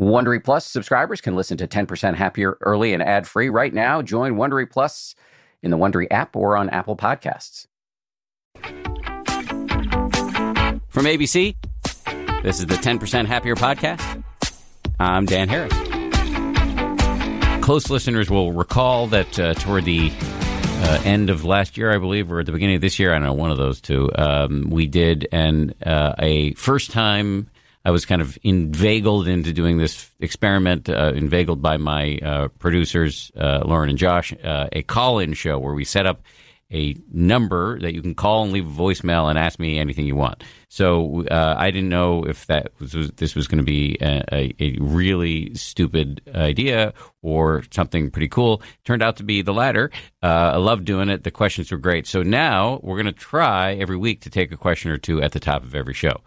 Wondery 0.00 0.42
Plus 0.42 0.64
subscribers 0.64 1.20
can 1.20 1.36
listen 1.36 1.58
to 1.58 1.68
10% 1.68 2.14
Happier 2.14 2.56
early 2.62 2.94
and 2.94 3.02
ad 3.02 3.28
free 3.28 3.50
right 3.50 3.72
now. 3.72 4.00
Join 4.00 4.36
Wondery 4.36 4.68
Plus 4.68 5.14
in 5.62 5.70
the 5.70 5.76
Wondery 5.76 6.06
app 6.10 6.34
or 6.34 6.56
on 6.56 6.70
Apple 6.70 6.96
Podcasts. 6.96 7.66
From 10.88 11.04
ABC, 11.04 11.54
this 12.42 12.60
is 12.60 12.66
the 12.66 12.76
10% 12.76 13.26
Happier 13.26 13.54
podcast. 13.56 14.24
I'm 14.98 15.26
Dan 15.26 15.50
Harris. 15.50 15.72
Close 17.62 17.90
listeners 17.90 18.30
will 18.30 18.52
recall 18.52 19.06
that 19.08 19.38
uh, 19.38 19.52
toward 19.52 19.84
the 19.84 20.10
uh, 20.10 21.02
end 21.04 21.28
of 21.28 21.44
last 21.44 21.76
year, 21.76 21.94
I 21.94 21.98
believe, 21.98 22.32
or 22.32 22.40
at 22.40 22.46
the 22.46 22.52
beginning 22.52 22.76
of 22.76 22.80
this 22.80 22.98
year, 22.98 23.10
I 23.12 23.18
don't 23.18 23.26
know, 23.26 23.34
one 23.34 23.50
of 23.50 23.58
those 23.58 23.82
two, 23.82 24.10
um, 24.16 24.70
we 24.70 24.86
did 24.86 25.28
an 25.30 25.74
uh, 25.84 26.14
a 26.18 26.54
first 26.54 26.90
time 26.90 27.50
I 27.84 27.90
was 27.90 28.04
kind 28.04 28.20
of 28.20 28.38
inveigled 28.42 29.26
into 29.26 29.52
doing 29.52 29.78
this 29.78 30.10
experiment, 30.20 30.88
uh, 30.88 31.12
inveigled 31.14 31.62
by 31.62 31.78
my 31.78 32.18
uh, 32.18 32.48
producers, 32.58 33.32
uh, 33.36 33.62
Lauren 33.64 33.88
and 33.88 33.98
Josh, 33.98 34.34
uh, 34.44 34.68
a 34.72 34.82
call 34.82 35.18
in 35.18 35.32
show 35.32 35.58
where 35.58 35.74
we 35.74 35.84
set 35.84 36.06
up 36.06 36.22
a 36.72 36.96
number 37.12 37.80
that 37.80 37.94
you 37.94 38.02
can 38.02 38.14
call 38.14 38.44
and 38.44 38.52
leave 38.52 38.66
a 38.66 38.82
voicemail 38.82 39.28
and 39.28 39.38
ask 39.38 39.58
me 39.58 39.78
anything 39.78 40.06
you 40.06 40.14
want. 40.14 40.44
So 40.68 41.26
uh, 41.26 41.56
I 41.58 41.70
didn't 41.72 41.88
know 41.88 42.24
if 42.24 42.46
that 42.46 42.72
was, 42.78 42.94
was 42.94 43.10
this 43.12 43.34
was 43.34 43.48
going 43.48 43.58
to 43.58 43.64
be 43.64 43.96
a, 44.00 44.54
a, 44.60 44.76
really 44.78 45.52
stupid 45.54 46.22
idea 46.32 46.94
or 47.22 47.64
something 47.72 48.10
pretty 48.10 48.28
cool. 48.28 48.62
Turned 48.84 49.02
out 49.02 49.16
to 49.16 49.24
be 49.24 49.42
the 49.42 49.52
latter. 49.52 49.90
Uh, 50.22 50.52
I 50.54 50.56
love 50.58 50.84
doing 50.84 51.08
it. 51.08 51.24
The 51.24 51.32
questions 51.32 51.72
were 51.72 51.78
great. 51.78 52.06
So 52.06 52.22
now 52.22 52.78
we're 52.84 53.02
going 53.02 53.06
to 53.06 53.20
try 53.20 53.74
every 53.74 53.96
week 53.96 54.20
to 54.22 54.30
take 54.30 54.52
a 54.52 54.56
question 54.56 54.92
or 54.92 54.98
two 54.98 55.20
at 55.20 55.32
the 55.32 55.40
top 55.40 55.64
of 55.64 55.74
every 55.74 55.94
show. 55.94 56.20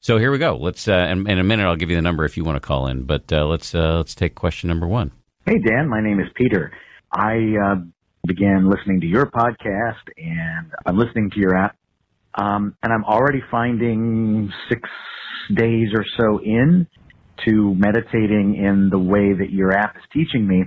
So 0.00 0.18
here 0.18 0.30
we 0.30 0.38
go. 0.38 0.56
Let's 0.56 0.86
uh, 0.86 1.08
in, 1.10 1.28
in, 1.28 1.38
a 1.38 1.44
minute 1.44 1.66
I'll 1.66 1.76
give 1.76 1.90
you 1.90 1.96
the 1.96 2.02
number 2.02 2.24
if 2.24 2.36
you 2.36 2.44
want 2.44 2.56
to 2.56 2.66
call 2.66 2.86
in, 2.86 3.02
but 3.02 3.32
uh, 3.32 3.46
let's 3.46 3.74
uh, 3.74 3.96
let's 3.96 4.14
take 4.14 4.36
question 4.36 4.68
number 4.68 4.86
one. 4.86 5.10
Hey 5.44 5.58
Dan, 5.58 5.88
my 5.88 6.00
name 6.00 6.20
is 6.20 6.26
Peter. 6.36 6.70
I 7.12 7.34
uh, 7.64 7.74
began 8.24 8.70
listening 8.70 9.00
to 9.00 9.06
your 9.06 9.26
podcast, 9.26 10.06
and 10.16 10.70
I'm 10.86 10.96
listening 10.96 11.30
to 11.30 11.40
your 11.40 11.56
app, 11.56 11.76
um, 12.34 12.76
and 12.82 12.92
I'm 12.92 13.04
already 13.04 13.42
finding 13.50 14.52
six 14.68 14.88
days 15.52 15.88
or 15.94 16.04
so 16.16 16.40
in 16.44 16.86
to 17.46 17.74
meditating 17.74 18.54
in 18.54 18.90
the 18.90 18.98
way 18.98 19.32
that 19.32 19.50
your 19.50 19.72
app 19.72 19.96
is 19.96 20.02
teaching 20.12 20.46
me 20.46 20.64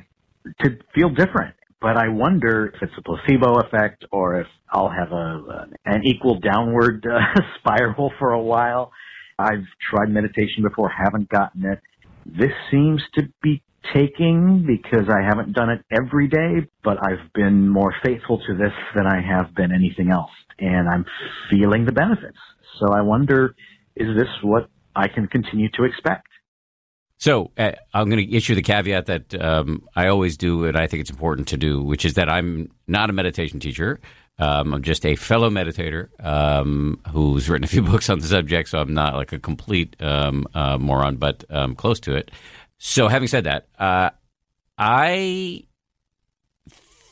to 0.62 0.78
feel 0.94 1.10
different. 1.10 1.56
But 1.80 1.95
I 1.95 2.10
wonder 2.10 2.73
if 2.76 2.82
it's 2.82 2.94
a 2.98 3.02
placebo 3.02 3.60
effect 3.62 4.04
or 4.12 4.42
if 4.42 4.48
I'll 4.70 4.92
have 4.92 5.14
a 5.14 5.68
an 5.86 6.02
equal 6.06 6.40
downward 6.40 7.06
uh, 7.10 7.42
spiral 7.60 8.12
for 8.20 8.34
a 8.34 8.42
while. 8.42 8.92
I've 9.40 9.66
tried 9.90 10.10
meditation 10.10 10.64
before, 10.64 10.90
haven't 10.90 11.30
gotten 11.30 11.66
it. 11.66 11.80
This 12.26 12.52
seems 12.70 13.02
to 13.16 13.24
be 13.42 13.64
taking 13.94 14.66
because 14.66 15.10
I 15.10 15.22
haven't 15.22 15.54
done 15.54 15.70
it 15.70 15.84
every 15.92 16.28
day, 16.28 16.68
but 16.84 16.98
I've 17.04 17.34
been 17.34 17.68
more 17.68 17.94
faithful 18.04 18.40
to 18.48 18.56
this 18.56 18.73
than 18.96 19.08
I 19.08 19.22
have 19.22 19.56
been 19.56 19.72
anything 19.72 20.12
else. 20.12 20.32
And 20.60 20.88
I'm 20.88 21.06
feeling 21.50 21.86
the 21.86 21.92
benefits. 21.92 22.38
So 22.80 22.94
I 22.94 23.02
wonder, 23.02 23.56
is 23.96 24.16
this 24.16 24.30
what 24.44 24.70
I 24.96 25.08
can 25.08 25.28
continue 25.28 25.70
to 25.78 25.84
expect? 25.84 26.28
So 27.18 27.52
uh, 27.58 27.73
I'm 27.94 28.10
going 28.10 28.28
to 28.28 28.36
issue 28.36 28.56
the 28.56 28.64
caveat 28.64 29.06
that 29.06 29.40
um, 29.40 29.88
I 29.95 30.08
always 30.08 30.38
do, 30.38 30.66
and 30.66 30.76
I 30.76 30.88
think 30.88 31.02
it's 31.02 31.12
important 31.12 31.48
to 31.50 31.58
do, 31.58 31.84
which 31.84 32.04
is 32.04 32.16
that 32.16 32.30
I'm 32.30 32.72
not 32.88 33.12
a 33.12 33.14
meditation 33.14 33.60
teacher. 33.60 34.00
Um, 34.42 34.73
I'm 34.73 34.81
just 34.81 35.06
a 35.06 35.16
fellow 35.16 35.52
meditator 35.52 36.09
um, 36.25 37.00
who's 37.11 37.47
written 37.47 37.64
a 37.64 37.67
few 37.67 37.81
books 37.92 38.09
on 38.09 38.20
the 38.20 38.28
subject, 38.28 38.70
so 38.70 38.80
I'm 38.80 38.94
not 38.94 39.14
like 39.14 39.31
a 39.31 39.39
complete 39.39 39.95
um, 40.02 40.48
uh, 40.56 40.80
moron, 40.80 41.17
but 41.17 41.44
um, 41.52 41.75
close 41.75 42.00
to 42.02 42.16
it. 42.16 42.31
So, 42.80 43.08
having 43.08 43.28
said 43.28 43.44
that, 43.44 43.67
uh, 43.78 44.09
I 44.80 45.66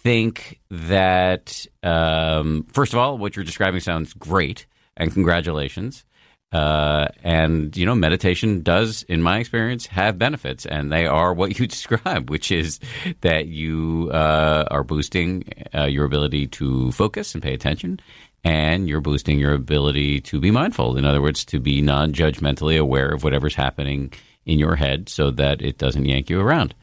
think 0.02 0.60
that 0.72 1.68
um, 1.84 2.66
first 2.74 2.94
of 2.94 3.00
all, 3.00 3.20
what 3.20 3.36
you're 3.36 3.46
describing 3.46 3.80
sounds 3.80 4.14
great, 4.14 4.66
and 4.98 5.14
congratulations. 5.14 6.06
Uh, 6.52 7.08
and 7.24 7.78
you 7.78 7.86
know, 7.86 7.94
meditation 7.94 8.62
does, 8.62 9.04
in 9.04 9.22
my 9.22 9.38
experience, 9.38 9.86
have 9.86 10.18
benefits, 10.18 10.66
and 10.66 10.92
they 10.92 11.06
are 11.06 11.34
what 11.34 11.60
you 11.60 11.68
describe, 11.76 12.30
which 12.30 12.52
is 12.52 12.80
that 13.22 13.48
you 13.48 14.10
uh, 14.12 14.66
are 14.72 14.84
boosting 14.84 15.44
uh, 15.76 15.86
your 15.86 16.06
ability 16.06 16.48
to 16.48 16.92
focus 16.92 17.34
and 17.34 17.44
pay 17.44 17.54
attention, 17.54 18.00
and 18.44 18.90
you're 18.90 19.02
boosting 19.02 19.38
your 19.38 19.54
ability 19.54 20.22
to 20.22 20.40
be 20.40 20.50
mindful. 20.50 20.98
In 20.98 21.06
other 21.06 21.22
words, 21.22 21.46
to 21.46 21.60
be 21.60 21.82
non-judgmentally 21.82 22.80
aware 22.80 23.10
of 23.10 23.24
whatever's 23.24 23.56
happening 23.56 24.12
in 24.46 24.58
your 24.58 24.76
head, 24.76 25.08
so 25.08 25.30
that 25.32 25.62
it 25.62 25.78
doesn't 25.78 26.06
yank 26.06 26.30
you 26.32 26.40
around. 26.40 26.74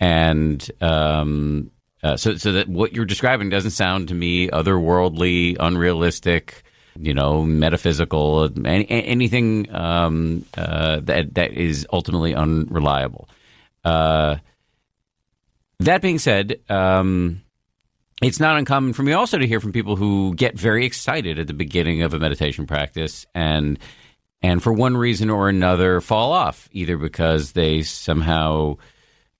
And 0.00 0.68
um, 0.80 1.70
uh, 2.02 2.16
so, 2.16 2.36
so 2.36 2.50
that 2.50 2.68
what 2.68 2.92
you're 2.92 3.04
describing 3.04 3.50
doesn't 3.50 3.70
sound 3.70 4.08
to 4.08 4.14
me 4.14 4.48
otherworldly, 4.48 5.56
unrealistic 5.60 6.64
you 6.98 7.14
know, 7.14 7.44
metaphysical, 7.44 8.50
any, 8.66 8.88
anything 8.88 9.72
um, 9.74 10.44
uh, 10.56 11.00
that 11.00 11.34
that 11.34 11.52
is 11.52 11.86
ultimately 11.92 12.34
unreliable. 12.34 13.28
Uh, 13.84 14.36
that 15.80 16.02
being 16.02 16.18
said, 16.18 16.60
um, 16.68 17.42
it's 18.22 18.38
not 18.38 18.56
uncommon 18.56 18.92
for 18.92 19.02
me 19.02 19.12
also 19.12 19.38
to 19.38 19.46
hear 19.46 19.60
from 19.60 19.72
people 19.72 19.96
who 19.96 20.34
get 20.34 20.58
very 20.58 20.86
excited 20.86 21.38
at 21.38 21.46
the 21.46 21.54
beginning 21.54 22.02
of 22.02 22.14
a 22.14 22.18
meditation 22.18 22.66
practice 22.66 23.26
and 23.34 23.78
and 24.42 24.62
for 24.62 24.72
one 24.72 24.96
reason 24.96 25.30
or 25.30 25.48
another 25.48 26.00
fall 26.00 26.32
off, 26.32 26.68
either 26.72 26.96
because 26.96 27.52
they 27.52 27.82
somehow 27.82 28.76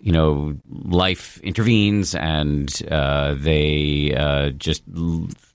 you 0.03 0.11
know, 0.11 0.57
life 0.69 1.39
intervenes 1.43 2.17
and 2.17 2.83
uh, 2.91 3.35
they 3.35 4.13
uh, 4.15 4.51
just 4.51 4.83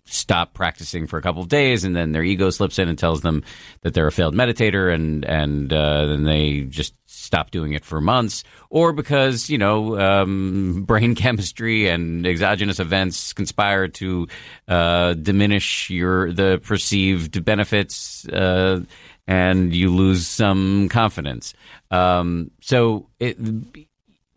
stop 0.07 0.53
practicing 0.53 1.07
for 1.07 1.17
a 1.17 1.21
couple 1.21 1.41
of 1.41 1.47
days, 1.47 1.83
and 1.83 1.95
then 1.95 2.11
their 2.11 2.23
ego 2.23 2.49
slips 2.49 2.79
in 2.79 2.87
and 2.89 2.97
tells 2.97 3.21
them 3.21 3.43
that 3.81 3.93
they're 3.93 4.07
a 4.07 4.11
failed 4.11 4.35
meditator, 4.35 4.93
and 4.93 5.25
and 5.25 5.71
uh, 5.71 6.05
then 6.07 6.23
they 6.23 6.61
just 6.61 6.93
stop 7.05 7.51
doing 7.51 7.73
it 7.73 7.83
for 7.83 7.99
months, 8.01 8.43
or 8.69 8.93
because 8.93 9.49
you 9.49 9.57
know 9.57 9.99
um, 9.99 10.83
brain 10.87 11.15
chemistry 11.15 11.87
and 11.87 12.25
exogenous 12.25 12.79
events 12.79 13.33
conspire 13.33 13.87
to 13.87 14.27
uh, 14.67 15.13
diminish 15.13 15.89
your 15.89 16.31
the 16.31 16.59
perceived 16.63 17.43
benefits, 17.43 18.27
uh, 18.29 18.81
and 19.27 19.73
you 19.73 19.93
lose 19.93 20.25
some 20.25 20.89
confidence. 20.89 21.53
Um, 21.91 22.51
so 22.61 23.09
it 23.19 23.37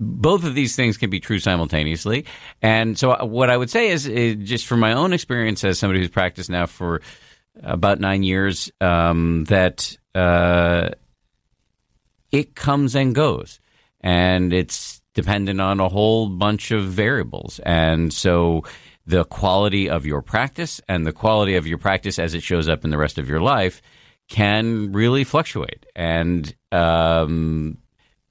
both 0.01 0.45
of 0.45 0.55
these 0.55 0.75
things 0.75 0.97
can 0.97 1.11
be 1.11 1.21
true 1.21 1.39
simultaneously. 1.39 2.25
And 2.63 2.99
so, 2.99 3.13
uh, 3.13 3.25
what 3.25 3.51
I 3.51 3.57
would 3.57 3.71
say 3.71 3.91
is, 3.91 4.07
is 4.07 4.37
just 4.37 4.67
from 4.67 4.81
my 4.81 4.95
own 4.95 5.13
experience 5.13 5.63
as 5.63 5.79
somebody 5.79 6.01
who's 6.01 6.09
practiced 6.09 6.49
now 6.49 6.67
for 6.67 7.03
about 7.63 8.01
nine 8.01 8.23
years, 8.23 8.73
um, 8.81 9.45
that 9.45 9.97
uh, 10.15 10.91
it 12.33 12.55
comes 12.55 12.95
and 12.95 13.15
goes, 13.15 13.61
and 14.01 14.53
it's 14.53 15.03
dependent 15.15 15.61
on 15.61 15.81
a 15.81 15.89
whole 15.89 16.29
bunch 16.29 16.71
of 16.71 16.85
variables. 16.85 17.61
And 17.65 18.13
so, 18.13 18.65
the 19.07 19.25
quality 19.25 19.91
of 19.91 20.07
your 20.07 20.23
practice 20.23 20.81
and 20.89 21.07
the 21.07 21.13
quality 21.13 21.57
of 21.57 21.67
your 21.67 21.79
practice 21.79 22.19
as 22.19 22.33
it 22.33 22.43
shows 22.43 22.69
up 22.69 22.85
in 22.85 22.91
the 22.91 22.99
rest 22.99 23.19
of 23.19 23.29
your 23.29 23.41
life 23.41 23.83
can 24.29 24.93
really 24.93 25.25
fluctuate. 25.25 25.85
And 25.95 26.55
um, 26.73 27.79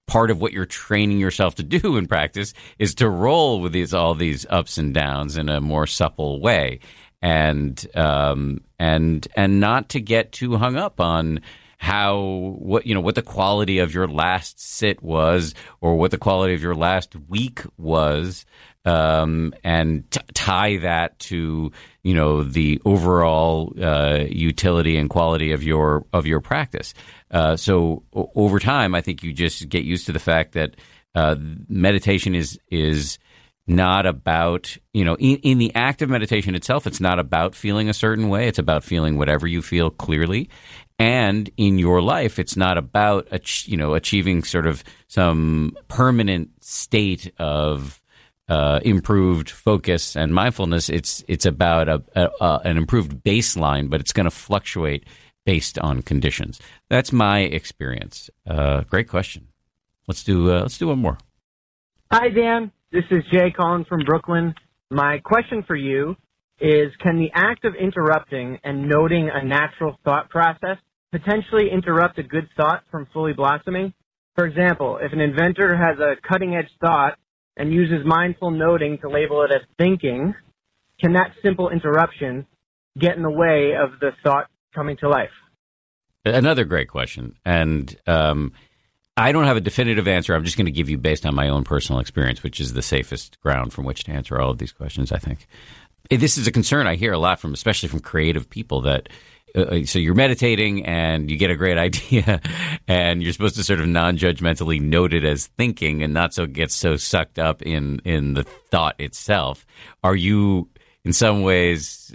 part 0.09 0.31
of 0.31 0.41
what 0.41 0.51
you're 0.51 0.65
training 0.65 1.19
yourself 1.19 1.53
to 1.55 1.63
do 1.63 1.95
in 1.95 2.07
practice 2.07 2.53
is 2.79 2.95
to 2.95 3.07
roll 3.07 3.61
with 3.61 3.71
these 3.71 3.93
all 3.93 4.15
these 4.15 4.45
ups 4.49 4.79
and 4.79 4.93
downs 4.93 5.37
in 5.37 5.49
a 5.49 5.61
more 5.61 5.85
supple 5.85 6.41
way, 6.41 6.79
and 7.21 7.85
um, 7.95 8.59
and 8.79 9.27
and 9.35 9.59
not 9.59 9.89
to 9.89 10.01
get 10.01 10.31
too 10.31 10.57
hung 10.57 10.75
up 10.75 10.99
on 10.99 11.41
how 11.77 12.55
what 12.57 12.87
you 12.87 12.93
know 12.95 13.01
what 13.01 13.15
the 13.15 13.21
quality 13.21 13.77
of 13.77 13.93
your 13.93 14.07
last 14.07 14.59
sit 14.59 15.01
was 15.03 15.53
or 15.79 15.95
what 15.95 16.11
the 16.11 16.17
quality 16.17 16.55
of 16.55 16.61
your 16.61 16.75
last 16.75 17.15
week 17.29 17.61
was 17.77 18.45
um, 18.85 19.53
and 19.63 20.09
t- 20.09 20.21
tie 20.33 20.77
that 20.77 21.19
to 21.19 21.71
you 22.03 22.13
know 22.13 22.43
the 22.43 22.81
overall 22.85 23.73
uh, 23.81 24.23
utility 24.29 24.97
and 24.97 25.09
quality 25.09 25.51
of 25.51 25.63
your 25.63 26.05
of 26.13 26.25
your 26.25 26.39
practice. 26.39 26.93
Uh, 27.31 27.55
so 27.55 28.03
o- 28.13 28.31
over 28.35 28.59
time, 28.59 28.95
I 28.95 29.01
think 29.01 29.23
you 29.23 29.33
just 29.33 29.67
get 29.69 29.83
used 29.83 30.05
to 30.05 30.11
the 30.11 30.19
fact 30.19 30.53
that 30.53 30.75
uh, 31.15 31.35
meditation 31.67 32.35
is 32.35 32.59
is 32.69 33.19
not 33.67 34.05
about 34.05 34.75
you 34.93 35.05
know 35.05 35.15
in, 35.15 35.37
in, 35.37 35.57
the 35.59 35.73
act 35.75 36.01
of 36.01 36.09
meditation 36.09 36.55
itself. 36.55 36.87
It's 36.87 37.01
not 37.01 37.19
about 37.19 37.55
feeling 37.55 37.89
a 37.89 37.93
certain 37.93 38.29
way. 38.29 38.47
It's 38.47 38.59
about 38.59 38.83
feeling 38.83 39.17
whatever 39.17 39.45
you 39.45 39.61
feel 39.61 39.89
clearly. 39.89 40.49
And 40.97 41.49
in 41.55 41.79
your 41.79 42.01
life, 42.01 42.39
it's 42.39 42.57
not 42.57 42.77
about 42.77 43.27
you 43.67 43.77
know 43.77 43.93
achieving 43.93 44.43
sort 44.43 44.67
of 44.67 44.83
some 45.07 45.77
permanent 45.87 46.49
state 46.61 47.31
of 47.37 47.98
uh, 48.49 48.79
improved 48.83 49.49
focus 49.49 50.15
and 50.15 50.33
mindfulness. 50.33 50.89
It's 50.89 51.23
it's 51.27 51.45
about 51.45 51.87
a, 51.87 52.03
a, 52.15 52.61
an 52.65 52.77
improved 52.77 53.23
baseline, 53.23 53.89
but 53.89 54.01
it's 54.01 54.11
going 54.11 54.25
to 54.25 54.31
fluctuate 54.31 55.05
based 55.45 55.79
on 55.79 56.01
conditions. 56.01 56.59
That's 56.89 57.13
my 57.13 57.39
experience. 57.39 58.29
Uh, 58.47 58.81
great 58.81 59.07
question. 59.07 59.47
Let's 60.07 60.23
do 60.23 60.51
uh, 60.51 60.61
let's 60.61 60.77
do 60.77 60.87
one 60.87 60.99
more. 60.99 61.17
Hi, 62.11 62.29
Dan. 62.29 62.71
This 62.91 63.03
is 63.11 63.23
Jay 63.31 63.51
calling 63.51 63.85
from 63.85 64.03
Brooklyn. 64.03 64.55
My 64.89 65.19
question 65.19 65.63
for 65.67 65.75
you 65.75 66.15
is 66.59 66.91
can 67.01 67.19
the 67.19 67.29
act 67.35 67.63
of 67.65 67.75
interrupting 67.75 68.57
and 68.63 68.89
noting 68.89 69.29
a 69.31 69.45
natural 69.45 69.97
thought 70.03 70.29
process 70.29 70.77
potentially 71.11 71.69
interrupt 71.71 72.17
a 72.17 72.23
good 72.23 72.49
thought 72.57 72.83
from 72.89 73.07
fully 73.13 73.33
blossoming? 73.33 73.93
For 74.35 74.45
example, 74.45 74.97
if 75.01 75.13
an 75.13 75.21
inventor 75.21 75.75
has 75.77 75.99
a 75.99 76.15
cutting 76.27 76.55
edge 76.55 76.69
thought 76.81 77.19
and 77.59 77.73
uses 77.73 78.05
mindful 78.05 78.49
noting 78.49 78.97
to 78.99 79.09
label 79.09 79.43
it 79.43 79.51
as 79.51 79.61
thinking, 79.77 80.33
can 80.99 81.13
that 81.13 81.33
simple 81.43 81.69
interruption 81.69 82.47
get 82.97 83.17
in 83.17 83.21
the 83.21 83.29
way 83.29 83.73
of 83.75 83.99
the 83.99 84.11
thought 84.23 84.47
coming 84.73 84.97
to 84.97 85.09
life? 85.09 85.29
Another 86.25 86.63
great 86.63 86.87
question. 86.87 87.35
And 87.45 87.95
um, 88.07 88.53
I 89.17 89.33
don't 89.33 89.43
have 89.43 89.57
a 89.57 89.61
definitive 89.61 90.07
answer. 90.07 90.33
I'm 90.33 90.45
just 90.45 90.57
going 90.57 90.65
to 90.65 90.71
give 90.71 90.89
you 90.89 90.97
based 90.97 91.25
on 91.25 91.35
my 91.35 91.49
own 91.49 91.65
personal 91.65 91.99
experience, 91.99 92.43
which 92.43 92.61
is 92.61 92.73
the 92.73 92.81
safest 92.81 93.39
ground 93.41 93.73
from 93.73 93.83
which 93.83 94.05
to 94.05 94.11
answer 94.11 94.39
all 94.39 94.51
of 94.51 94.57
these 94.57 94.71
questions, 94.71 95.11
I 95.11 95.17
think. 95.17 95.45
This 96.09 96.37
is 96.37 96.47
a 96.47 96.51
concern 96.51 96.87
I 96.87 96.95
hear 96.95 97.11
a 97.11 97.19
lot 97.19 97.39
from, 97.39 97.53
especially 97.53 97.89
from 97.89 97.99
creative 97.99 98.49
people, 98.49 98.81
that 98.81 99.09
uh, 99.55 99.61
uh 99.61 99.85
so 99.85 99.99
you're 99.99 100.15
meditating 100.15 100.85
and 100.85 101.29
you 101.29 101.37
get 101.37 101.51
a 101.51 101.55
great 101.55 101.77
idea, 101.87 102.41
and 102.87 103.21
you're 103.23 103.33
supposed 103.33 103.55
to 103.55 103.63
sort 103.63 103.79
of 103.79 103.87
non-judgmentally 103.87 104.81
note 104.81 105.13
it 105.13 105.23
as 105.23 105.47
thinking, 105.57 106.03
and 106.03 106.13
not 106.13 106.33
so 106.33 106.45
get 106.45 106.71
so 106.71 106.95
sucked 106.95 107.39
up 107.39 107.61
in 107.61 108.01
in 108.05 108.33
the 108.33 108.43
thought 108.43 108.95
itself. 108.99 109.65
Are 110.03 110.15
you 110.15 110.69
in 111.05 111.13
some 111.13 111.43
ways, 111.43 112.13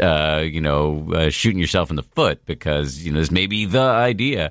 uh, 0.00 0.42
you 0.44 0.60
know, 0.60 1.12
uh, 1.12 1.30
shooting 1.30 1.60
yourself 1.60 1.90
in 1.90 1.96
the 1.96 2.02
foot 2.02 2.44
because 2.46 3.04
you 3.04 3.12
know 3.12 3.20
this 3.20 3.30
may 3.30 3.46
be 3.46 3.66
the 3.66 3.80
idea 3.80 4.50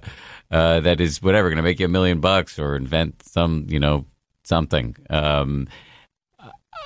uh, 0.51 0.79
that 0.81 1.01
is 1.01 1.21
whatever 1.21 1.49
going 1.49 1.57
to 1.57 1.63
make 1.63 1.79
you 1.79 1.85
a 1.85 1.89
million 1.89 2.19
bucks 2.19 2.59
or 2.59 2.75
invent 2.75 3.23
some 3.23 3.65
you 3.69 3.79
know 3.79 4.05
something. 4.43 4.95
Um, 5.09 5.67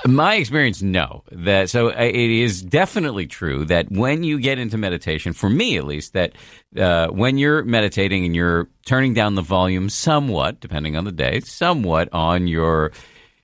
my 0.06 0.36
experience, 0.36 0.82
no. 0.82 1.24
That 1.32 1.70
so 1.70 1.90
uh, 1.90 1.96
it 1.98 2.16
is 2.16 2.62
definitely 2.62 3.28
true 3.28 3.66
that 3.66 3.92
when 3.92 4.24
you 4.24 4.40
get 4.40 4.60
into 4.60 4.78
meditation, 4.78 5.34
for 5.34 5.50
me 5.50 5.78
at 5.78 5.86
least, 5.86 6.14
that 6.14 6.34
uh, 6.78 7.08
when 7.08 7.38
you're 7.38 7.64
meditating 7.64 8.26
and 8.26 8.36
you're 8.36 8.70
turning 8.86 9.14
down 9.14 9.36
the 9.36 9.42
volume 9.42 9.90
somewhat, 9.90 10.60
depending 10.60 10.96
on 10.96 11.06
the 11.06 11.12
day, 11.12 11.40
somewhat 11.42 12.10
on 12.14 12.48
your 12.48 12.92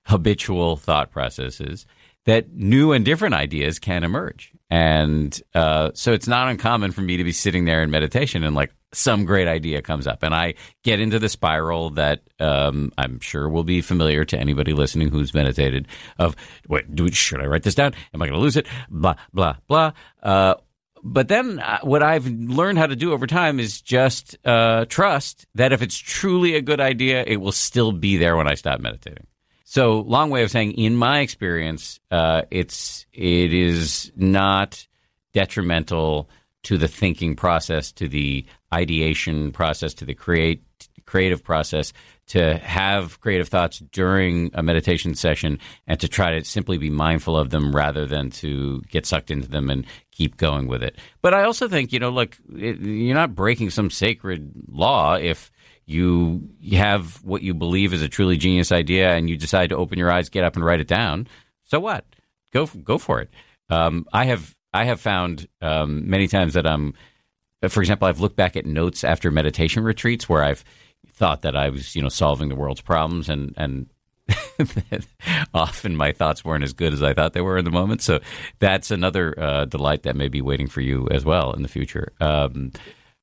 habitual 0.06 0.76
thought 0.78 1.12
processes, 1.12 1.86
that 2.26 2.54
new 2.54 2.92
and 2.92 3.04
different 3.04 3.36
ideas 3.36 3.80
can 3.80 4.04
emerge. 4.04 4.52
And 4.70 5.40
uh, 5.54 5.92
so 5.94 6.14
it's 6.14 6.28
not 6.28 6.50
uncommon 6.50 6.92
for 6.92 7.02
me 7.02 7.18
to 7.18 7.24
be 7.24 7.32
sitting 7.32 7.66
there 7.66 7.84
in 7.84 7.92
meditation 7.92 8.44
and 8.44 8.56
like 8.56 8.72
some 8.94 9.26
great 9.26 9.48
idea 9.48 9.82
comes 9.82 10.08
up. 10.08 10.24
And 10.24 10.34
I 10.34 10.54
get 10.84 11.00
into 11.00 11.20
the 11.20 11.30
spiral 11.30 11.92
that 11.92 12.22
um, 12.40 12.92
I'm 12.98 13.20
sure 13.20 13.50
will 13.50 13.64
be 13.64 13.82
familiar 13.82 14.26
to 14.26 14.40
anybody 14.40 14.74
listening 14.74 15.10
who's 15.10 15.34
meditated 15.34 15.88
of, 16.20 16.36
wait, 16.68 16.94
do, 16.96 17.10
should 17.12 17.42
I 17.42 17.46
write 17.46 17.64
this 17.64 17.76
down? 17.76 17.94
Am 18.14 18.22
I 18.22 18.28
going 18.28 18.38
to 18.38 18.42
lose 18.42 18.58
it? 18.58 18.68
Blah, 18.90 19.16
blah, 19.34 19.56
blah. 19.68 19.92
Uh, 20.22 20.56
but 21.04 21.28
then 21.28 21.60
uh, 21.60 21.80
what 21.82 22.02
I've 22.02 22.26
learned 22.26 22.78
how 22.78 22.88
to 22.88 22.96
do 22.96 23.12
over 23.12 23.28
time 23.28 23.60
is 23.60 23.82
just 23.82 24.38
uh, 24.46 24.86
trust 24.86 25.46
that 25.56 25.74
if 25.74 25.82
it's 25.82 25.98
truly 25.98 26.56
a 26.56 26.62
good 26.62 26.80
idea, 26.80 27.24
it 27.28 27.38
will 27.38 27.52
still 27.52 27.92
be 27.92 28.16
there 28.16 28.38
when 28.38 28.48
I 28.48 28.54
stop 28.54 28.80
meditating. 28.80 29.28
So, 29.66 30.00
long 30.02 30.30
way 30.30 30.44
of 30.44 30.52
saying, 30.52 30.74
in 30.74 30.96
my 30.96 31.22
experience, 31.22 32.00
uh, 32.12 32.44
it's 32.52 33.06
it 33.12 33.54
is 33.54 34.12
not 34.16 34.88
detrimental 35.34 36.30
to 36.64 36.78
the 36.78 36.88
thinking 36.88 37.36
process, 37.36 37.92
to 37.94 38.08
the 38.08 38.46
ideation 38.74 39.52
process, 39.52 39.94
to 39.96 40.06
the 40.06 40.14
create 40.14 40.64
creative 41.06 41.44
process, 41.44 41.94
to 42.26 42.58
have 42.58 43.20
creative 43.20 43.50
thoughts 43.50 43.80
during 43.92 44.50
a 44.54 44.64
meditation 44.64 45.16
session, 45.16 45.60
and 45.86 46.00
to 46.00 46.08
try 46.08 46.32
to 46.32 46.46
simply 46.46 46.78
be 46.78 46.90
mindful 46.90 47.38
of 47.38 47.50
them 47.50 47.76
rather 47.76 48.06
than 48.06 48.30
to 48.30 48.82
get 48.90 49.06
sucked 49.06 49.30
into 49.30 49.48
them 49.48 49.70
and 49.70 49.86
keep 50.12 50.38
going 50.38 50.68
with 50.68 50.82
it. 50.82 50.98
But 51.22 51.34
I 51.34 51.44
also 51.44 51.68
think, 51.68 51.94
you 51.94 52.00
know, 52.00 52.10
look, 52.10 52.38
it, 52.56 52.80
you're 52.80 53.16
not 53.16 53.36
breaking 53.36 53.70
some 53.70 53.90
sacred 53.90 54.52
law 54.68 55.16
if 55.16 55.52
you 55.86 56.50
have 56.72 57.22
what 57.24 57.42
you 57.42 57.54
believe 57.54 57.94
is 57.94 58.02
a 58.02 58.08
truly 58.08 58.38
genius 58.38 58.72
idea 58.72 59.14
and 59.14 59.30
you 59.30 59.38
decide 59.38 59.70
to 59.70 59.78
open 59.78 60.00
your 60.00 60.12
eyes, 60.12 60.30
get 60.30 60.46
up 60.46 60.56
and 60.56 60.66
write 60.66 60.80
it 60.80 60.88
down, 60.88 61.28
so 61.64 61.80
what? 61.80 62.06
Go 62.54 62.66
go 62.68 62.98
for 62.98 63.20
it. 63.20 63.30
Um, 63.70 64.06
I 64.14 64.26
have 64.26 64.56
I 64.74 64.86
have 64.86 65.00
found 65.02 65.48
um, 65.62 66.10
many 66.10 66.28
times 66.28 66.54
that 66.56 66.66
I'm, 66.66 66.94
for 67.72 67.82
example, 67.82 68.08
I've 68.08 68.20
looked 68.20 68.36
back 68.36 68.56
at 68.56 68.66
notes 68.66 69.04
after 69.04 69.32
meditation 69.32 69.84
retreats 69.84 70.28
where 70.28 70.44
I've 70.44 70.64
thought 71.10 71.44
that 71.44 71.56
I 71.56 71.70
was 71.70 71.96
you 71.96 72.02
know 72.02 72.10
solving 72.10 72.50
the 72.50 72.56
world's 72.56 72.82
problems 72.82 73.30
and 73.30 73.54
and 73.58 73.88
often 75.54 75.96
my 75.96 76.12
thoughts 76.12 76.46
weren't 76.46 76.64
as 76.64 76.74
good 76.74 76.94
as 76.94 77.04
I 77.04 77.14
thought 77.14 77.34
they 77.34 77.42
were 77.42 77.58
in 77.58 77.66
the 77.66 77.72
moment. 77.72 78.02
So 78.02 78.20
that's 78.60 78.92
another 78.92 79.38
uh, 79.40 79.66
delight 79.66 80.04
that 80.04 80.16
may 80.16 80.28
be 80.28 80.42
waiting 80.42 80.68
for 80.68 80.82
you 80.82 81.08
as 81.12 81.26
well 81.26 81.52
in 81.54 81.62
the 81.62 81.68
future. 81.68 82.14
Um, 82.22 82.72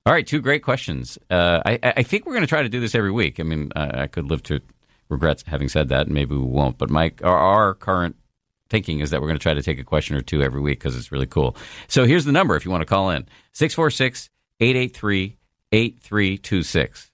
all 0.07 0.13
right, 0.13 0.27
two 0.27 0.41
great 0.41 0.63
questions. 0.63 1.19
Uh, 1.31 1.61
I, 1.65 1.79
I, 1.83 2.03
think 2.03 2.25
we're 2.25 2.33
going 2.33 2.43
to 2.43 2.49
try 2.49 2.63
to 2.63 2.69
do 2.69 2.81
this 2.81 2.95
every 2.95 3.13
week. 3.13 3.39
I 3.39 3.43
mean, 3.43 3.71
I, 3.77 4.03
I, 4.03 4.07
could 4.07 4.31
live 4.31 4.43
to 4.45 4.61
regret 5.09 5.45
having 5.47 5.69
said 5.69 5.89
that, 5.89 6.07
and 6.07 6.15
maybe 6.15 6.35
we 6.35 6.45
won't. 6.45 6.79
But 6.79 6.91
my 6.91 7.13
our, 7.23 7.37
our 7.37 7.75
current 7.75 8.17
thinking 8.71 9.01
is 9.01 9.11
that 9.11 9.21
we're 9.21 9.27
going 9.27 9.39
to 9.39 9.43
try 9.43 9.55
to 9.55 9.63
take 9.63 9.79
a 9.79 9.85
question 9.85 10.17
or 10.17 10.23
two 10.23 10.43
every 10.43 10.61
week 10.61 10.79
because 10.79 10.97
it's 10.97 11.13
really 11.13 11.27
cool. 11.27 11.57
So 11.89 12.07
here's 12.07 12.25
the 12.25 12.33
number 12.33 12.57
if 12.57 12.65
you 12.65 12.71
want 12.71 12.83
to 12.83 12.87
call 12.87 13.11
in 13.11 13.27
646 13.53 14.31
883 14.61 15.37
8326. 15.73 17.11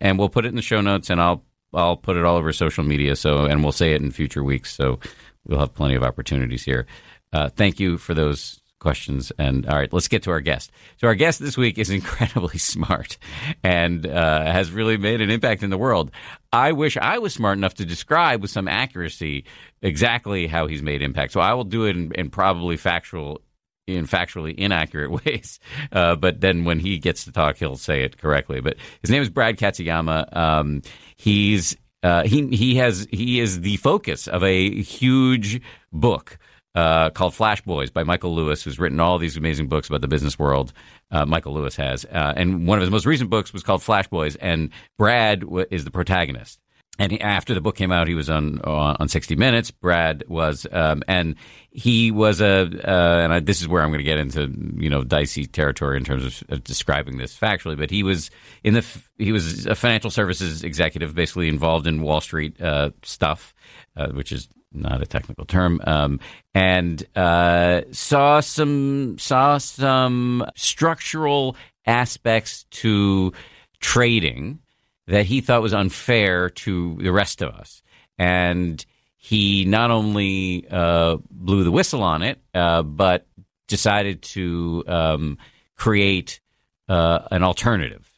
And 0.00 0.18
we'll 0.18 0.28
put 0.28 0.44
it 0.44 0.48
in 0.48 0.56
the 0.56 0.62
show 0.62 0.80
notes 0.80 1.10
and 1.10 1.20
I'll 1.20 1.44
I'll 1.74 1.96
put 1.96 2.16
it 2.16 2.24
all 2.24 2.36
over 2.36 2.52
social 2.52 2.84
media. 2.84 3.16
So 3.16 3.46
and 3.46 3.62
we'll 3.62 3.72
say 3.72 3.94
it 3.94 4.02
in 4.02 4.10
future 4.10 4.44
weeks. 4.44 4.74
So 4.74 5.00
we'll 5.46 5.58
have 5.58 5.74
plenty 5.74 5.94
of 5.94 6.02
opportunities 6.02 6.62
here. 6.62 6.86
Uh, 7.32 7.48
thank 7.48 7.80
you 7.80 7.96
for 7.98 8.14
those 8.14 8.61
questions. 8.82 9.32
And 9.38 9.64
all 9.66 9.78
right, 9.78 9.90
let's 9.92 10.08
get 10.08 10.24
to 10.24 10.30
our 10.30 10.40
guest. 10.40 10.70
So 10.98 11.06
our 11.06 11.14
guest 11.14 11.38
this 11.40 11.56
week 11.56 11.78
is 11.78 11.88
incredibly 12.00 12.58
smart 12.58 13.16
and 13.64 14.06
uh, 14.06 14.44
has 14.44 14.70
really 14.70 14.98
made 14.98 15.22
an 15.22 15.30
impact 15.30 15.62
in 15.62 15.70
the 15.70 15.78
world. 15.78 16.10
I 16.52 16.72
wish 16.72 16.98
I 16.98 17.18
was 17.18 17.32
smart 17.32 17.56
enough 17.56 17.74
to 17.74 17.86
describe 17.86 18.42
with 18.42 18.50
some 18.50 18.68
accuracy 18.68 19.44
exactly 19.80 20.46
how 20.46 20.66
he's 20.66 20.82
made 20.82 21.00
impact. 21.00 21.32
So 21.32 21.40
I 21.40 21.54
will 21.54 21.64
do 21.64 21.86
it 21.86 21.96
in, 21.96 22.12
in 22.12 22.28
probably 22.28 22.76
factual 22.76 23.40
in 23.86 24.06
factually 24.06 24.54
inaccurate 24.54 25.10
ways. 25.24 25.58
Uh, 25.90 26.16
but 26.16 26.40
then 26.40 26.64
when 26.64 26.78
he 26.78 26.98
gets 26.98 27.24
to 27.24 27.32
talk, 27.32 27.56
he'll 27.56 27.76
say 27.76 28.02
it 28.02 28.18
correctly. 28.18 28.60
But 28.60 28.76
his 29.00 29.10
name 29.10 29.22
is 29.22 29.30
Brad 29.30 29.56
Katsuyama. 29.56 30.36
Um, 30.36 30.82
he's 31.16 31.76
uh, 32.02 32.24
he 32.24 32.48
he 32.48 32.76
has 32.76 33.06
he 33.10 33.38
is 33.38 33.60
the 33.60 33.76
focus 33.76 34.26
of 34.26 34.42
a 34.42 34.82
huge 34.82 35.62
book 35.92 36.38
uh, 36.74 37.10
called 37.10 37.34
Flash 37.34 37.60
Boys 37.62 37.90
by 37.90 38.02
Michael 38.02 38.34
Lewis, 38.34 38.62
who's 38.62 38.78
written 38.78 39.00
all 39.00 39.18
these 39.18 39.36
amazing 39.36 39.68
books 39.68 39.88
about 39.88 40.00
the 40.00 40.08
business 40.08 40.38
world. 40.38 40.72
Uh, 41.10 41.26
Michael 41.26 41.52
Lewis 41.52 41.76
has, 41.76 42.04
uh, 42.06 42.32
and 42.36 42.66
one 42.66 42.78
of 42.78 42.82
his 42.82 42.90
most 42.90 43.06
recent 43.06 43.30
books 43.30 43.52
was 43.52 43.62
called 43.62 43.82
Flash 43.82 44.08
Boys, 44.08 44.36
and 44.36 44.70
Brad 44.96 45.40
w- 45.40 45.66
is 45.70 45.84
the 45.84 45.90
protagonist. 45.90 46.58
And 46.98 47.20
after 47.22 47.54
the 47.54 47.62
book 47.62 47.74
came 47.74 47.90
out, 47.90 48.06
he 48.06 48.14
was 48.14 48.28
on 48.28 48.60
on 48.60 49.08
60 49.08 49.34
Minutes. 49.34 49.70
Brad 49.70 50.24
was, 50.28 50.66
um, 50.70 51.02
and 51.08 51.36
he 51.70 52.10
was 52.10 52.42
a, 52.42 52.68
uh, 52.86 53.24
and 53.24 53.32
I, 53.32 53.40
this 53.40 53.62
is 53.62 53.66
where 53.66 53.82
I'm 53.82 53.88
going 53.88 53.98
to 53.98 54.04
get 54.04 54.18
into 54.18 54.52
you 54.76 54.90
know 54.90 55.02
dicey 55.02 55.46
territory 55.46 55.96
in 55.96 56.04
terms 56.04 56.24
of, 56.24 56.42
of, 56.50 56.64
describing 56.64 57.16
this 57.16 57.36
factually. 57.36 57.78
But 57.78 57.90
he 57.90 58.02
was 58.02 58.30
in 58.62 58.74
the 58.74 58.86
he 59.16 59.32
was 59.32 59.66
a 59.66 59.74
financial 59.74 60.10
services 60.10 60.62
executive, 60.62 61.14
basically 61.14 61.48
involved 61.48 61.86
in 61.86 62.02
Wall 62.02 62.20
Street 62.20 62.60
uh, 62.60 62.90
stuff, 63.02 63.54
uh, 63.96 64.08
which 64.08 64.30
is 64.30 64.48
not 64.74 65.02
a 65.02 65.06
technical 65.06 65.44
term, 65.44 65.80
um, 65.84 66.20
and 66.54 67.04
uh, 67.16 67.82
saw 67.90 68.40
some 68.40 69.18
saw 69.18 69.58
some 69.58 70.46
structural 70.54 71.56
aspects 71.86 72.64
to 72.70 73.32
trading 73.80 74.60
that 75.06 75.26
he 75.26 75.40
thought 75.40 75.62
was 75.62 75.74
unfair 75.74 76.50
to 76.50 76.96
the 77.00 77.12
rest 77.12 77.42
of 77.42 77.54
us, 77.54 77.82
and 78.18 78.84
he 79.16 79.64
not 79.64 79.90
only 79.90 80.66
uh, 80.70 81.16
blew 81.30 81.64
the 81.64 81.72
whistle 81.72 82.02
on 82.02 82.22
it, 82.22 82.40
uh, 82.54 82.82
but 82.82 83.26
decided 83.68 84.22
to 84.22 84.84
um, 84.86 85.38
create 85.76 86.40
uh, 86.88 87.20
an 87.30 87.42
alternative 87.42 88.11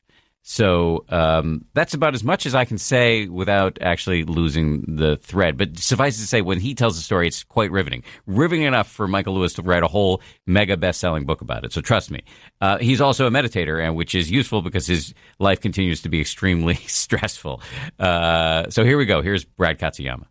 so 0.47 1.07
um, 1.09 1.65
that's 1.73 1.95
about 1.95 2.13
as 2.13 2.23
much 2.23 2.45
as 2.45 2.55
I 2.55 2.67
can 2.67 2.77
say 2.77 3.27
without 3.29 3.79
actually 3.81 4.25
losing 4.25 4.97
the 4.97 5.17
thread. 5.17 5.57
But 5.57 5.79
suffice 5.79 6.19
it 6.19 6.21
to 6.21 6.27
say, 6.27 6.43
when 6.43 6.61
he 6.61 6.75
tells 6.75 6.97
the 6.97 7.03
story, 7.03 7.27
it's 7.27 7.43
quite 7.43 7.71
riveting. 7.71 8.05
Riveting 8.27 8.67
enough 8.67 8.91
for 8.91 9.09
Michael 9.09 9.35
Lewis 9.35 9.55
to 9.55 9.63
write 9.63 9.83
a 9.83 9.89
whole 9.89 10.21
mega 10.47 10.77
best 10.77 11.01
selling 11.01 11.25
book 11.25 11.41
about 11.41 11.65
it. 11.65 11.73
So 11.73 11.81
trust 11.81 12.11
me. 12.11 12.25
Uh, 12.61 12.77
he's 12.77 13.01
also 13.01 13.27
a 13.27 13.31
meditator, 13.31 13.83
and 13.83 13.97
which 13.97 14.15
is 14.15 14.31
useful 14.31 14.61
because 14.61 14.87
his 14.87 15.15
life 15.39 15.63
continues 15.63 16.03
to 16.03 16.11
be 16.11 16.21
extremely 16.21 16.75
stressful. 16.87 17.63
Uh, 17.99 18.69
so 18.69 18.85
here 18.85 18.99
we 18.99 19.07
go. 19.07 19.23
Here's 19.23 19.47
Brad 19.47 19.79
Katsuyama. 19.79 20.27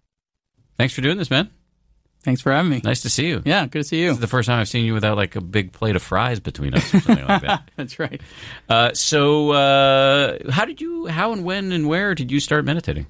Thanks 0.78 0.94
for 0.94 1.02
doing 1.02 1.18
this, 1.18 1.32
man. 1.32 1.50
Thanks 2.24 2.42
for 2.42 2.52
having 2.54 2.72
me. 2.72 2.82
Nice 2.84 3.02
to 3.02 3.10
see 3.10 3.28
you. 3.28 3.42
Yeah, 3.46 3.66
good 3.68 3.80
to 3.80 3.84
see 3.84 4.00
you. 4.00 4.08
This 4.08 4.16
is 4.16 4.22
the 4.22 4.28
first 4.28 4.48
time 4.48 4.60
I've 4.62 4.70
seen 4.70 4.86
you 4.86 4.94
without 4.94 5.18
like 5.18 5.36
a 5.36 5.42
big 5.42 5.74
plate 5.74 5.96
of 5.98 6.02
fries 6.02 6.40
between 6.40 6.74
us 6.74 6.94
or 6.94 7.02
something 7.02 7.28
like 7.28 7.42
that. 7.42 7.70
That's 7.76 8.00
right. 8.00 8.22
Uh, 8.70 8.94
so, 8.94 9.52
uh, 9.52 10.52
how 10.52 10.64
did 10.64 10.80
you, 10.80 11.08
how 11.08 11.34
and 11.34 11.44
when 11.44 11.74
and 11.74 11.88
where 11.88 12.16
did 12.16 12.32
you 12.32 12.40
start 12.40 12.64
meditating? 12.64 13.08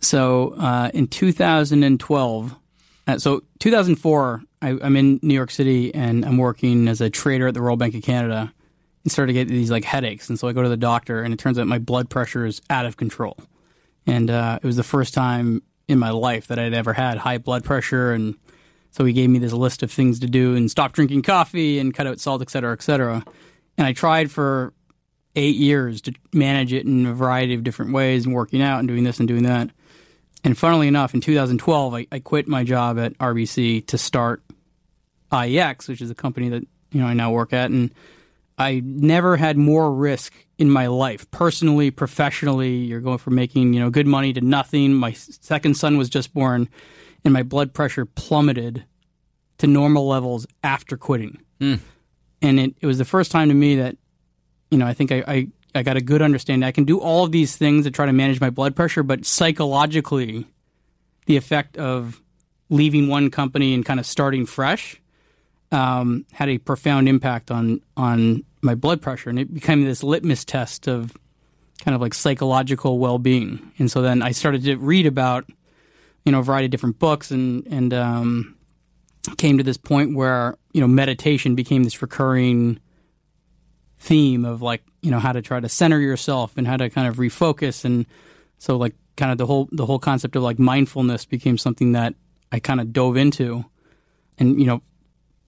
So 0.00 0.54
uh, 0.58 0.90
in 0.92 1.06
2012, 1.06 2.54
uh, 3.06 3.18
so 3.18 3.42
2004, 3.60 4.42
I, 4.62 4.78
I'm 4.82 4.96
in 4.96 5.18
New 5.22 5.34
York 5.34 5.50
City 5.50 5.94
and 5.94 6.24
I'm 6.24 6.36
working 6.36 6.88
as 6.88 7.00
a 7.00 7.08
trader 7.08 7.48
at 7.48 7.54
the 7.54 7.62
Royal 7.62 7.76
Bank 7.76 7.94
of 7.94 8.02
Canada 8.02 8.52
and 9.04 9.12
started 9.12 9.32
to 9.32 9.38
get 9.38 9.48
these 9.48 9.70
like 9.70 9.84
headaches. 9.84 10.28
And 10.28 10.38
so 10.38 10.46
I 10.46 10.52
go 10.52 10.62
to 10.62 10.68
the 10.68 10.76
doctor 10.76 11.22
and 11.22 11.32
it 11.32 11.38
turns 11.38 11.58
out 11.58 11.66
my 11.66 11.78
blood 11.78 12.10
pressure 12.10 12.44
is 12.44 12.60
out 12.68 12.86
of 12.86 12.96
control. 12.96 13.36
And 14.06 14.30
uh, 14.30 14.58
it 14.62 14.66
was 14.66 14.76
the 14.76 14.84
first 14.84 15.14
time 15.14 15.62
in 15.88 15.98
my 15.98 16.10
life 16.10 16.48
that 16.48 16.58
I'd 16.58 16.74
ever 16.74 16.92
had 16.92 17.18
high 17.18 17.38
blood 17.38 17.64
pressure. 17.64 18.12
And 18.12 18.36
so 18.90 19.04
he 19.04 19.12
gave 19.12 19.30
me 19.30 19.38
this 19.38 19.52
list 19.52 19.82
of 19.82 19.90
things 19.90 20.20
to 20.20 20.26
do 20.26 20.56
and 20.56 20.70
stop 20.70 20.92
drinking 20.92 21.22
coffee 21.22 21.78
and 21.78 21.94
cut 21.94 22.06
out 22.06 22.20
salt, 22.20 22.42
et 22.42 22.50
cetera, 22.50 22.72
et 22.72 22.82
cetera. 22.82 23.24
And 23.78 23.86
I 23.86 23.92
tried 23.92 24.30
for 24.30 24.72
eight 25.36 25.56
years 25.56 26.00
to 26.02 26.12
manage 26.32 26.72
it 26.72 26.86
in 26.86 27.06
a 27.06 27.12
variety 27.12 27.54
of 27.54 27.62
different 27.62 27.92
ways 27.92 28.24
and 28.24 28.34
working 28.34 28.62
out 28.62 28.78
and 28.78 28.88
doing 28.88 29.04
this 29.04 29.18
and 29.18 29.28
doing 29.28 29.44
that. 29.44 29.70
And 30.42 30.56
funnily 30.56 30.88
enough, 30.88 31.12
in 31.12 31.20
2012, 31.20 31.94
I, 31.94 32.06
I 32.10 32.18
quit 32.20 32.48
my 32.48 32.64
job 32.64 32.98
at 32.98 33.18
RBC 33.18 33.86
to 33.88 33.98
start 33.98 34.42
IEX, 35.30 35.88
which 35.88 36.00
is 36.00 36.10
a 36.10 36.14
company 36.14 36.48
that 36.50 36.62
you 36.92 37.00
know 37.00 37.06
I 37.06 37.14
now 37.14 37.32
work 37.32 37.52
at, 37.52 37.70
and 37.70 37.92
I 38.56 38.80
never 38.84 39.36
had 39.36 39.58
more 39.58 39.92
risk 39.92 40.32
in 40.58 40.70
my 40.70 40.86
life, 40.86 41.30
personally, 41.30 41.90
professionally. 41.90 42.76
You're 42.76 43.00
going 43.00 43.18
from 43.18 43.34
making 43.34 43.74
you 43.74 43.80
know 43.80 43.90
good 43.90 44.06
money 44.06 44.32
to 44.32 44.40
nothing. 44.40 44.94
My 44.94 45.12
second 45.12 45.76
son 45.76 45.98
was 45.98 46.08
just 46.08 46.32
born, 46.32 46.68
and 47.24 47.32
my 47.32 47.42
blood 47.42 47.74
pressure 47.74 48.06
plummeted 48.06 48.84
to 49.58 49.66
normal 49.66 50.06
levels 50.06 50.46
after 50.62 50.96
quitting. 50.96 51.38
Mm. 51.60 51.80
And 52.42 52.60
it, 52.60 52.74
it 52.80 52.86
was 52.86 52.98
the 52.98 53.04
first 53.04 53.30
time 53.30 53.48
to 53.48 53.54
me 53.54 53.76
that 53.76 53.96
you 54.70 54.78
know 54.78 54.86
I 54.86 54.94
think 54.94 55.12
I, 55.12 55.24
I 55.26 55.48
I 55.74 55.82
got 55.82 55.96
a 55.96 56.00
good 56.00 56.22
understanding. 56.22 56.66
I 56.66 56.72
can 56.72 56.84
do 56.84 56.98
all 56.98 57.24
of 57.24 57.32
these 57.32 57.56
things 57.56 57.84
to 57.84 57.90
try 57.90 58.06
to 58.06 58.12
manage 58.12 58.40
my 58.40 58.50
blood 58.50 58.74
pressure, 58.74 59.02
but 59.02 59.26
psychologically, 59.26 60.46
the 61.26 61.36
effect 61.36 61.76
of 61.76 62.22
leaving 62.68 63.08
one 63.08 63.30
company 63.30 63.74
and 63.74 63.84
kind 63.84 64.00
of 64.00 64.06
starting 64.06 64.46
fresh 64.46 65.00
um, 65.70 66.24
had 66.32 66.48
a 66.48 66.58
profound 66.58 67.08
impact 67.08 67.50
on 67.50 67.80
on 67.96 68.44
my 68.66 68.74
blood 68.74 69.00
pressure, 69.00 69.30
and 69.30 69.38
it 69.38 69.52
became 69.52 69.84
this 69.84 70.02
litmus 70.02 70.44
test 70.44 70.86
of 70.86 71.16
kind 71.80 71.94
of 71.94 72.00
like 72.00 72.14
psychological 72.14 72.98
well 72.98 73.18
being. 73.18 73.72
And 73.78 73.90
so 73.90 74.02
then 74.02 74.22
I 74.22 74.32
started 74.32 74.64
to 74.64 74.76
read 74.76 75.06
about 75.06 75.48
you 76.24 76.32
know 76.32 76.40
a 76.40 76.42
variety 76.42 76.66
of 76.66 76.70
different 76.72 76.98
books, 76.98 77.30
and 77.30 77.66
and 77.68 77.94
um, 77.94 78.56
came 79.38 79.58
to 79.58 79.64
this 79.64 79.76
point 79.76 80.14
where 80.14 80.56
you 80.72 80.80
know 80.80 80.88
meditation 80.88 81.54
became 81.54 81.84
this 81.84 82.02
recurring 82.02 82.80
theme 83.98 84.44
of 84.44 84.62
like 84.62 84.82
you 85.02 85.10
know 85.10 85.18
how 85.18 85.32
to 85.32 85.42
try 85.42 85.58
to 85.58 85.68
center 85.68 85.98
yourself 85.98 86.52
and 86.56 86.66
how 86.66 86.76
to 86.76 86.90
kind 86.90 87.08
of 87.08 87.16
refocus 87.16 87.84
and 87.84 88.06
so 88.58 88.76
like 88.76 88.94
kind 89.16 89.32
of 89.32 89.38
the 89.38 89.46
whole 89.46 89.68
the 89.72 89.86
whole 89.86 89.98
concept 89.98 90.36
of 90.36 90.42
like 90.42 90.58
mindfulness 90.58 91.24
became 91.24 91.56
something 91.56 91.92
that 91.92 92.14
I 92.52 92.60
kind 92.60 92.80
of 92.80 92.92
dove 92.92 93.16
into 93.16 93.64
and 94.38 94.60
you 94.60 94.66
know 94.66 94.82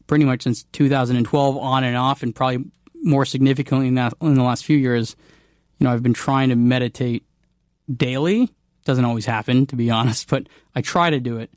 pretty 0.07 0.25
much 0.25 0.43
since 0.43 0.65
2012 0.73 1.57
on 1.57 1.85
and 1.85 1.97
off 1.97 2.23
and 2.23 2.35
probably 2.35 2.65
more 3.03 3.25
significantly 3.25 3.89
in, 3.89 3.95
that, 3.95 4.15
in 4.21 4.35
the 4.35 4.43
last 4.43 4.65
few 4.65 4.77
years 4.77 5.17
you 5.79 5.85
know 5.85 5.93
I've 5.93 6.03
been 6.03 6.15
trying 6.15 6.49
to 6.51 6.57
meditate 6.57 7.25
daily 7.95 8.53
doesn't 8.85 9.05
always 9.05 9.27
happen 9.27 9.67
to 9.67 9.77
be 9.77 9.91
honest 9.99 10.29
but 10.29 10.49
I 10.75 10.81
try 10.81 11.11
to 11.11 11.21
do 11.21 11.39
it 11.39 11.51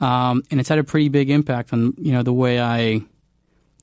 um, 0.00 0.42
and 0.50 0.60
it's 0.60 0.68
had 0.68 0.78
a 0.78 0.84
pretty 0.84 1.08
big 1.08 1.30
impact 1.30 1.72
on 1.72 1.94
you 1.96 2.12
know 2.12 2.22
the 2.22 2.32
way 2.32 2.60
I 2.60 3.02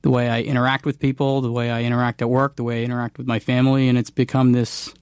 the 0.04 0.10
way 0.10 0.30
I 0.30 0.42
interact 0.42 0.86
with 0.86 1.00
people, 1.00 1.42
the 1.42 1.52
way 1.52 1.72
I 1.72 1.84
interact 1.84 2.22
at 2.22 2.30
work, 2.30 2.58
the 2.58 2.64
way 2.64 2.82
I 2.82 2.84
interact 2.84 3.18
with 3.18 3.26
my 3.26 3.40
family, 3.40 3.88
and 3.88 3.98
it's 3.98 4.10
become 4.10 4.52
this 4.52 4.94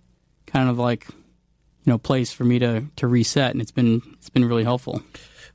kind 0.46 0.70
of 0.70 0.78
like 0.78 1.08
you 1.10 1.92
know 1.92 1.98
place 1.98 2.32
for 2.32 2.46
me 2.46 2.60
to 2.60 2.86
to 2.96 3.08
reset, 3.08 3.52
and 3.52 3.62
it's 3.62 3.72
been 3.72 4.02
it's 4.14 4.30
been 4.30 4.46
really 4.46 4.64
helpful. 4.64 5.02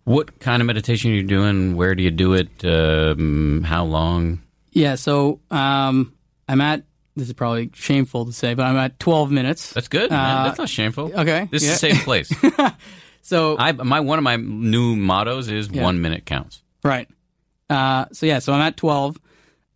What 0.04 0.38
kind 0.38 0.60
of 0.60 0.66
meditation 0.66 1.10
are 1.10 1.14
you 1.14 1.22
doing? 1.22 1.76
Where 1.76 1.94
do 1.94 2.02
you 2.02 2.10
do 2.10 2.34
it? 2.34 2.64
Um, 2.64 3.64
how 3.64 3.84
long? 3.84 4.42
Yeah, 4.72 4.94
so 4.96 5.40
um, 5.50 6.12
I'm 6.48 6.60
at 6.60 6.84
this 7.16 7.28
is 7.28 7.32
probably 7.34 7.70
shameful 7.74 8.26
to 8.26 8.32
say, 8.32 8.52
but 8.54 8.64
I'm 8.66 8.76
at 8.76 8.98
12 9.00 9.30
minutes. 9.30 9.72
That's 9.72 9.88
good. 9.88 10.12
Uh, 10.12 10.44
That's 10.44 10.58
not 10.58 10.68
shameful. 10.68 11.10
okay, 11.18 11.48
This 11.50 11.62
is 11.62 11.70
a 11.70 11.76
safe 11.76 12.04
place. 12.04 12.30
So 13.22 13.56
I 13.58 13.72
my 13.72 13.98
one 14.00 14.18
of 14.18 14.22
my 14.22 14.36
new 14.36 14.94
mottos 14.94 15.48
is 15.50 15.68
Yeah. 15.68 15.82
one 15.82 16.00
minute 16.00 16.26
counts. 16.26 16.62
right, 16.84 17.08
uh, 17.68 18.04
so 18.12 18.24
yeah, 18.24 18.38
so 18.38 18.52
I'm 18.52 18.60
at 18.60 18.76
12. 18.76 19.18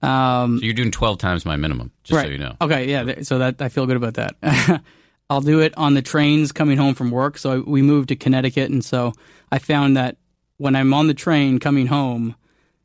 Um, 0.02 0.58
So 0.58 0.64
you're 0.64 0.72
doing 0.74 0.92
twelve 0.92 1.18
times 1.18 1.44
my 1.44 1.56
minimum, 1.56 1.90
just 2.04 2.22
so 2.22 2.28
you 2.28 2.38
know. 2.38 2.54
Okay, 2.60 2.88
yeah. 2.88 3.02
th- 3.02 3.26
So 3.26 3.38
that 3.38 3.60
I 3.60 3.68
feel 3.68 3.86
good 3.86 3.96
about 3.96 4.14
that. 4.14 4.82
I'll 5.30 5.40
do 5.40 5.58
it 5.60 5.76
on 5.76 5.94
the 5.94 6.02
trains 6.02 6.52
coming 6.52 6.78
home 6.78 6.94
from 6.94 7.10
work. 7.10 7.38
So 7.38 7.52
I, 7.52 7.58
we 7.58 7.82
moved 7.82 8.08
to 8.10 8.16
Connecticut, 8.16 8.70
and 8.70 8.84
so 8.84 9.12
I 9.50 9.58
found 9.58 9.96
that 9.96 10.16
when 10.58 10.76
I'm 10.76 10.94
on 10.94 11.08
the 11.08 11.14
train 11.14 11.58
coming 11.58 11.88
home, 11.88 12.36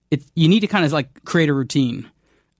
it 0.09 0.23
you 0.33 0.49
need 0.49 0.61
to 0.61 0.67
kind 0.67 0.83
of 0.83 0.91
like 0.91 1.23
create 1.25 1.49
a 1.49 1.53
routine. 1.53 2.09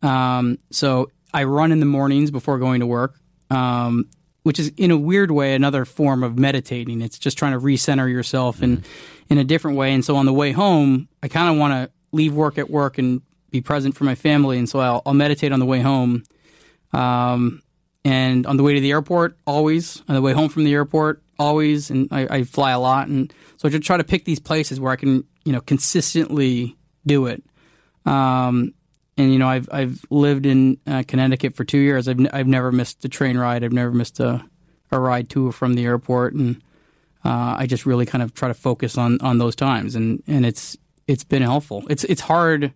Um, 0.04 0.60
so 0.70 1.10
I 1.36 1.44
run 1.44 1.74
in 1.74 1.82
the 1.82 1.86
mornings 1.86 2.32
before 2.32 2.58
going 2.60 2.80
to 2.80 2.86
work, 2.86 3.20
um, 3.50 4.10
which 4.44 4.58
is 4.58 4.72
in 4.78 4.90
a 4.90 4.98
weird 4.98 5.32
way 5.32 5.54
another 5.54 5.84
form 5.84 6.24
of 6.24 6.40
meditating. 6.40 7.02
It's 7.02 7.20
just 7.20 7.38
trying 7.38 7.52
to 7.52 7.60
recenter 7.60 8.10
yourself 8.10 8.64
in 8.64 8.86
in 9.30 9.38
a 9.38 9.44
different 9.44 9.76
way. 9.76 9.94
And 9.94 10.06
so 10.06 10.16
on 10.16 10.26
the 10.26 10.34
way 10.34 10.54
home, 10.54 11.10
I 11.22 11.28
kind 11.28 11.52
of 11.52 11.60
want 11.60 11.74
to 11.74 11.92
leave 12.14 12.34
work 12.34 12.58
at 12.58 12.70
work 12.70 12.98
and 12.98 13.22
be 13.52 13.60
present 13.60 13.98
for 13.98 14.06
my 14.06 14.16
family. 14.16 14.58
And 14.58 14.70
so 14.70 14.80
I'll, 14.80 15.02
I'll 15.06 15.14
meditate 15.14 15.52
on 15.52 15.60
the 15.60 15.66
way 15.66 15.82
home. 15.82 16.24
Um, 16.94 17.62
and 18.06 18.46
on 18.46 18.56
the 18.56 18.64
way 18.64 18.76
to 18.76 18.80
the 18.80 18.92
airport, 18.92 19.38
always. 19.46 20.02
On 20.08 20.16
the 20.16 20.22
way 20.22 20.32
home 20.32 20.48
from 20.48 20.64
the 20.64 20.74
airport, 20.74 21.22
always. 21.38 21.90
And 21.90 22.08
I, 22.12 22.28
I 22.30 22.44
fly 22.44 22.72
a 22.72 22.80
lot, 22.80 23.10
and 23.10 23.34
so 23.58 23.68
I 23.68 23.72
just 23.72 23.84
try 23.84 23.98
to 23.98 24.06
pick 24.06 24.24
these 24.24 24.40
places 24.40 24.80
where 24.80 24.94
I 24.94 24.96
can, 24.96 25.26
you 25.44 25.52
know, 25.52 25.60
consistently 25.60 26.78
do 27.06 27.26
it. 27.26 27.44
Um, 28.06 28.74
and 29.18 29.32
you 29.32 29.40
know, 29.40 29.48
I've 29.48 29.70
I've 29.72 30.06
lived 30.10 30.46
in 30.46 30.78
uh, 30.86 31.04
Connecticut 31.08 31.56
for 31.56 31.64
two 31.64 31.78
years. 31.78 32.08
I've 32.08 32.20
n- 32.20 32.30
I've 32.34 32.48
never 32.48 32.72
missed 32.72 33.04
a 33.06 33.10
train 33.10 33.38
ride. 33.38 33.64
I've 33.64 33.74
never 33.74 33.92
missed 33.92 34.20
a 34.20 34.44
a 34.92 35.00
ride 35.00 35.30
to 35.30 35.48
or 35.48 35.52
from 35.52 35.74
the 35.74 35.86
airport, 35.86 36.34
and 36.34 36.58
uh, 37.24 37.56
I 37.58 37.66
just 37.66 37.86
really 37.86 38.06
kind 38.06 38.22
of 38.22 38.34
try 38.34 38.48
to 38.48 38.54
focus 38.54 38.98
on 38.98 39.20
on 39.22 39.38
those 39.38 39.56
times, 39.56 39.96
and 39.96 40.22
and 40.28 40.46
it's 40.46 40.78
it's 41.08 41.24
been 41.24 41.42
helpful. 41.42 41.84
It's 41.90 42.04
it's 42.04 42.22
hard. 42.22 42.74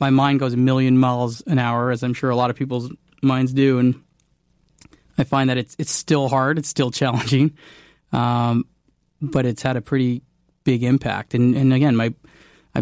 My 0.00 0.10
mind 0.10 0.40
goes 0.40 0.52
a 0.52 0.58
million 0.58 0.98
miles 0.98 1.40
an 1.42 1.58
hour, 1.58 1.90
as 1.90 2.02
I'm 2.02 2.14
sure 2.14 2.30
a 2.30 2.36
lot 2.36 2.50
of 2.50 2.56
people's 2.56 2.90
minds 3.22 3.52
do, 3.52 3.78
and 3.78 4.02
I 5.18 5.24
find 5.24 5.50
that 5.50 5.58
it's 5.58 5.76
it's 5.78 5.90
still 5.92 6.28
hard. 6.28 6.58
It's 6.58 6.68
still 6.68 6.90
challenging, 7.02 7.56
um, 8.12 8.64
but 9.20 9.44
it's 9.44 9.62
had 9.62 9.76
a 9.76 9.82
pretty 9.82 10.22
big 10.64 10.82
impact. 10.82 11.34
And 11.34 11.54
and 11.54 11.72
again, 11.74 11.96
my 11.96 12.14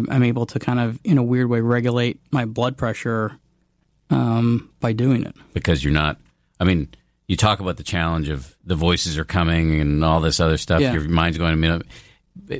I'm, 0.09 0.23
able 0.23 0.45
to 0.47 0.59
kind 0.59 0.79
of 0.79 0.99
in 1.03 1.17
a 1.17 1.23
weird 1.23 1.49
way 1.49 1.61
regulate 1.61 2.19
my 2.31 2.45
blood 2.45 2.77
pressure 2.77 3.39
um, 4.09 4.69
by 4.79 4.93
doing 4.93 5.25
it. 5.25 5.35
because 5.53 5.83
you're 5.83 5.93
not. 5.93 6.19
I 6.59 6.63
mean, 6.63 6.89
you 7.27 7.35
talk 7.35 7.59
about 7.59 7.77
the 7.77 7.83
challenge 7.83 8.29
of 8.29 8.55
the 8.63 8.75
voices 8.75 9.17
are 9.17 9.25
coming 9.25 9.79
and 9.81 10.03
all 10.03 10.21
this 10.21 10.39
other 10.39 10.57
stuff. 10.57 10.81
Yeah. 10.81 10.93
Your 10.93 11.07
mind's 11.09 11.37
going 11.37 11.61
to 11.61 11.81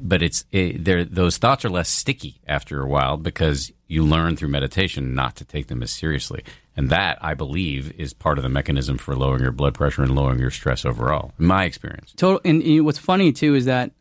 but 0.01 0.23
it's 0.23 0.45
it, 0.51 0.83
there. 0.83 1.03
Those 1.03 1.37
thoughts 1.37 1.65
are 1.65 1.69
less 1.69 1.89
sticky 1.89 2.39
after 2.47 2.81
a 2.81 2.87
while 2.87 3.17
because 3.17 3.71
you 3.87 4.03
learn 4.03 4.35
through 4.35 4.49
meditation 4.49 5.13
not 5.13 5.35
to 5.35 5.45
take 5.45 5.67
them 5.67 5.83
as 5.83 5.91
seriously, 5.91 6.43
and 6.75 6.89
that 6.89 7.17
I 7.21 7.33
believe 7.33 7.91
is 7.99 8.13
part 8.13 8.37
of 8.37 8.43
the 8.43 8.49
mechanism 8.49 8.97
for 8.97 9.15
lowering 9.15 9.43
your 9.43 9.51
blood 9.51 9.73
pressure 9.73 10.01
and 10.01 10.15
lowering 10.15 10.39
your 10.39 10.51
stress 10.51 10.85
overall. 10.85 11.33
In 11.37 11.45
my 11.45 11.65
experience, 11.65 12.13
Total. 12.15 12.39
And, 12.45 12.63
and 12.63 12.85
what's 12.85 12.97
funny 12.97 13.31
too 13.31 13.53
is 13.53 13.65
that 13.65 13.91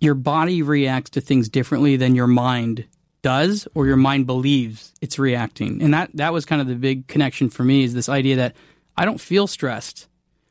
your 0.00 0.14
body 0.14 0.62
reacts 0.62 1.10
to 1.10 1.20
things 1.20 1.48
differently 1.48 1.96
than 1.96 2.14
your 2.14 2.26
mind 2.26 2.86
does, 3.22 3.68
or 3.74 3.86
your 3.86 3.96
mind 3.96 4.26
believes 4.26 4.92
it's 5.00 5.18
reacting. 5.18 5.82
And 5.82 5.92
that 5.94 6.10
that 6.14 6.32
was 6.32 6.44
kind 6.44 6.60
of 6.60 6.68
the 6.68 6.74
big 6.74 7.06
connection 7.06 7.50
for 7.50 7.62
me 7.64 7.84
is 7.84 7.94
this 7.94 8.08
idea 8.08 8.36
that 8.36 8.56
I 8.96 9.04
don't 9.04 9.20
feel 9.20 9.46
stressed, 9.46 10.08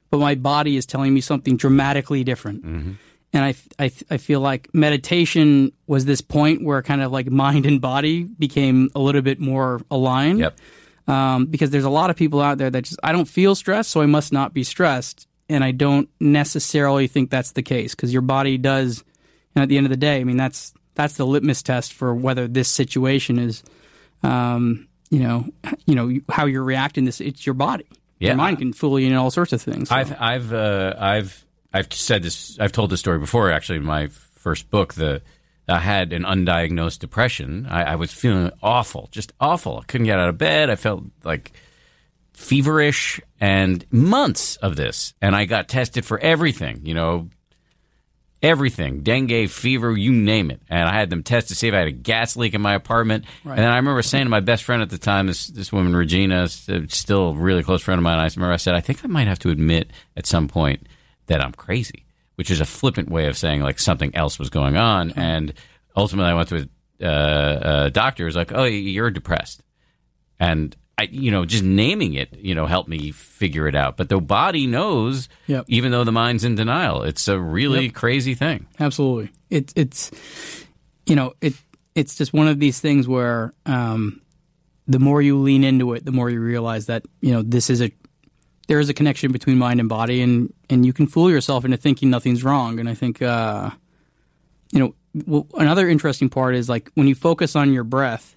but 0.10 0.20
my 0.20 0.36
body 0.36 0.78
is 0.78 0.86
telling 0.86 1.14
me 1.14 1.22
something 1.22 1.58
dramatically 1.58 2.24
different. 2.24 2.64
And 3.32 3.46
I, 3.46 3.54
I, 3.78 3.92
I 4.10 4.18
feel 4.18 4.40
like 4.40 4.74
meditation 4.74 5.72
was 5.86 6.06
this 6.06 6.22
point 6.22 6.64
where 6.64 6.82
kind 6.82 7.02
of 7.02 7.12
like 7.12 7.30
mind 7.30 7.66
and 7.66 7.80
body 7.80 8.24
became 8.24 8.90
a 8.96 9.00
little 9.00 9.22
bit 9.22 9.40
more 9.40 9.82
aligned 9.92 10.40
yep. 10.40 10.58
um, 11.08 11.46
because 11.46 11.70
there's 11.70 11.84
a 11.84 11.92
lot 11.92 12.10
of 12.10 12.16
people 12.16 12.42
out 12.42 12.58
there 12.58 12.72
that 12.72 12.86
just 12.86 13.00
I 13.04 13.12
don't 13.12 13.28
feel 13.28 13.54
stressed, 13.54 13.92
so 13.92 14.02
I 14.02 14.08
must 14.08 14.34
not 14.34 14.54
be 14.54 14.64
stressed, 14.64 15.28
and 15.48 15.64
I 15.64 15.72
don't 15.72 16.10
necessarily 16.20 17.08
think 17.08 17.30
that's 17.30 17.52
the 17.52 17.62
case 17.62 17.94
because 17.94 18.12
your 18.12 18.24
body 18.24 18.58
does. 18.58 19.04
And 19.56 19.64
at 19.64 19.70
the 19.70 19.78
end 19.78 19.86
of 19.86 19.90
the 19.90 19.98
day, 19.98 20.20
I 20.20 20.24
mean 20.24 20.38
that's 20.38 20.74
that's 20.96 21.16
the 21.18 21.26
litmus 21.26 21.64
test 21.64 21.94
for 21.94 22.14
whether 22.14 22.48
this 22.48 22.68
situation 22.68 23.40
is, 23.40 23.64
um, 24.24 24.88
you 25.10 25.20
know, 25.20 25.46
you 25.86 25.96
know 25.96 26.20
how 26.30 26.46
you're 26.46 26.64
reacting. 26.64 27.06
This 27.06 27.22
it's 27.22 27.46
your 27.46 27.56
body. 27.56 27.88
Yeah. 28.20 28.30
Your 28.30 28.38
mind 28.38 28.58
can 28.60 28.74
fool 28.74 29.00
you 29.00 29.08
in 29.08 29.16
all 29.16 29.32
sorts 29.32 29.54
of 29.54 29.62
things. 29.62 29.90
so. 29.90 29.96
I've 29.96 30.16
I've 30.20 30.54
uh, 30.54 30.96
I've 30.98 31.46
I've 31.74 31.92
said 31.94 32.24
this. 32.24 32.60
I've 32.60 32.72
told 32.72 32.90
this 32.90 33.00
story 33.00 33.20
before. 33.20 33.52
Actually, 33.52 33.78
in 33.78 33.86
my 33.86 34.08
first 34.08 34.70
book, 34.70 34.94
the 34.96 35.22
I 35.70 35.80
had 35.80 36.14
an 36.14 36.24
undiagnosed 36.24 37.00
depression. 37.00 37.68
I, 37.70 37.84
I 37.84 37.96
was 37.96 38.12
feeling 38.12 38.52
awful, 38.62 39.08
just 39.12 39.34
awful. 39.40 39.80
I 39.80 39.84
couldn't 39.84 40.06
get 40.06 40.20
out 40.20 40.30
of 40.30 40.38
bed. 40.38 40.70
I 40.70 40.76
felt 40.76 41.04
like 41.24 41.52
feverish 42.34 43.22
and 43.40 43.86
months 43.92 44.56
of 44.58 44.76
this. 44.76 45.14
And 45.22 45.36
I 45.36 45.46
got 45.46 45.68
tested 45.68 46.06
for 46.06 46.20
everything, 46.20 46.82
you 46.86 46.94
know, 46.94 47.30
everything 48.42 49.02
dengue, 49.02 49.50
fever, 49.50 49.96
you 49.98 50.12
name 50.12 50.52
it. 50.52 50.62
And 50.70 50.88
I 50.88 50.94
had 50.94 51.10
them 51.10 51.24
test 51.24 51.50
to 51.50 51.56
see 51.56 51.68
if 51.68 51.74
I 51.74 51.80
had 51.80 51.88
a 51.88 51.92
gas 51.92 52.36
leak 52.36 52.54
in 52.54 52.62
my 52.62 52.74
apartment. 52.74 53.26
Right. 53.44 53.54
And 53.54 53.64
then 53.64 53.72
I 53.72 53.76
remember 53.78 54.02
saying 54.02 54.26
to 54.26 54.30
my 54.30 54.40
best 54.40 54.64
friend 54.64 54.82
at 54.82 54.90
the 54.90 54.98
time, 54.98 55.28
this, 55.28 55.48
this 55.48 55.72
woman, 55.72 55.96
Regina, 55.96 56.48
still 56.48 57.30
a 57.30 57.34
really 57.34 57.64
close 57.64 57.82
friend 57.82 58.00
of 58.00 58.04
mine, 58.04 58.20
I 58.20 58.30
remember 58.36 58.54
I 58.54 58.58
said, 58.58 58.76
I 58.76 58.82
think 58.82 59.04
I 59.04 59.08
might 59.08 59.28
have 59.28 59.40
to 59.40 59.50
admit 59.50 59.92
at 60.16 60.26
some 60.26 60.48
point 60.48 60.88
that 61.28 61.42
I'm 61.42 61.52
crazy, 61.52 62.06
which 62.36 62.50
is 62.50 62.62
a 62.62 62.66
flippant 62.66 63.10
way 63.10 63.28
of 63.28 63.38
saying 63.38 63.62
like 63.62 63.80
something 63.80 64.16
else 64.16 64.40
was 64.40 64.50
going 64.50 64.78
on. 64.78 65.10
Mm-hmm. 65.10 65.20
And 65.20 65.54
ultimately, 65.96 66.32
I 66.32 66.36
went 66.36 66.50
to 66.50 66.70
a, 67.02 67.06
uh, 67.06 67.86
a 67.86 67.90
doctor 67.90 68.26
who's 68.26 68.36
like, 68.36 68.52
oh, 68.54 68.64
you're 68.64 69.12
depressed. 69.12 69.64
And 70.40 70.76
I, 71.00 71.04
you 71.12 71.32
know, 71.32 71.46
just 71.46 71.64
naming 71.64 72.14
it, 72.14 72.36
you 72.38 72.54
know, 72.54 72.66
helped 72.66 72.90
me 72.90 73.12
figure 73.12 73.68
it 73.68 73.76
out. 73.76 73.96
But 73.96 74.10
the 74.10 74.20
body 74.20 74.68
knows, 74.68 75.30
Yep. 75.48 75.66
even 75.68 75.92
though 75.92 76.04
the 76.04 76.12
mind's 76.12 76.44
in 76.44 76.56
denial. 76.56 77.04
It's 77.04 77.28
a 77.28 77.40
really 77.40 77.86
Yep. 77.86 77.94
crazy 77.94 78.34
thing. 78.36 78.66
Absolutely. 78.80 79.32
It, 79.50 79.72
it's 79.76 80.12
you 81.06 81.16
know 81.16 81.34
it 81.42 81.54
it's 81.96 82.16
just 82.16 82.34
one 82.34 82.48
of 82.48 82.60
these 82.60 82.80
things 82.82 83.08
where 83.08 83.54
um, 83.66 84.22
the 84.88 85.00
more 85.00 85.22
you 85.22 85.38
lean 85.40 85.64
into 85.64 85.94
it, 85.94 86.04
the 86.06 86.12
more 86.12 86.30
you 86.30 86.40
realize 86.42 86.86
that 86.88 87.04
you 87.22 87.32
know 87.32 87.42
this 87.42 87.70
is 87.70 87.82
a 87.82 87.92
there 88.68 88.80
is 88.80 88.90
a 88.90 88.94
connection 88.94 89.32
between 89.32 89.58
mind 89.58 89.80
and 89.80 89.90
body, 89.90 90.22
and 90.22 90.54
and 90.70 90.86
you 90.86 90.94
can 90.94 91.08
fool 91.08 91.32
yourself 91.32 91.66
into 91.66 91.78
thinking 91.78 92.10
nothing's 92.10 92.44
wrong. 92.44 92.80
And 92.80 92.88
I 92.90 92.94
think 92.94 93.22
uh, 93.22 93.72
you 94.72 94.80
know 94.80 94.96
well, 95.26 95.48
another 95.56 95.90
interesting 95.90 96.30
part 96.30 96.54
is 96.56 96.70
like 96.70 96.92
when 96.94 97.08
you 97.08 97.16
focus 97.16 97.56
on 97.56 97.74
your 97.74 97.84
breath 97.84 98.36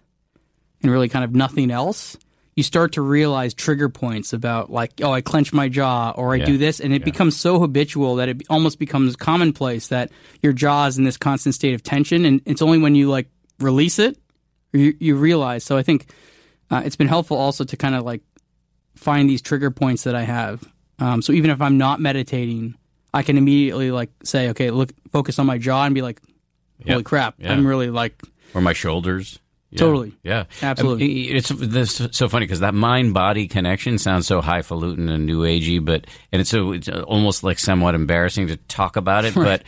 and 0.82 0.90
really 0.90 1.08
kind 1.08 1.24
of 1.24 1.34
nothing 1.34 1.70
else. 1.70 2.16
You 2.54 2.62
start 2.62 2.92
to 2.92 3.02
realize 3.02 3.54
trigger 3.54 3.88
points 3.88 4.32
about 4.34 4.70
like, 4.70 4.92
oh, 5.02 5.10
I 5.10 5.22
clench 5.22 5.52
my 5.54 5.68
jaw 5.70 6.10
or 6.14 6.34
I 6.34 6.36
Yeah. 6.36 6.44
do 6.44 6.58
this, 6.58 6.80
and 6.80 6.92
it 6.92 7.00
Yeah. 7.00 7.04
becomes 7.06 7.36
so 7.36 7.58
habitual 7.58 8.16
that 8.16 8.28
it 8.28 8.42
almost 8.50 8.78
becomes 8.78 9.16
commonplace 9.16 9.88
that 9.88 10.10
your 10.42 10.52
jaw 10.52 10.86
is 10.86 10.98
in 10.98 11.04
this 11.04 11.16
constant 11.16 11.54
state 11.54 11.72
of 11.74 11.82
tension, 11.82 12.24
and 12.26 12.42
it's 12.44 12.60
only 12.60 12.78
when 12.78 12.94
you 12.94 13.08
like 13.08 13.28
release 13.58 13.98
it 13.98 14.18
you, 14.74 14.94
you 14.98 15.16
realize. 15.16 15.64
So 15.64 15.76
I 15.76 15.82
think 15.82 16.10
uh, 16.70 16.82
it's 16.84 16.96
been 16.96 17.08
helpful 17.08 17.36
also 17.36 17.64
to 17.64 17.76
kind 17.76 17.94
of 17.94 18.04
like 18.04 18.22
find 18.96 19.28
these 19.28 19.42
trigger 19.42 19.70
points 19.70 20.04
that 20.04 20.14
I 20.14 20.22
have. 20.22 20.62
Um, 20.98 21.20
so 21.22 21.32
even 21.32 21.50
if 21.50 21.60
I'm 21.60 21.76
not 21.78 22.00
meditating, 22.00 22.74
I 23.14 23.22
can 23.22 23.36
immediately 23.36 23.90
like 23.90 24.10
say, 24.24 24.48
okay, 24.50 24.70
look, 24.70 24.92
focus 25.10 25.38
on 25.38 25.46
my 25.46 25.58
jaw 25.58 25.84
and 25.84 25.94
be 25.94 26.00
like, 26.02 26.20
holy 26.86 26.96
Yeah. 26.98 27.02
crap. 27.02 27.34
I'm 27.44 27.66
really 27.66 27.90
like, 27.90 28.20
Or 28.54 28.60
my 28.60 28.72
shoulders. 28.72 29.38
Yeah. 29.72 29.78
Totally. 29.78 30.12
Yeah. 30.22 30.44
Absolutely. 30.60 31.04
I 31.04 31.08
mean, 31.32 31.36
it's 31.76 32.16
so 32.16 32.28
funny 32.28 32.44
because 32.44 32.60
that 32.60 32.74
mind 32.74 33.14
body 33.14 33.48
connection 33.48 33.96
sounds 33.98 34.26
so 34.26 34.42
highfalutin 34.42 35.08
and 35.08 35.24
new 35.24 35.40
agey, 35.42 35.82
but 35.82 36.06
and 36.30 36.40
it's 36.40 36.50
so 36.50 36.72
it's 36.72 36.88
almost 36.88 37.42
like 37.42 37.58
somewhat 37.58 37.94
embarrassing 37.94 38.48
to 38.48 38.56
talk 38.56 38.96
about 38.96 39.24
it, 39.24 39.34
but 39.34 39.62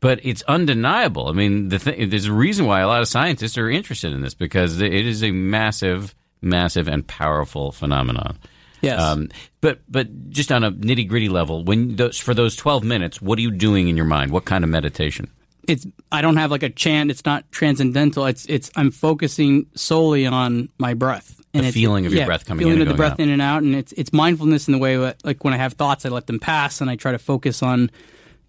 but 0.00 0.20
it's 0.22 0.42
undeniable. 0.42 1.26
I 1.26 1.32
mean, 1.32 1.70
the 1.70 1.80
th- 1.80 2.08
there's 2.08 2.26
a 2.26 2.32
reason 2.32 2.66
why 2.66 2.80
a 2.80 2.86
lot 2.86 3.02
of 3.02 3.08
scientists 3.08 3.58
are 3.58 3.68
interested 3.68 4.12
in 4.12 4.20
this 4.20 4.34
because 4.34 4.80
it 4.80 4.92
is 4.94 5.24
a 5.24 5.32
massive, 5.32 6.14
massive 6.40 6.86
and 6.86 7.04
powerful 7.04 7.72
phenomenon. 7.72 8.38
yes, 8.80 9.00
Um, 9.00 9.28
but 9.60 9.80
but 9.88 10.30
just 10.30 10.52
on 10.52 10.62
a 10.62 10.70
nitty 10.70 11.08
gritty 11.08 11.28
level, 11.28 11.64
when 11.64 11.96
those 11.96 12.16
for 12.16 12.32
those 12.32 12.54
twelve 12.54 12.84
minutes, 12.84 13.20
what 13.20 13.40
are 13.40 13.42
you 13.42 13.50
doing 13.50 13.88
in 13.88 13.96
your 13.96 14.06
mind? 14.06 14.30
What 14.30 14.44
kind 14.44 14.62
of 14.62 14.70
meditation? 14.70 15.32
It's 15.68 15.86
I 16.10 16.22
don't 16.22 16.36
have 16.36 16.50
like 16.50 16.62
a 16.64 16.70
chant. 16.70 17.10
It's 17.10 17.24
not 17.24 17.50
transcendental. 17.52 18.26
It's 18.26 18.46
it's 18.46 18.70
I'm 18.74 18.90
focusing 18.90 19.66
solely 19.74 20.26
on 20.26 20.70
my 20.78 20.94
breath 20.94 21.40
and 21.54 21.64
The 21.64 21.72
feeling 21.72 22.06
of 22.06 22.12
your 22.12 22.20
yeah, 22.22 22.26
breath 22.26 22.44
coming 22.46 22.64
feeling 22.64 22.76
in 22.80 22.82
of 22.82 22.88
the 22.88 22.94
breath 22.94 23.12
out. 23.12 23.20
in 23.20 23.28
and 23.28 23.40
out, 23.42 23.62
and 23.62 23.74
it's 23.74 23.92
it's 23.92 24.12
mindfulness 24.12 24.66
in 24.68 24.72
the 24.72 24.78
way 24.78 24.96
that 24.96 25.24
like 25.24 25.44
when 25.44 25.54
I 25.54 25.58
have 25.58 25.74
thoughts, 25.74 26.04
I 26.06 26.08
let 26.08 26.26
them 26.26 26.40
pass, 26.40 26.80
and 26.80 26.90
I 26.90 26.96
try 26.96 27.12
to 27.12 27.18
focus 27.18 27.62
on 27.62 27.90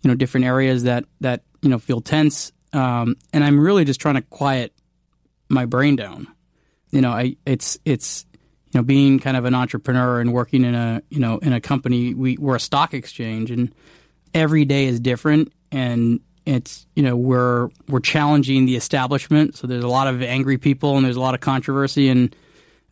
you 0.01 0.07
know 0.07 0.15
different 0.15 0.45
areas 0.45 0.83
that 0.83 1.05
that 1.21 1.43
you 1.61 1.69
know 1.69 1.77
feel 1.77 2.01
tense, 2.01 2.51
um, 2.73 3.15
and 3.33 3.43
I'm 3.43 3.59
really 3.59 3.85
just 3.85 3.99
trying 3.99 4.15
to 4.15 4.21
quiet 4.21 4.73
my 5.49 5.65
brain 5.65 5.95
down. 5.95 6.27
You 6.91 7.01
know, 7.01 7.11
I 7.11 7.35
it's 7.45 7.77
it's 7.85 8.25
you 8.71 8.79
know 8.79 8.83
being 8.83 9.19
kind 9.19 9.35
of 9.37 9.45
an 9.45 9.55
entrepreneur 9.55 10.21
and 10.21 10.31
working 10.33 10.63
in 10.63 10.73
a 10.75 11.01
you 11.09 11.19
know 11.19 11.37
in 11.39 11.53
a 11.53 11.59
company. 11.61 12.13
We 12.13 12.37
we're 12.37 12.55
a 12.55 12.59
stock 12.61 12.93
exchange, 12.93 13.51
and 13.51 13.73
every 14.33 14.65
day 14.65 14.85
is 14.85 14.99
different, 14.99 15.51
and 15.71 16.19
it's 16.55 16.87
you 16.95 17.03
know 17.03 17.15
we're 17.15 17.69
we're 17.87 17.99
challenging 17.99 18.65
the 18.65 18.75
establishment. 18.75 19.55
So 19.55 19.67
there's 19.67 19.83
a 19.83 19.89
lot 19.89 20.07
of 20.07 20.21
angry 20.21 20.57
people, 20.57 20.97
and 20.97 21.05
there's 21.05 21.15
a 21.15 21.21
lot 21.21 21.33
of 21.33 21.41
controversy, 21.41 22.09
and 22.09 22.35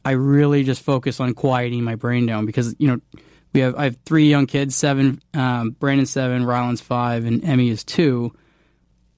I 0.05 0.11
really 0.11 0.63
just 0.63 0.81
focus 0.81 1.19
on 1.19 1.33
quieting 1.33 1.83
my 1.83 1.95
brain 1.95 2.25
down 2.25 2.45
because 2.45 2.75
you 2.77 2.87
know 2.87 3.01
we 3.53 3.61
have 3.61 3.75
I 3.75 3.85
have 3.85 3.97
three 4.05 4.29
young 4.29 4.45
kids, 4.45 4.75
seven, 4.75 5.21
um, 5.33 5.71
Brandon's 5.71 6.11
seven, 6.11 6.45
Ryland's 6.45 6.81
five, 6.81 7.25
and 7.25 7.43
Emmy 7.43 7.69
is 7.69 7.83
two. 7.83 8.33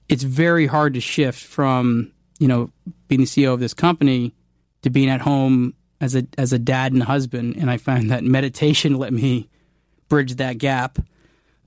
It's 0.08 0.22
very 0.22 0.66
hard 0.66 0.94
to 0.94 1.00
shift 1.00 1.42
from 1.42 2.12
you 2.38 2.48
know 2.48 2.70
being 3.08 3.20
the 3.20 3.26
CEO 3.26 3.52
of 3.52 3.60
this 3.60 3.74
company 3.74 4.34
to 4.82 4.90
being 4.90 5.10
at 5.10 5.20
home 5.20 5.74
as 6.00 6.16
a 6.16 6.26
as 6.38 6.52
a 6.52 6.58
dad 6.58 6.92
and 6.92 7.02
husband, 7.02 7.56
and 7.56 7.70
I 7.70 7.76
find 7.76 8.10
that 8.10 8.24
meditation 8.38 8.94
let 8.94 9.12
me 9.12 9.48
bridge 10.08 10.36
that 10.36 10.58
gap. 10.58 10.98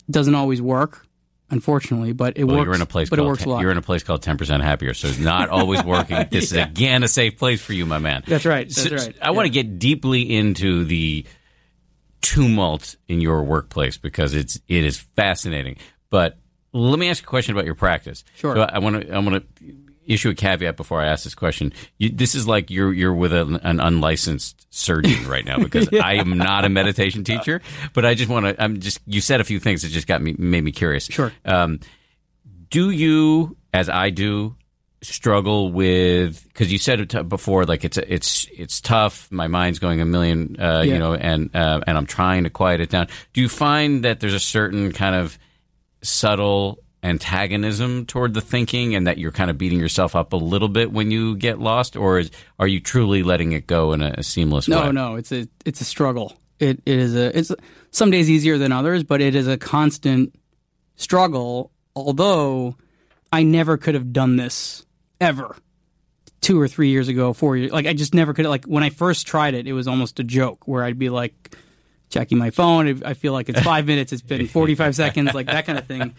Doesn't 0.10 0.36
always 0.36 0.62
work, 0.62 1.08
unfortunately, 1.54 2.12
but 2.14 2.38
it 2.38 2.44
Well, 2.44 2.58
works. 2.58 2.66
you're 2.66 2.76
in 2.76 2.82
a 2.82 2.86
place 2.86 3.10
but 3.10 3.20
it 3.20 3.24
works 3.24 3.46
a 3.46 3.50
lot. 3.50 3.62
you're 3.62 3.72
in 3.72 3.78
a 3.78 3.82
place 3.82 4.04
called 4.04 4.22
ten 4.22 4.38
percent 4.38 4.62
happier, 4.64 4.94
so 4.94 5.08
it's 5.08 5.18
not 5.20 5.50
always 5.50 5.84
working. 5.84 6.18
This 6.32 6.52
is 6.52 6.58
again 6.58 7.04
a 7.04 7.08
safe 7.08 7.38
place 7.38 7.62
for 7.62 7.74
you, 7.74 7.86
my 7.86 8.00
man. 8.00 8.24
That's 8.28 8.46
right, 8.46 8.68
that's 8.68 8.84
So- 8.84 8.96
right, 8.96 9.16
I 9.22 9.32
want 9.32 9.46
to 9.46 9.50
get 9.52 9.80
deeply 9.80 10.36
into 10.36 10.84
the 10.84 11.26
tumult 12.22 12.96
in 13.08 13.22
your 13.22 13.44
workplace 13.44 13.98
because 13.98 14.34
it's 14.34 14.60
it 14.68 14.84
is 14.86 14.98
fascinating. 14.98 15.78
But 16.10 16.38
let 16.74 16.98
me 17.00 17.10
ask 17.10 17.22
you 17.22 17.26
a 17.26 17.30
question 17.30 17.54
about 17.56 17.66
your 17.66 17.76
practice. 17.76 18.24
Sure. 18.36 18.56
So 18.56 18.62
I 18.62 18.80
want 18.80 19.02
to 19.02 19.12
I 19.14 19.20
want 19.20 19.36
to 19.60 19.74
issue 20.06 20.30
a 20.30 20.36
caveat 20.36 20.78
before 20.78 21.02
I 21.02 21.08
ask 21.08 21.24
this 21.24 21.36
question. 21.36 21.74
You, 21.98 22.10
this 22.10 22.36
is 22.36 22.48
like 22.48 22.70
you're 22.70 22.94
you're 22.94 23.14
with 23.14 23.34
an, 23.34 23.58
an 23.58 23.80
unlicensed 23.80 24.68
surgeon 24.74 25.28
right 25.28 25.46
now 25.46 25.58
because 25.58 25.90
I 25.94 26.16
am 26.16 26.38
not 26.38 26.66
a 26.66 26.70
meditation 26.70 27.24
teacher. 27.26 27.62
But 27.94 28.06
I 28.06 28.14
just 28.14 28.30
want 28.30 28.46
to. 28.46 28.64
I'm 28.64 28.80
just. 28.80 29.00
You 29.06 29.22
said 29.22 29.42
a 29.42 29.44
few 29.44 29.60
things 29.60 29.82
that 29.82 29.90
just 29.90 30.08
got 30.08 30.22
me 30.22 30.36
made 30.38 30.64
me 30.64 30.72
curious. 30.72 31.06
Sure. 31.06 31.32
Um, 31.46 31.80
do 32.70 32.90
you, 32.90 33.58
as 33.74 33.90
I 33.90 34.10
do, 34.10 34.56
struggle 35.02 35.72
with 35.72 36.44
because 36.48 36.72
you 36.72 36.78
said 36.78 37.30
before, 37.30 37.66
like 37.66 37.84
it's 37.84 37.98
it's 37.98 38.48
it's 38.52 38.82
tough. 38.82 39.32
My 39.32 39.48
mind's 39.48 39.80
going 39.80 40.02
a 40.02 40.06
million, 40.06 40.60
uh, 40.60 40.82
you 40.82 40.98
know, 40.98 41.14
and 41.14 41.56
uh, 41.56 41.82
and 41.86 41.98
I'm 41.98 42.06
trying 42.06 42.46
to 42.46 42.50
quiet 42.50 42.82
it 42.82 42.90
down. 42.90 43.08
Do 43.34 43.42
you 43.42 43.50
find 43.50 44.04
that 44.06 44.20
there's 44.20 44.34
a 44.34 44.40
certain 44.40 44.92
kind 44.92 45.16
of 45.16 45.38
subtle 46.02 46.83
antagonism 47.04 48.06
toward 48.06 48.34
the 48.34 48.42
thinking, 48.42 48.96
and 48.96 49.06
that 49.08 49.18
you're 49.18 49.32
kind 49.32 49.50
of 49.52 49.58
beating 49.58 49.80
yourself 49.80 50.16
up 50.16 50.34
a 50.34 50.38
little 50.38 50.70
bit 50.70 50.92
when 50.92 51.12
you 51.12 51.36
get 51.36 51.60
lost, 51.60 51.96
or 51.96 52.20
is, 52.20 52.32
are 52.60 52.68
you 52.68 52.80
truly 52.80 53.24
letting 53.24 53.52
it 53.52 53.68
go 53.68 53.94
in 53.94 54.02
a, 54.02 54.16
a 54.20 54.24
seamless 54.24 54.68
No, 54.68 54.86
way? 54.86 54.92
no, 54.92 55.16
it's 55.16 55.32
a 55.32 55.48
it's 55.66 55.82
a 55.82 55.86
struggle. 55.86 56.34
It 56.60 56.82
it 56.86 56.98
is 57.00 57.16
a 57.16 57.38
it's 57.38 57.52
some 57.92 58.10
days 58.12 58.30
easier 58.30 58.58
than 58.58 58.72
others, 58.72 59.04
but 59.04 59.22
it 59.22 59.36
is 59.36 59.48
a 59.48 59.58
constant 59.58 60.34
struggle. 60.96 61.72
Although 61.96 62.76
I 63.32 63.44
never 63.44 63.78
could 63.78 63.94
have 63.96 64.14
done 64.14 64.36
this 64.38 64.86
ever 65.22 65.56
two 66.42 66.60
or 66.60 66.68
three 66.68 66.90
years 66.90 67.08
ago, 67.08 67.34
four 67.34 67.56
years. 67.56 67.72
Like 67.72 67.86
I 67.86 67.94
just 67.94 68.14
never 68.14 68.34
could. 68.34 68.46
Like 68.46 68.66
when 68.66 68.84
I 68.84 68.90
first 68.90 69.28
tried 69.28 69.54
it, 69.54 69.68
it 69.68 69.74
was 69.74 69.88
almost 69.88 70.20
a 70.20 70.24
joke 70.24 70.68
where 70.68 70.84
I'd 70.84 71.00
be 71.00 71.10
like 71.10 71.56
checking 72.10 72.38
my 72.38 72.50
phone. 72.52 73.02
I 73.06 73.14
feel 73.14 73.34
like 73.34 73.50
it's 73.50 73.62
five 73.62 73.86
minutes. 73.86 74.12
It's 74.14 74.22
been 74.22 74.48
forty 74.60 74.76
five 74.76 74.96
seconds, 74.96 75.34
like 75.34 75.48
that 75.48 75.66
kind 75.66 75.78
of 75.80 75.86
thing. 75.88 76.14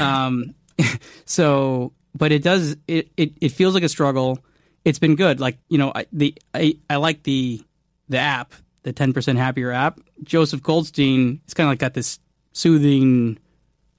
Um, 0.00 0.54
so, 1.24 1.92
but 2.14 2.32
it 2.32 2.42
does. 2.42 2.76
It, 2.88 3.10
it 3.16 3.32
it 3.40 3.48
feels 3.50 3.74
like 3.74 3.82
a 3.82 3.88
struggle. 3.88 4.38
It's 4.84 4.98
been 4.98 5.16
good. 5.16 5.40
Like 5.40 5.58
you 5.68 5.78
know, 5.78 5.92
I, 5.94 6.06
the 6.12 6.34
I 6.52 6.78
I 6.90 6.96
like 6.96 7.22
the 7.22 7.62
the 8.08 8.18
app, 8.18 8.52
the 8.82 8.92
ten 8.92 9.12
percent 9.12 9.38
happier 9.38 9.70
app. 9.72 10.00
Joseph 10.22 10.62
Goldstein. 10.62 11.40
It's 11.44 11.54
kind 11.54 11.66
of 11.66 11.72
like 11.72 11.78
got 11.78 11.94
this 11.94 12.18
soothing 12.52 13.38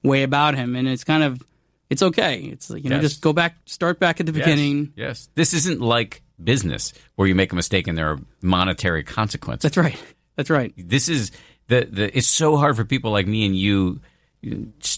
way 0.02 0.22
about 0.22 0.54
him, 0.54 0.76
and 0.76 0.88
it's 0.88 1.04
kind 1.04 1.22
of 1.22 1.42
it's 1.90 2.02
okay. 2.02 2.40
It's 2.44 2.70
like 2.70 2.84
you 2.84 2.90
know, 2.90 2.96
Yes. 2.96 3.04
just 3.12 3.20
go 3.22 3.32
back, 3.32 3.56
start 3.66 3.98
back 4.00 4.20
at 4.20 4.26
the 4.26 4.32
beginning. 4.32 4.92
Yes. 4.96 5.28
This 5.34 5.54
isn't 5.54 5.80
like 5.80 6.22
business 6.42 6.92
where 7.14 7.26
you 7.28 7.34
make 7.34 7.52
a 7.52 7.54
mistake 7.56 7.86
and 7.86 7.96
there 7.96 8.10
are 8.10 8.18
monetary 8.42 9.02
consequences. 9.04 9.62
That's 9.62 9.76
right. 9.76 9.98
That's 10.36 10.50
right. 10.50 10.74
this 10.76 11.08
is 11.08 11.30
the, 11.68 11.86
the 11.90 12.16
it's 12.16 12.26
so 12.26 12.56
hard 12.56 12.76
for 12.76 12.84
people 12.84 13.10
like 13.10 13.26
me 13.26 13.46
and 13.46 13.56
you 13.56 14.00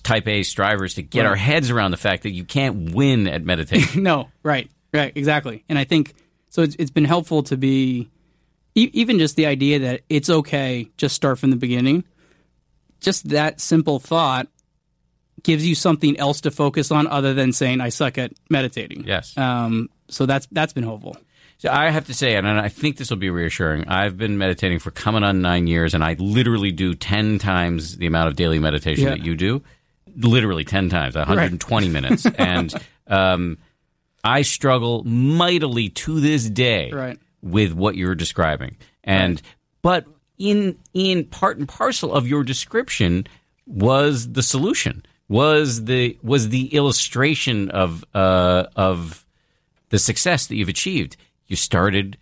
type 0.02 0.26
A 0.28 0.42
strivers 0.42 0.94
to 0.94 1.02
get 1.02 1.22
Right. 1.22 1.30
our 1.30 1.36
heads 1.36 1.70
around 1.70 1.90
the 1.92 1.96
fact 1.96 2.22
that 2.24 2.30
you 2.32 2.44
can't 2.44 2.92
win 2.94 3.26
at 3.28 3.44
meditation. 3.44 4.02
no, 4.04 4.28
right, 4.42 4.70
right, 4.92 5.12
exactly. 5.14 5.64
And 5.68 5.78
I 5.78 5.84
think 5.84 6.14
so. 6.50 6.62
It's, 6.62 6.76
it's 6.78 6.90
been 6.90 7.04
helpful 7.04 7.42
to 7.44 7.56
be 7.56 8.08
e- 8.74 8.90
even 8.92 9.18
just 9.18 9.36
the 9.36 9.46
idea 9.46 9.78
that 9.80 10.00
it's 10.08 10.30
okay. 10.30 10.88
Just 10.96 11.14
start 11.14 11.38
from 11.38 11.50
the 11.50 11.56
beginning. 11.56 12.04
Just 13.00 13.28
that 13.30 13.60
simple 13.60 13.98
thought 14.00 14.48
gives 15.44 15.64
you 15.64 15.74
something 15.74 16.18
else 16.18 16.40
to 16.42 16.50
focus 16.50 16.90
on 16.90 17.06
other 17.06 17.32
than 17.32 17.52
saying 17.52 17.80
I 17.80 17.90
suck 17.90 18.18
at 18.18 18.32
meditating. 18.50 19.04
Yes. 19.06 19.36
Um, 19.38 19.88
so 20.08 20.26
that's 20.26 20.46
that's 20.50 20.72
been 20.72 20.82
helpful. 20.84 21.16
So 21.58 21.70
I 21.70 21.90
have 21.90 22.06
to 22.06 22.14
say, 22.14 22.36
and 22.36 22.46
I 22.46 22.68
think 22.68 22.96
this 22.98 23.10
will 23.10 23.16
be 23.16 23.30
reassuring. 23.30 23.88
I've 23.88 24.16
been 24.16 24.38
meditating 24.38 24.78
for 24.78 24.92
coming 24.92 25.24
on 25.24 25.42
nine 25.42 25.66
years, 25.66 25.92
and 25.92 26.04
I 26.04 26.14
literally 26.18 26.70
do 26.70 26.94
ten 26.94 27.38
times 27.38 27.96
the 27.96 28.06
amount 28.06 28.28
of 28.28 28.36
daily 28.36 28.60
meditation 28.60 29.04
Yeah. 29.04 29.10
that 29.10 29.24
you 29.24 29.34
do. 29.34 29.62
Literally 30.16 30.64
ten 30.64 30.88
times, 30.88 31.16
120 31.16 31.88
minutes, 31.88 32.26
and 32.38 32.72
um, 33.08 33.58
I 34.22 34.42
struggle 34.42 35.02
mightily 35.04 35.88
to 35.90 36.20
this 36.20 36.48
day 36.48 36.90
Right. 36.92 37.18
with 37.42 37.72
what 37.72 37.96
you're 37.96 38.14
describing. 38.14 38.76
And 39.02 39.42
but 39.82 40.06
in 40.38 40.76
in 40.94 41.24
part 41.24 41.58
and 41.58 41.68
parcel 41.68 42.12
of 42.12 42.28
your 42.28 42.44
description 42.44 43.26
was 43.66 44.32
the 44.32 44.42
solution. 44.44 45.04
Was 45.28 45.84
the 45.84 46.18
was 46.22 46.50
the 46.50 46.66
illustration 46.74 47.68
of 47.70 48.04
uh, 48.14 48.66
of 48.76 49.26
the 49.88 49.98
success 49.98 50.46
that 50.46 50.54
you've 50.56 50.68
achieved. 50.68 51.16
You 51.48 51.56
started 51.56 52.16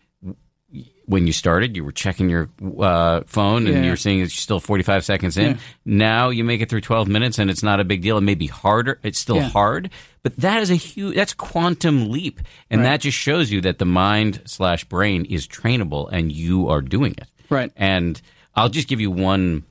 when 1.06 1.26
you 1.26 1.32
started. 1.32 1.76
You 1.76 1.84
were 1.84 1.92
checking 1.92 2.28
your 2.28 2.50
uh, 2.80 3.20
phone, 3.26 3.66
and 3.66 3.76
Yeah. 3.76 3.82
you're 3.84 3.96
seeing 3.96 4.20
it's 4.20 4.34
still 4.34 4.58
45 4.60 5.04
seconds 5.04 5.36
in. 5.36 5.52
Yeah. 5.52 5.56
Now 5.84 6.28
you 6.30 6.42
make 6.44 6.60
it 6.60 6.68
through 6.68 6.80
12 6.80 7.06
minutes, 7.08 7.38
and 7.38 7.48
it's 7.50 7.62
not 7.62 7.78
a 7.80 7.84
big 7.84 8.02
deal. 8.02 8.18
It 8.18 8.22
may 8.22 8.34
be 8.34 8.48
harder. 8.48 8.98
It's 9.02 9.18
still 9.18 9.36
Yeah. 9.36 9.48
hard, 9.50 9.90
but 10.22 10.36
that 10.38 10.62
is 10.62 10.70
a 10.70 10.74
huge. 10.74 11.14
That's 11.14 11.32
quantum 11.34 12.10
leap, 12.10 12.40
and 12.70 12.84
that 12.84 13.00
just 13.02 13.16
shows 13.16 13.50
you 13.52 13.60
that 13.62 13.78
the 13.78 13.84
mind 13.84 14.42
slash 14.46 14.84
brain 14.84 15.24
is 15.26 15.46
trainable, 15.46 16.08
and 16.10 16.32
you 16.32 16.68
are 16.68 16.80
doing 16.80 17.12
it. 17.12 17.28
Right. 17.48 17.70
And 17.76 18.20
I'll 18.54 18.68
just 18.68 18.88
give 18.88 19.00
you 19.00 19.10
one. 19.10 19.62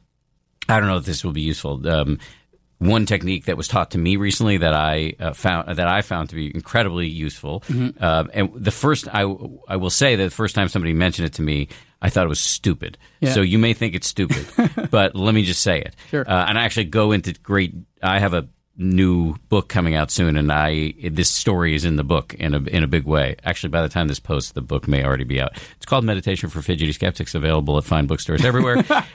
I 0.70 0.80
don't 0.80 0.88
know 0.89 0.98
if 0.98 1.06
this 1.06 1.24
will 1.24 1.34
be 1.34 1.41
useful. 1.41 1.88
Um, 1.88 2.18
one 2.88 3.06
technique 3.06 3.45
that 3.45 3.58
was 3.58 3.67
taught 3.67 3.91
to 3.91 3.98
me 3.98 4.15
recently 4.15 4.58
that 4.58 4.74
I 4.74 5.13
uh, 5.19 5.34
found 5.34 5.78
that 5.78 5.88
I 5.88 6.02
found 6.02 6.30
to 6.30 6.36
be 6.36 6.54
incredibly 6.54 7.08
useful. 7.08 7.62
Mm-hmm. 7.62 8.04
Uh, 8.04 8.26
and 8.34 8.52
the 8.56 8.71
first, 8.71 9.08
I 9.13 9.21
I 9.67 9.78
will 9.78 9.89
say 9.89 10.15
that 10.15 10.24
the 10.24 10.30
first 10.30 10.56
time 10.56 10.67
somebody 10.67 10.93
mentioned 10.93 11.28
it 11.28 11.34
to 11.34 11.41
me, 11.41 11.69
I 12.02 12.10
thought 12.10 12.26
it 12.26 12.30
was 12.30 12.39
stupid. 12.39 12.98
Yeah. 13.19 13.34
So 13.34 13.41
you 13.41 13.58
may 13.58 13.74
think 13.74 13.95
it's 13.95 14.08
stupid, 14.08 14.45
but 14.91 15.15
let 15.15 15.34
me 15.34 15.43
just 15.43 15.62
say 15.62 15.80
it. 15.80 15.95
Sure. 16.10 16.28
Uh, 16.28 16.45
and 16.48 16.58
I 16.58 16.63
actually 16.63 16.86
go 16.86 17.12
into 17.12 17.34
great. 17.34 17.74
I 18.02 18.19
have 18.19 18.34
a 18.34 18.48
new 18.78 19.36
book 19.50 19.69
coming 19.69 19.95
out 19.95 20.12
soon, 20.12 20.38
and 20.38 20.52
I 20.52 20.93
this 21.10 21.30
story 21.30 21.76
is 21.76 21.86
in 21.86 21.95
the 21.95 22.04
book 22.04 22.34
in 22.34 22.54
a 22.54 22.60
in 22.63 22.84
a 22.84 22.88
big 22.88 23.06
way. 23.06 23.36
Actually, 23.43 23.69
by 23.69 23.82
the 23.82 23.89
time 23.89 24.08
this 24.08 24.19
posts, 24.19 24.52
the 24.52 24.62
book 24.62 24.88
may 24.88 25.04
already 25.04 25.24
be 25.24 25.41
out. 25.41 25.54
It's 25.78 25.86
called 25.86 26.04
Meditation 26.04 26.50
for 26.50 26.62
Fidgety 26.62 26.91
Skeptics, 26.91 27.36
available 27.36 27.78
at 27.78 27.84
fine 27.84 28.06
bookstores 28.08 28.43
everywhere. 28.43 28.84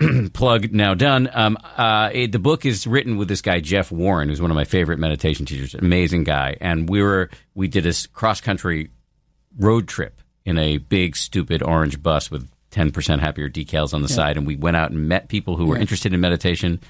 plug 0.32 0.72
now 0.72 0.94
done. 0.94 1.28
Um, 1.32 1.58
uh, 1.76 2.10
it- 2.12 2.32
the 2.32 2.38
book 2.38 2.64
is 2.66 2.86
written 2.86 3.16
with 3.16 3.28
this 3.28 3.40
guy 3.42 3.60
Jeff 3.60 3.90
Warren, 3.92 4.28
who's 4.28 4.40
one 4.40 4.50
of 4.50 4.54
my 4.54 4.64
favorite 4.64 4.98
meditation 4.98 5.46
teachers. 5.46 5.74
Amazing 5.74 6.24
guy, 6.24 6.56
and 6.60 6.88
we 6.88 7.02
were 7.02 7.30
we 7.54 7.68
did 7.68 7.84
this 7.84 8.06
cross 8.06 8.40
country 8.40 8.90
road 9.58 9.88
trip 9.88 10.20
in 10.44 10.58
a 10.58 10.78
big 10.78 11.16
stupid 11.16 11.62
orange 11.62 12.02
bus 12.02 12.30
with 12.30 12.48
ten 12.70 12.90
percent 12.90 13.20
happier 13.20 13.48
decals 13.48 13.92
on 13.94 14.02
the 14.02 14.08
side, 14.08 14.36
and 14.36 14.46
we 14.46 14.56
went 14.56 14.76
out 14.76 14.90
and 14.90 15.08
met 15.08 15.28
people 15.28 15.56
who 15.56 15.66
were 15.66 15.76
interested 15.76 16.12
in 16.14 16.20
meditation 16.20 16.80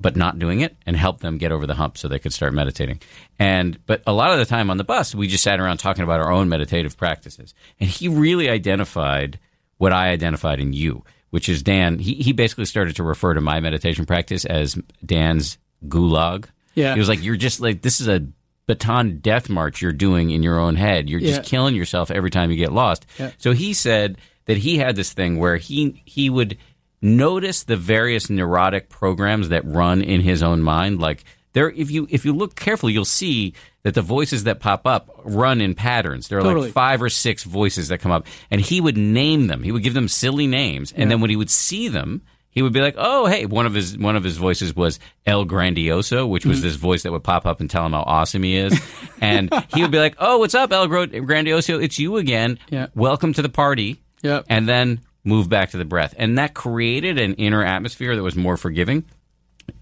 but 0.00 0.16
not 0.16 0.36
doing 0.36 0.58
it 0.62 0.76
and 0.84 0.96
helped 0.96 1.20
them 1.20 1.38
get 1.38 1.52
over 1.52 1.64
the 1.64 1.74
hump 1.76 1.96
so 1.96 2.08
they 2.08 2.18
could 2.18 2.32
start 2.32 2.52
meditating. 2.52 3.00
And 3.38 3.78
but 3.86 4.02
a 4.04 4.12
lot 4.12 4.32
of 4.32 4.38
the 4.40 4.44
time 4.44 4.68
on 4.68 4.76
the 4.76 4.82
bus, 4.82 5.14
we 5.14 5.28
just 5.28 5.44
sat 5.44 5.60
around 5.60 5.76
talking 5.76 6.02
about 6.02 6.18
our 6.18 6.32
own 6.32 6.48
meditative 6.48 6.96
practices. 6.96 7.54
And 7.78 7.88
he 7.88 8.08
really 8.08 8.50
identified 8.50 9.38
what 9.78 9.92
I 9.92 10.08
identified 10.08 10.58
in 10.58 10.72
you, 10.72 11.04
which 11.32 11.48
is 11.48 11.62
Dan. 11.62 11.98
He 11.98 12.14
he 12.14 12.32
basically 12.32 12.66
started 12.66 12.94
to 12.96 13.02
refer 13.02 13.34
to 13.34 13.40
my 13.40 13.58
meditation 13.60 14.06
practice 14.06 14.44
as 14.44 14.78
Dan's 15.04 15.58
gulag. 15.88 16.44
Yeah. 16.76 16.92
he 16.94 16.98
was 17.00 17.08
like, 17.08 17.22
"You're 17.24 17.36
just 17.36 17.60
like 17.60 17.82
this 17.82 18.00
is 18.00 18.06
a." 18.08 18.26
Bataan 18.68 19.20
death 19.20 19.48
march 19.50 19.82
you're 19.82 19.90
doing 19.92 20.30
in 20.30 20.44
your 20.44 20.56
own 20.60 20.76
head. 20.76 21.10
You're 21.10 21.18
just 21.18 21.40
Yeah. 21.42 21.48
killing 21.50 21.74
yourself 21.74 22.12
every 22.12 22.30
time 22.30 22.52
you 22.52 22.56
get 22.56 22.72
lost. 22.72 23.04
Yeah. 23.18 23.32
So 23.36 23.50
he 23.52 23.74
said 23.74 24.18
that 24.44 24.56
he 24.58 24.78
had 24.78 24.94
this 24.94 25.12
thing 25.12 25.36
where 25.40 25.56
he 25.56 26.00
he 26.04 26.30
would 26.30 26.56
notice 27.02 27.64
the 27.64 27.76
various 27.76 28.30
neurotic 28.30 28.88
programs 28.88 29.48
that 29.48 29.64
run 29.66 30.00
in 30.00 30.20
his 30.20 30.44
own 30.44 30.62
mind. 30.62 31.00
Like 31.00 31.24
there, 31.52 31.70
if 31.70 31.90
you 31.90 32.06
if 32.10 32.24
you 32.24 32.32
look 32.32 32.54
carefully, 32.56 32.92
you'll 32.92 33.04
see 33.04 33.54
that 33.82 33.94
the 33.94 34.02
voices 34.02 34.44
that 34.44 34.60
pop 34.60 34.86
up 34.86 35.10
run 35.24 35.60
in 35.60 35.74
patterns. 35.74 36.28
There 36.28 36.38
are 36.38 36.42
Totally. 36.42 36.66
like 36.66 36.72
five 36.72 37.02
or 37.02 37.08
six 37.10 37.44
voices 37.44 37.88
that 37.88 37.98
come 37.98 38.12
up, 38.12 38.26
and 38.50 38.60
he 38.60 38.80
would 38.80 38.96
name 38.96 39.48
them. 39.48 39.62
He 39.62 39.72
would 39.72 39.82
give 39.82 39.94
them 39.94 40.08
silly 40.08 40.46
names, 40.46 40.92
and 40.92 41.10
then 41.10 41.20
when 41.20 41.30
he 41.30 41.36
would 41.36 41.50
see 41.50 41.88
them. 41.88 42.22
He 42.54 42.60
would 42.60 42.74
be 42.74 42.82
like, 42.82 42.96
"Oh, 42.98 43.24
hey!" 43.24 43.46
One 43.46 43.64
of 43.64 43.72
his 43.72 43.96
one 43.96 44.14
of 44.14 44.22
his 44.22 44.36
voices 44.36 44.76
was 44.76 44.98
El 45.24 45.46
Grandioso, 45.46 46.28
which 46.28 46.42
Mm-hmm. 46.42 46.50
was 46.50 46.60
this 46.60 46.74
voice 46.76 47.02
that 47.04 47.10
would 47.10 47.24
pop 47.24 47.46
up 47.46 47.60
and 47.60 47.70
tell 47.70 47.86
him 47.86 47.92
how 47.92 48.02
awesome 48.02 48.42
he 48.42 48.56
is, 48.56 48.78
and 49.22 49.50
he 49.74 49.80
would 49.80 49.90
be 49.90 49.98
like, 49.98 50.16
"Oh, 50.18 50.36
what's 50.36 50.54
up, 50.54 50.70
El 50.70 50.86
Grandioso? 50.86 51.82
It's 51.82 51.98
you 51.98 52.18
again. 52.18 52.58
Yeah. 52.68 52.88
Welcome 52.94 53.32
to 53.34 53.40
the 53.42 53.48
party." 53.48 54.02
Yep. 54.22 54.44
and 54.50 54.68
then 54.68 55.00
move 55.24 55.48
back 55.48 55.70
to 55.70 55.78
the 55.78 55.84
breath. 55.86 56.14
And 56.18 56.36
that 56.38 56.52
created 56.54 57.18
an 57.18 57.34
inner 57.34 57.64
atmosphere 57.64 58.14
that 58.14 58.22
was 58.22 58.36
more 58.36 58.56
forgiving. 58.58 59.04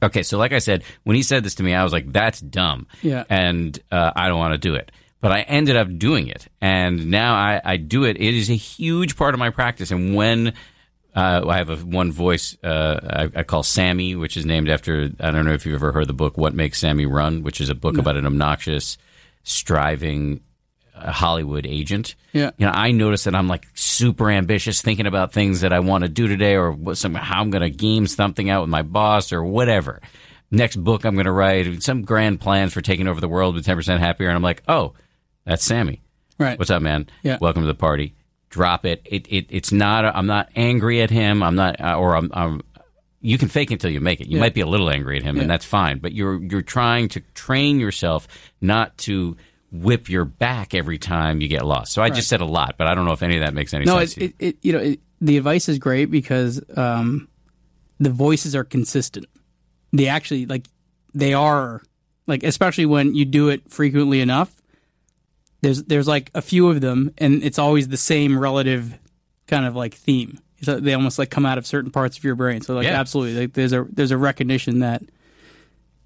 Okay, 0.02 0.22
so 0.22 0.38
like 0.38 0.52
I 0.52 0.58
said, 0.58 0.82
when 1.04 1.16
he 1.16 1.22
said 1.22 1.44
this 1.44 1.56
to 1.56 1.62
me, 1.62 1.74
I 1.74 1.84
was 1.84 1.92
like, 1.92 2.12
that's 2.12 2.40
dumb. 2.40 2.86
Yeah. 3.02 3.24
And 3.28 3.78
uh, 3.90 4.12
I 4.14 4.28
don't 4.28 4.38
want 4.38 4.54
to 4.54 4.58
do 4.58 4.74
it. 4.74 4.90
But 5.20 5.32
I 5.32 5.42
ended 5.42 5.76
up 5.76 5.98
doing 5.98 6.28
it. 6.28 6.48
And 6.62 7.10
now 7.10 7.34
I, 7.34 7.60
I 7.62 7.76
do 7.76 8.04
it. 8.04 8.16
It 8.16 8.34
is 8.34 8.48
a 8.48 8.54
huge 8.54 9.16
part 9.16 9.34
of 9.34 9.38
my 9.38 9.50
practice. 9.50 9.90
And 9.90 10.14
when 10.14 10.54
uh, 11.14 11.44
I 11.46 11.58
have 11.58 11.68
a 11.68 11.76
one 11.76 12.10
voice 12.12 12.56
uh, 12.64 13.28
I, 13.34 13.40
I 13.40 13.42
call 13.42 13.62
Sammy, 13.62 14.16
which 14.16 14.36
is 14.38 14.46
named 14.46 14.70
after, 14.70 15.10
I 15.20 15.30
don't 15.30 15.44
know 15.44 15.52
if 15.52 15.66
you've 15.66 15.74
ever 15.74 15.92
heard 15.92 16.06
the 16.06 16.14
book, 16.14 16.38
What 16.38 16.54
Makes 16.54 16.78
Sammy 16.78 17.04
Run, 17.04 17.42
which 17.42 17.60
is 17.60 17.68
a 17.68 17.74
book 17.74 17.98
about 17.98 18.16
an 18.16 18.24
obnoxious, 18.24 18.96
striving 19.42 20.40
uh, 21.00 21.12
Hollywood 21.12 21.66
agent. 21.66 22.14
Yeah. 22.32 22.50
You 22.58 22.66
know, 22.66 22.72
I 22.72 22.92
notice 22.92 23.24
that 23.24 23.34
I'm 23.34 23.48
like 23.48 23.66
super 23.74 24.30
ambitious, 24.30 24.82
thinking 24.82 25.06
about 25.06 25.32
things 25.32 25.60
that 25.62 25.72
I 25.72 25.80
want 25.80 26.02
to 26.04 26.08
do 26.08 26.28
today, 26.28 26.54
or 26.54 26.70
what 26.72 26.96
some 26.98 27.14
how 27.14 27.40
I'm 27.40 27.50
going 27.50 27.62
to 27.62 27.70
game 27.70 28.06
something 28.06 28.48
out 28.50 28.60
with 28.62 28.70
my 28.70 28.82
boss, 28.82 29.32
or 29.32 29.42
whatever. 29.44 30.00
Next 30.50 30.76
book 30.76 31.04
I'm 31.04 31.14
going 31.14 31.26
to 31.26 31.32
write, 31.32 31.82
some 31.82 32.02
grand 32.02 32.40
plans 32.40 32.72
for 32.72 32.80
taking 32.80 33.06
over 33.06 33.20
the 33.20 33.28
world 33.28 33.54
with 33.54 33.64
10% 33.66 33.98
happier, 33.98 34.28
and 34.28 34.36
I'm 34.36 34.42
like, 34.42 34.62
oh, 34.66 34.94
that's 35.44 35.64
Sammy. 35.64 36.02
Right. 36.38 36.58
What's 36.58 36.70
up, 36.70 36.82
man? 36.82 37.06
Yeah. 37.22 37.38
Welcome 37.40 37.62
to 37.62 37.66
the 37.68 37.74
party. 37.74 38.14
Drop 38.48 38.84
it. 38.84 39.02
It, 39.04 39.26
it 39.28 39.46
it's 39.50 39.70
not. 39.70 40.04
I'm 40.04 40.26
not 40.26 40.48
angry 40.56 41.02
at 41.02 41.10
him. 41.10 41.42
I'm 41.42 41.54
not, 41.54 41.80
uh, 41.80 41.94
or 41.96 42.16
I'm. 42.16 42.30
I'm 42.32 42.62
you 43.22 43.36
can 43.36 43.48
fake 43.48 43.70
until 43.70 43.90
you 43.90 44.00
make 44.00 44.20
it. 44.22 44.28
You 44.28 44.36
Yeah. 44.36 44.40
might 44.40 44.54
be 44.54 44.62
a 44.62 44.66
little 44.66 44.88
angry 44.88 45.18
at 45.18 45.22
him, 45.22 45.36
Yeah. 45.36 45.42
and 45.42 45.50
that's 45.50 45.66
fine. 45.66 45.98
But 45.98 46.12
you're 46.14 46.42
you're 46.42 46.62
trying 46.62 47.08
to 47.10 47.20
train 47.34 47.78
yourself 47.78 48.26
not 48.62 48.96
to 48.98 49.36
whip 49.72 50.08
your 50.08 50.24
back 50.24 50.74
every 50.74 50.98
time 50.98 51.40
you 51.40 51.48
get 51.48 51.64
lost. 51.64 51.92
So 51.92 52.02
I 52.02 52.10
just 52.10 52.28
said 52.28 52.40
a 52.40 52.46
lot, 52.46 52.76
but 52.76 52.86
I 52.86 52.94
don't 52.94 53.04
know 53.04 53.12
if 53.12 53.22
any 53.22 53.36
of 53.36 53.42
that 53.42 53.54
makes 53.54 53.72
any 53.72 53.84
no, 53.84 53.98
sense. 53.98 54.16
it, 54.16 54.20
you. 54.20 54.26
it, 54.26 54.34
it 54.38 54.56
you 54.62 54.72
know 54.72 54.78
it, 54.80 55.00
the 55.20 55.36
advice 55.36 55.68
is 55.68 55.78
great 55.78 56.06
because 56.10 56.60
um, 56.76 57.28
the 57.98 58.10
voices 58.10 58.56
are 58.56 58.64
consistent. 58.64 59.26
They 59.92 60.08
actually 60.08 60.46
like 60.46 60.66
they 61.14 61.34
are 61.34 61.82
like 62.26 62.42
especially 62.42 62.86
when 62.86 63.14
you 63.14 63.24
do 63.24 63.48
it 63.48 63.70
frequently 63.70 64.20
enough. 64.20 64.54
There's 65.62 65.84
there's 65.84 66.08
like 66.08 66.30
a 66.34 66.42
few 66.42 66.68
of 66.68 66.80
them, 66.80 67.12
and 67.18 67.44
it's 67.44 67.58
always 67.58 67.88
the 67.88 67.96
same 67.96 68.38
relative 68.38 68.98
kind 69.46 69.66
of 69.66 69.76
like 69.76 69.94
theme. 69.94 70.38
So 70.62 70.78
they 70.80 70.94
almost 70.94 71.18
like 71.18 71.30
come 71.30 71.46
out 71.46 71.58
of 71.58 71.66
certain 71.66 71.90
parts 71.90 72.18
of 72.18 72.24
your 72.24 72.34
brain. 72.34 72.60
So 72.60 72.74
like 72.74 72.84
Yeah. 72.84 72.98
absolutely, 72.98 73.42
like, 73.42 73.52
there's 73.52 73.72
a 73.72 73.86
there's 73.90 74.10
a 74.10 74.16
recognition 74.18 74.80
that 74.80 75.02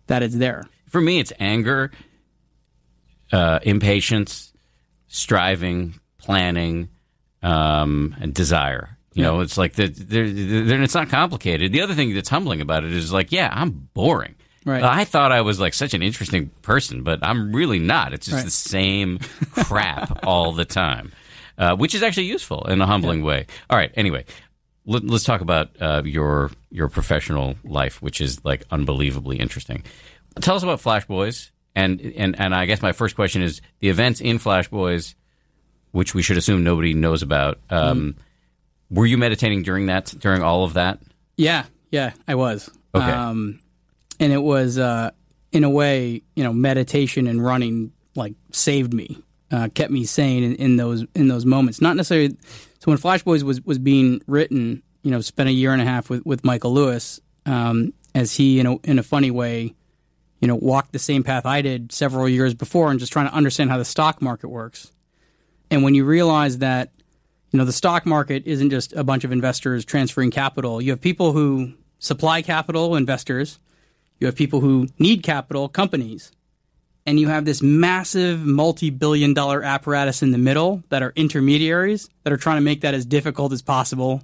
that 0.09 0.23
it's 0.23 0.35
there. 0.35 0.67
For 0.89 1.01
me, 1.01 1.19
it's 1.19 1.33
anger, 1.39 1.91
uh, 3.33 3.59
impatience, 3.63 4.53
striving, 5.09 5.95
planning, 6.19 6.89
um, 7.43 8.15
and 8.21 8.35
desire. 8.35 8.91
You 9.15 9.23
know, 9.23 9.41
it's 9.41 9.57
like 9.57 9.75
the, 9.75 9.87
they're, 9.87 10.29
they're, 10.29 10.83
it's 10.83 10.95
not 10.95 11.09
complicated. 11.09 11.71
The 11.71 11.83
other 11.83 11.95
thing 11.95 12.15
that's 12.15 12.29
humbling 12.29 12.61
about 12.61 12.83
it 12.83 12.93
is 12.93 13.13
like, 13.13 13.31
yeah, 13.31 13.49
I'm 13.53 13.71
boring. 13.95 14.35
Right. 14.65 14.83
I 14.83 15.05
thought 15.05 15.31
I 15.31 15.43
was 15.43 15.61
like 15.61 15.73
such 15.75 15.95
an 15.95 16.03
interesting 16.03 16.49
person, 16.63 17.03
but 17.05 17.21
I'm 17.23 17.55
really 17.55 17.79
not. 17.79 18.13
It's 18.13 18.27
just 18.27 18.37
Right. 18.37 18.45
the 18.45 18.51
same 18.51 19.19
crap 19.53 20.21
all 20.27 20.53
the 20.53 20.65
time, 20.65 21.13
uh, 21.59 21.77
which 21.77 21.95
is 21.95 22.03
actually 22.03 22.27
useful 22.27 22.65
in 22.65 22.81
a 22.81 22.87
humbling 22.87 23.23
way. 23.23 23.47
All 23.71 23.77
right. 23.79 23.93
Anyway, 23.95 24.25
let, 24.85 25.05
let's 25.05 25.25
talk 25.25 25.43
about 25.43 25.71
uh, 25.81 26.03
your 26.05 26.51
your 26.71 26.89
professional 26.89 27.55
life, 27.63 28.03
which 28.03 28.21
is 28.21 28.45
like 28.45 28.65
unbelievably 28.71 29.37
interesting. 29.39 29.85
Tell 30.41 30.57
us 30.57 30.63
about 30.65 30.81
Flash 30.81 31.05
Boys, 31.07 31.53
and 31.75 32.01
and 32.01 32.39
and 32.39 32.55
I 32.55 32.67
guess 32.67 32.83
my 32.83 32.93
first 32.93 33.17
question 33.17 33.43
is 33.43 33.61
the 33.81 33.89
events 33.89 34.21
in 34.21 34.39
Flash 34.39 34.69
Boys, 34.69 35.15
which 35.93 36.15
we 36.15 36.23
should 36.23 36.37
assume 36.37 36.65
nobody 36.65 36.95
knows 36.95 37.23
about. 37.23 37.59
Um, 37.71 38.17
Were 38.91 39.07
you 39.07 39.19
meditating 39.19 39.63
during 39.63 39.87
that 39.87 40.07
during 40.19 40.43
all 40.43 40.65
of 40.65 40.75
that? 40.75 41.01
Yeah, 41.37 41.65
yeah, 41.91 42.13
I 42.29 42.35
was. 42.37 42.71
Okay. 42.95 43.11
Um, 43.11 43.61
and 44.21 44.33
it 44.33 44.43
was, 44.43 44.79
uh, 44.79 45.11
in 45.51 45.65
a 45.65 45.71
way, 45.71 46.23
you 46.37 46.45
know, 46.45 46.53
meditation 46.53 47.27
and 47.27 47.45
running 47.45 47.93
like 48.15 48.35
saved 48.53 48.95
me, 48.95 49.19
uh, 49.51 49.69
kept 49.75 49.91
me 49.91 50.05
sane 50.05 50.45
in, 50.45 50.55
in 50.57 50.77
those 50.77 51.05
in 51.15 51.29
those 51.29 51.45
moments. 51.45 51.81
Not 51.81 51.97
necessarily. 51.97 52.37
So 52.79 52.91
when 52.91 52.99
Flash 52.99 53.23
Boys 53.23 53.43
was 53.43 53.61
was 53.63 53.79
being 53.79 54.23
written, 54.27 54.83
you 55.03 55.11
know, 55.11 55.21
spent 55.21 55.49
a 55.49 55.53
year 55.53 55.73
and 55.73 55.83
a 55.83 55.85
half 55.85 56.11
with 56.11 56.25
with 56.25 56.45
Michael 56.45 56.73
Lewis, 56.73 57.21
um, 57.47 57.93
as 58.15 58.37
he 58.37 58.61
in 58.61 58.67
a 58.67 58.77
in 58.85 58.99
a 58.99 59.03
funny 59.03 59.31
way 59.31 59.75
you 60.45 60.49
know, 60.49 60.57
walked 60.57 60.93
the 60.93 60.99
same 60.99 61.25
path 61.25 61.47
I 61.47 61.63
did 61.63 61.91
several 61.91 62.29
years 62.29 62.53
before 62.53 62.91
and 62.91 63.01
just 63.01 63.11
trying 63.11 63.27
to 63.27 63.35
understand 63.35 63.71
how 63.71 63.79
the 63.79 63.85
stock 63.87 64.21
market 64.21 64.49
works. 64.49 64.93
And 65.71 65.83
when 65.83 65.95
you 65.95 66.05
realize 66.05 66.59
that, 66.59 66.91
you 67.51 67.59
know, 67.59 67.65
the 67.65 67.73
stock 67.73 68.05
market 68.05 68.43
isn't 68.45 68.69
just 68.69 68.93
a 68.93 69.03
bunch 69.03 69.25
of 69.25 69.33
investors 69.33 69.87
transferring 69.87 70.31
capital, 70.31 70.83
you 70.83 70.91
have 70.91 71.01
people 71.01 71.33
who 71.33 71.73
supply 71.99 72.43
capital, 72.43 72.95
investors, 72.95 73.59
you 74.21 74.27
have 74.27 74.37
people 74.37 74.61
who 74.61 74.87
need 74.99 75.23
capital, 75.23 75.67
companies, 75.67 76.31
and 77.07 77.19
you 77.19 77.29
have 77.29 77.47
this 77.47 77.63
massive 77.63 78.45
multi 78.45 78.91
billion 78.91 79.33
dollar 79.33 79.63
apparatus 79.63 80.23
in 80.23 80.31
the 80.31 80.37
middle 80.37 80.83
that 80.91 81.03
are 81.03 81.15
intermediaries 81.17 82.11
that 82.25 82.35
are 82.35 82.37
trying 82.37 82.59
to 82.59 82.63
make 82.63 82.83
that 82.83 82.93
as 82.93 83.07
difficult 83.07 83.51
as 83.55 83.63
possible. 83.63 84.23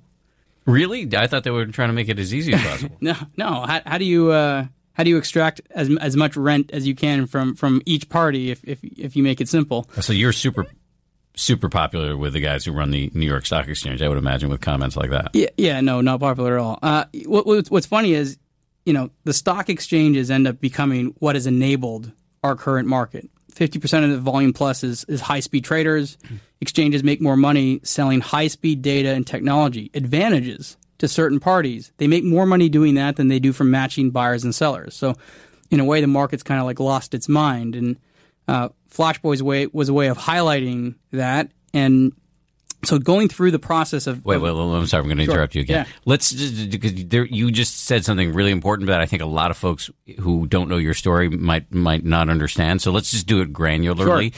Really? 0.66 1.08
I 1.16 1.28
thought 1.28 1.44
they 1.44 1.50
were 1.50 1.64
trying 1.64 1.88
to 1.88 1.94
make 1.94 2.10
it 2.10 2.18
as 2.18 2.34
easy 2.34 2.52
as 2.52 2.62
possible. 2.66 2.98
No, 3.00 3.14
no. 3.38 3.62
How, 3.62 3.80
how 3.86 3.96
do 3.96 4.04
you 4.04 4.32
uh, 4.32 4.66
how 5.00 5.04
do 5.04 5.08
you 5.08 5.16
extract 5.16 5.62
as 5.70 5.88
as 5.96 6.14
much 6.14 6.36
rent 6.36 6.70
as 6.74 6.86
you 6.86 6.94
can 6.94 7.24
from 7.24 7.54
from 7.56 7.80
each 7.86 8.10
party 8.10 8.50
if 8.50 8.62
if 8.64 8.84
if 8.84 9.16
you 9.16 9.22
make 9.22 9.40
it 9.40 9.48
simple? 9.48 9.88
so 9.98 10.12
you're 10.12 10.30
super 10.30 10.66
super 11.34 11.70
popular 11.70 12.18
with 12.18 12.34
the 12.34 12.40
guys 12.40 12.66
who 12.66 12.72
run 12.72 12.90
the 12.90 13.10
New 13.14 13.24
York 13.24 13.46
Stock 13.46 13.66
Exchange, 13.66 14.02
I 14.02 14.08
would 14.08 14.18
imagine, 14.18 14.50
with 14.50 14.60
comments 14.60 14.98
like 14.98 15.08
that. 15.08 15.30
Yeah, 15.32 15.48
yeah, 15.56 15.80
no, 15.80 16.02
not 16.02 16.20
popular 16.20 16.58
at 16.58 16.60
all. 16.60 16.78
Uh, 16.82 17.04
what, 17.24 17.70
what's, 17.70 17.86
funny 17.86 18.12
is, 18.12 18.36
you 18.84 18.92
know, 18.92 19.08
the 19.24 19.32
stock 19.32 19.70
exchanges 19.70 20.30
end 20.30 20.46
up 20.46 20.60
becoming 20.60 21.14
what 21.18 21.36
has 21.36 21.46
enabled 21.46 22.12
our 22.42 22.56
current 22.56 22.88
market. 22.88 23.30
50% 23.52 24.04
of 24.04 24.10
the 24.10 24.18
volume 24.18 24.52
plus 24.52 24.84
is, 24.84 25.04
is 25.04 25.22
high 25.22 25.40
speed 25.40 25.64
traders. 25.64 26.18
Exchanges 26.60 27.02
make 27.02 27.22
more 27.22 27.38
money 27.38 27.80
selling 27.84 28.20
high 28.20 28.48
speed 28.48 28.82
data 28.82 29.08
and 29.08 29.26
technology 29.26 29.90
advantages 29.94 30.76
to 31.00 31.08
certain 31.08 31.40
parties. 31.40 31.92
They 31.98 32.06
make 32.06 32.24
more 32.24 32.46
money 32.46 32.68
doing 32.68 32.94
that 32.94 33.16
than 33.16 33.28
they 33.28 33.38
do 33.40 33.52
from 33.52 33.70
matching 33.70 34.10
buyers 34.10 34.44
and 34.44 34.54
sellers. 34.54 34.94
So, 34.94 35.16
in 35.70 35.80
a 35.80 35.84
way, 35.84 36.00
the 36.00 36.06
market's 36.06 36.42
kind 36.42 36.60
of 36.60 36.66
like 36.66 36.80
lost 36.80 37.12
its 37.14 37.28
mind. 37.28 37.74
And 37.74 37.96
uh, 38.48 38.68
Flash 38.88 39.18
Boys 39.20 39.42
way 39.42 39.66
was 39.66 39.88
a 39.88 39.92
way 39.94 40.06
of 40.08 40.16
highlighting 40.18 40.94
that. 41.12 41.50
And 41.74 42.12
so, 42.84 42.98
going 42.98 43.28
through 43.28 43.50
the 43.50 43.58
process 43.58 44.06
of 44.06 44.24
Wait, 44.24 44.38
wait, 44.38 44.52
wait, 44.52 44.60
I'm 44.60 44.86
sorry. 44.86 45.02
I'm 45.02 45.08
going 45.08 45.18
to 45.18 45.24
Sure. 45.24 45.34
interrupt 45.34 45.54
you 45.54 45.60
again. 45.62 45.84
Yeah. 45.86 45.92
Let's 46.06 46.30
just 46.30 46.70
because 46.70 46.94
there, 47.06 47.24
you 47.26 47.50
just 47.50 47.84
said 47.84 48.04
something 48.04 48.32
really 48.32 48.50
important 48.52 48.86
that 48.88 49.00
I 49.00 49.06
think 49.06 49.20
a 49.22 49.26
lot 49.26 49.50
of 49.50 49.56
folks 49.58 49.90
who 50.20 50.46
don't 50.46 50.68
know 50.68 50.78
your 50.78 50.94
story 50.94 51.28
might 51.28 51.72
might 51.72 52.04
not 52.04 52.28
understand. 52.30 52.80
So 52.82 52.90
let's 52.90 53.10
just 53.10 53.26
do 53.26 53.40
it 53.42 53.52
granularly. 53.52 54.32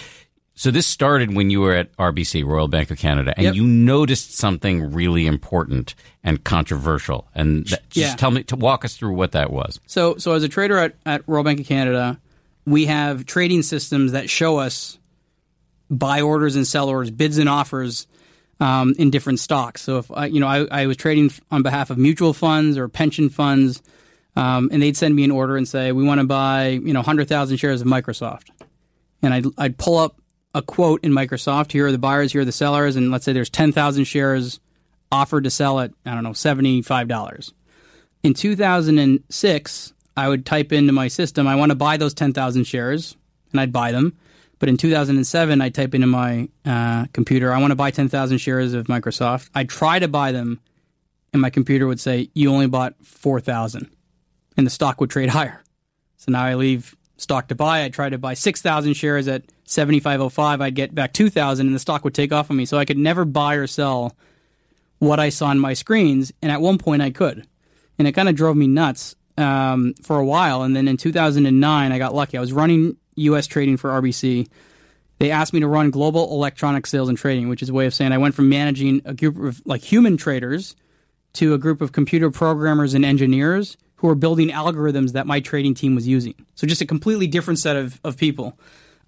So 0.54 0.70
this 0.70 0.86
started 0.86 1.34
when 1.34 1.48
you 1.50 1.60
were 1.60 1.74
at 1.74 1.96
RBC, 1.96 2.44
Royal 2.44 2.68
Bank 2.68 2.90
of 2.90 2.98
Canada, 2.98 3.32
and 3.36 3.44
Yep. 3.44 3.54
you 3.54 3.64
noticed 3.64 4.34
something 4.36 4.92
really 4.92 5.26
important 5.26 5.94
and 6.22 6.44
controversial. 6.44 7.26
And 7.34 7.66
that, 7.68 7.88
just 7.90 7.96
Yeah. 8.10 8.16
tell 8.16 8.30
me 8.30 8.42
to 8.44 8.56
walk 8.56 8.84
us 8.84 8.96
through 8.96 9.14
what 9.14 9.32
that 9.32 9.50
was. 9.50 9.80
So, 9.86 10.16
so 10.16 10.32
as 10.32 10.42
a 10.42 10.48
trader 10.48 10.76
at, 10.78 10.94
at 11.06 11.22
Royal 11.26 11.42
Bank 11.42 11.58
of 11.60 11.66
Canada, 11.66 12.20
we 12.66 12.84
have 12.86 13.24
trading 13.24 13.62
systems 13.62 14.12
that 14.12 14.28
show 14.28 14.58
us 14.58 14.98
buy 15.90 16.20
orders 16.20 16.54
and 16.54 16.66
sell 16.66 16.88
orders, 16.88 17.10
bids 17.10 17.38
and 17.38 17.48
offers 17.48 18.06
um, 18.60 18.94
in 18.98 19.10
different 19.10 19.40
stocks. 19.40 19.82
So, 19.82 19.98
if 19.98 20.10
I, 20.12 20.26
you 20.26 20.38
know, 20.38 20.46
I, 20.46 20.82
I 20.82 20.86
was 20.86 20.96
trading 20.96 21.32
on 21.50 21.62
behalf 21.62 21.90
of 21.90 21.98
mutual 21.98 22.32
funds 22.32 22.78
or 22.78 22.88
pension 22.88 23.28
funds, 23.30 23.82
um, 24.36 24.68
and 24.70 24.80
they'd 24.82 24.96
send 24.96 25.16
me 25.16 25.24
an 25.24 25.30
order 25.32 25.56
and 25.56 25.66
say, 25.66 25.90
"We 25.92 26.04
want 26.04 26.20
to 26.20 26.26
buy, 26.26 26.68
you 26.68 26.92
know, 26.92 27.02
hundred 27.02 27.26
thousand 27.28 27.56
shares 27.56 27.80
of 27.80 27.88
Microsoft," 27.88 28.50
and 29.20 29.34
I'd, 29.34 29.46
I'd 29.58 29.78
pull 29.78 29.98
up 29.98 30.16
a 30.54 30.62
quote 30.62 31.02
in 31.02 31.12
Microsoft. 31.12 31.72
Here 31.72 31.86
are 31.86 31.92
the 31.92 31.98
buyers, 31.98 32.32
here 32.32 32.42
are 32.42 32.46
the 32.46 32.52
sellers, 32.52 32.96
and 32.96 33.10
let's 33.10 33.24
say 33.24 33.32
there's 33.32 33.50
ten 33.50 33.72
thousand 33.72 34.04
shares 34.04 34.60
offered 35.10 35.44
to 35.44 35.50
sell 35.50 35.80
at 35.80 35.92
I 36.06 36.14
don't 36.14 36.24
know 36.24 36.32
seventy 36.32 36.82
five 36.82 37.08
dollars 37.08 37.52
in 38.22 38.34
2006, 38.34 39.92
I 40.16 40.28
would 40.28 40.46
type 40.46 40.72
into 40.72 40.92
my 40.92 41.08
system, 41.08 41.46
I 41.46 41.56
want 41.56 41.70
to 41.70 41.76
buy 41.76 41.96
those 41.96 42.14
10,000 42.14 42.64
shares, 42.64 43.16
and 43.50 43.60
I'd 43.60 43.72
buy 43.72 43.92
them. 43.92 44.16
But 44.58 44.68
in 44.68 44.76
2007, 44.76 45.60
I'd 45.60 45.74
type 45.74 45.94
into 45.94 46.06
my 46.06 46.48
uh, 46.64 47.06
computer, 47.12 47.52
I 47.52 47.58
want 47.58 47.72
to 47.72 47.76
buy 47.76 47.90
10,000 47.90 48.38
shares 48.38 48.74
of 48.74 48.86
Microsoft. 48.86 49.50
I'd 49.54 49.68
try 49.68 49.98
to 49.98 50.06
buy 50.06 50.30
them, 50.30 50.60
and 51.32 51.42
my 51.42 51.50
computer 51.50 51.86
would 51.86 51.98
say, 51.98 52.30
You 52.34 52.52
only 52.52 52.68
bought 52.68 52.94
4,000. 53.02 53.90
And 54.56 54.66
the 54.66 54.70
stock 54.70 55.00
would 55.00 55.10
trade 55.10 55.28
higher. 55.30 55.62
So 56.18 56.30
now 56.30 56.44
I 56.44 56.54
leave 56.54 56.94
stock 57.16 57.48
to 57.48 57.56
buy. 57.56 57.84
I 57.84 57.88
try 57.88 58.08
to 58.08 58.18
buy 58.18 58.34
6,000 58.34 58.94
shares 58.94 59.26
at 59.26 59.42
75.05. 59.66 60.60
I'd 60.60 60.74
get 60.74 60.94
back 60.94 61.12
2,000, 61.12 61.66
and 61.66 61.74
the 61.74 61.80
stock 61.80 62.04
would 62.04 62.14
take 62.14 62.32
off 62.32 62.50
on 62.50 62.56
me. 62.56 62.64
So 62.64 62.78
I 62.78 62.84
could 62.84 62.98
never 62.98 63.24
buy 63.24 63.54
or 63.54 63.66
sell 63.66 64.16
what 64.98 65.20
I 65.20 65.28
saw 65.30 65.46
on 65.46 65.58
my 65.58 65.74
screens. 65.74 66.32
And 66.42 66.52
at 66.52 66.60
one 66.60 66.78
point, 66.78 67.02
I 67.02 67.10
could 67.10 67.46
and 67.98 68.08
it 68.08 68.12
kind 68.12 68.28
of 68.28 68.34
drove 68.34 68.56
me 68.56 68.66
nuts 68.66 69.14
um, 69.38 69.94
for 70.02 70.18
a 70.18 70.24
while. 70.24 70.62
And 70.62 70.74
then 70.74 70.88
in 70.88 70.96
2009, 70.96 71.92
I 71.92 71.98
got 71.98 72.14
lucky. 72.14 72.36
I 72.36 72.40
was 72.40 72.52
running 72.52 72.96
U.S. 73.16 73.46
trading 73.46 73.76
for 73.76 73.90
RBC. 73.90 74.48
They 75.18 75.30
asked 75.30 75.52
me 75.52 75.60
to 75.60 75.68
run 75.68 75.90
global 75.90 76.32
electronic 76.32 76.86
sales 76.86 77.08
and 77.08 77.16
trading, 77.16 77.48
which 77.48 77.62
is 77.62 77.68
a 77.68 77.74
way 77.74 77.86
of 77.86 77.94
saying 77.94 78.12
I 78.12 78.18
went 78.18 78.34
from 78.34 78.48
managing 78.48 79.02
a 79.04 79.14
group 79.14 79.38
of 79.38 79.62
like 79.64 79.82
human 79.82 80.16
traders 80.16 80.74
to 81.34 81.54
a 81.54 81.58
group 81.58 81.80
of 81.80 81.92
computer 81.92 82.30
programmers 82.30 82.94
and 82.94 83.04
engineers 83.04 83.76
who 83.96 84.08
were 84.08 84.16
building 84.16 84.48
algorithms 84.48 85.12
that 85.12 85.26
my 85.26 85.38
trading 85.38 85.74
team 85.74 85.94
was 85.94 86.08
using. 86.08 86.34
So 86.56 86.66
just 86.66 86.82
a 86.82 86.86
completely 86.86 87.28
different 87.28 87.60
set 87.60 87.76
of, 87.76 88.00
of 88.02 88.16
people. 88.16 88.58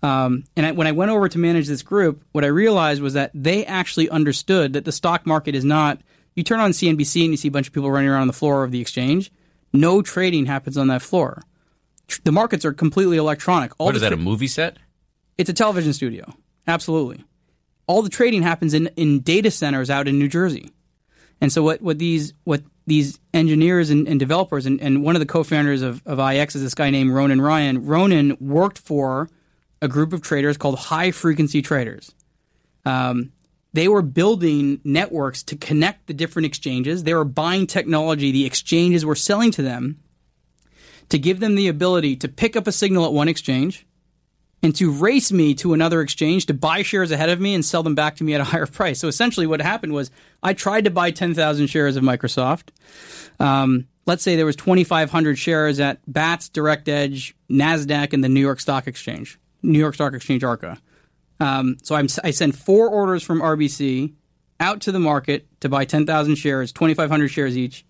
Um, 0.04 0.44
and 0.56 0.66
I, 0.66 0.72
when 0.72 0.86
I 0.86 0.92
went 0.92 1.10
over 1.10 1.28
to 1.28 1.38
manage 1.38 1.66
this 1.66 1.82
group, 1.82 2.22
what 2.32 2.44
I 2.44 2.48
realized 2.48 3.00
was 3.00 3.14
that 3.14 3.30
they 3.32 3.64
actually 3.64 4.10
understood 4.10 4.74
that 4.74 4.84
the 4.84 4.92
stock 4.92 5.26
market 5.26 5.54
is 5.54 5.64
not. 5.64 6.00
You 6.34 6.42
turn 6.42 6.60
on 6.60 6.72
CNBC 6.72 7.22
and 7.22 7.30
you 7.30 7.36
see 7.36 7.48
a 7.48 7.50
bunch 7.50 7.68
of 7.68 7.72
people 7.72 7.90
running 7.90 8.10
around 8.10 8.20
on 8.22 8.26
the 8.26 8.32
floor 8.34 8.64
of 8.64 8.70
the 8.70 8.80
exchange. 8.80 9.32
No 9.72 10.02
trading 10.02 10.46
happens 10.46 10.76
on 10.76 10.88
that 10.88 11.00
floor. 11.00 11.42
Tr- 12.06 12.20
The 12.24 12.32
markets 12.32 12.64
are 12.64 12.72
completely 12.72 13.16
electronic. 13.16 13.72
All 13.78 13.86
What 13.86 13.94
is 13.94 14.02
that? 14.02 14.10
tra- 14.10 14.18
A 14.18 14.20
movie 14.20 14.46
set? 14.46 14.76
it's 15.38 15.48
a 15.50 15.54
television 15.54 15.92
studio. 15.92 16.32
Absolutely. 16.66 17.24
All 17.86 18.02
the 18.02 18.08
trading 18.10 18.42
happens 18.42 18.72
in, 18.74 18.88
in 18.96 19.20
data 19.20 19.50
centers 19.50 19.90
out 19.90 20.06
in 20.06 20.18
New 20.18 20.28
Jersey. 20.28 20.70
And 21.40 21.50
so 21.52 21.62
what, 21.62 21.82
what 21.82 21.98
these 21.98 22.32
what 22.44 22.62
these 22.86 23.18
engineers 23.32 23.88
and, 23.90 24.06
and 24.06 24.20
developers 24.20 24.66
and, 24.66 24.80
and 24.80 25.02
one 25.02 25.16
of 25.16 25.20
the 25.20 25.26
co-founders 25.26 25.80
of, 25.82 26.02
of 26.06 26.18
IEX 26.18 26.54
is 26.56 26.62
this 26.62 26.74
guy 26.74 26.90
named 26.90 27.10
Ronan 27.12 27.40
Ryan. 27.40 27.84
Ronan 27.86 28.36
worked 28.40 28.78
for 28.78 29.28
a 29.82 29.88
group 29.88 30.12
of 30.12 30.22
traders 30.22 30.56
called 30.56 30.78
high 30.78 31.10
frequency 31.10 31.62
traders. 31.62 32.12
Um, 32.84 33.32
they 33.72 33.88
were 33.88 34.02
building 34.02 34.80
networks 34.84 35.42
to 35.44 35.56
connect 35.56 36.06
the 36.06 36.14
different 36.14 36.46
exchanges. 36.46 37.02
They 37.02 37.14
were 37.14 37.24
buying 37.24 37.66
technology 37.66 38.30
the 38.30 38.46
exchanges 38.46 39.04
were 39.04 39.16
selling 39.16 39.50
to 39.52 39.62
them 39.62 39.98
to 41.08 41.18
give 41.18 41.40
them 41.40 41.54
the 41.54 41.68
ability 41.68 42.16
to 42.16 42.28
pick 42.28 42.56
up 42.56 42.66
a 42.66 42.72
signal 42.72 43.04
at 43.04 43.12
one 43.12 43.28
exchange 43.28 43.86
and 44.62 44.74
to 44.76 44.90
race 44.90 45.30
me 45.30 45.54
to 45.54 45.74
another 45.74 46.00
exchange 46.00 46.46
to 46.46 46.54
buy 46.54 46.82
shares 46.82 47.10
ahead 47.10 47.28
of 47.28 47.38
me 47.38 47.54
and 47.54 47.64
sell 47.64 47.82
them 47.82 47.94
back 47.94 48.16
to 48.16 48.24
me 48.24 48.34
at 48.34 48.40
a 48.40 48.44
higher 48.52 48.66
price. 48.66 48.98
So 48.98 49.08
essentially, 49.08 49.46
what 49.46 49.60
happened 49.60 49.92
was 49.92 50.10
I 50.42 50.54
tried 50.54 50.84
to 50.84 50.90
buy 50.90 51.10
10,000 51.10 51.66
shares 51.66 51.96
of 51.96 52.02
Microsoft. 52.02 52.68
Um, 53.38 53.88
let's 54.06 54.22
say 54.22 54.36
there 54.36 54.46
was 54.46 54.56
2,500 54.56 55.38
shares 55.38 55.80
at 55.80 56.00
Bats, 56.06 56.48
Direct 56.48 56.88
Edge, 56.88 57.34
Nasdaq, 57.50 58.12
and 58.12 58.24
the 58.24 58.28
New 58.28 58.40
York 58.40 58.60
Stock 58.60 58.86
Exchange, 58.86 59.38
New 59.64 59.78
York 59.78 59.94
Stock 59.94 60.14
Exchange 60.14 60.44
ARCA. 60.44 60.78
Um, 61.40 61.76
so 61.82 61.94
I'm, 61.94 62.06
I 62.22 62.30
send 62.30 62.56
four 62.56 62.88
orders 62.88 63.22
from 63.22 63.40
RBC 63.40 64.14
out 64.60 64.80
to 64.82 64.92
the 64.92 65.00
market 65.00 65.46
to 65.60 65.68
buy 65.68 65.84
10,000 65.84 66.36
shares, 66.36 66.72
2,500 66.72 67.28
shares 67.28 67.56
each. 67.56 67.84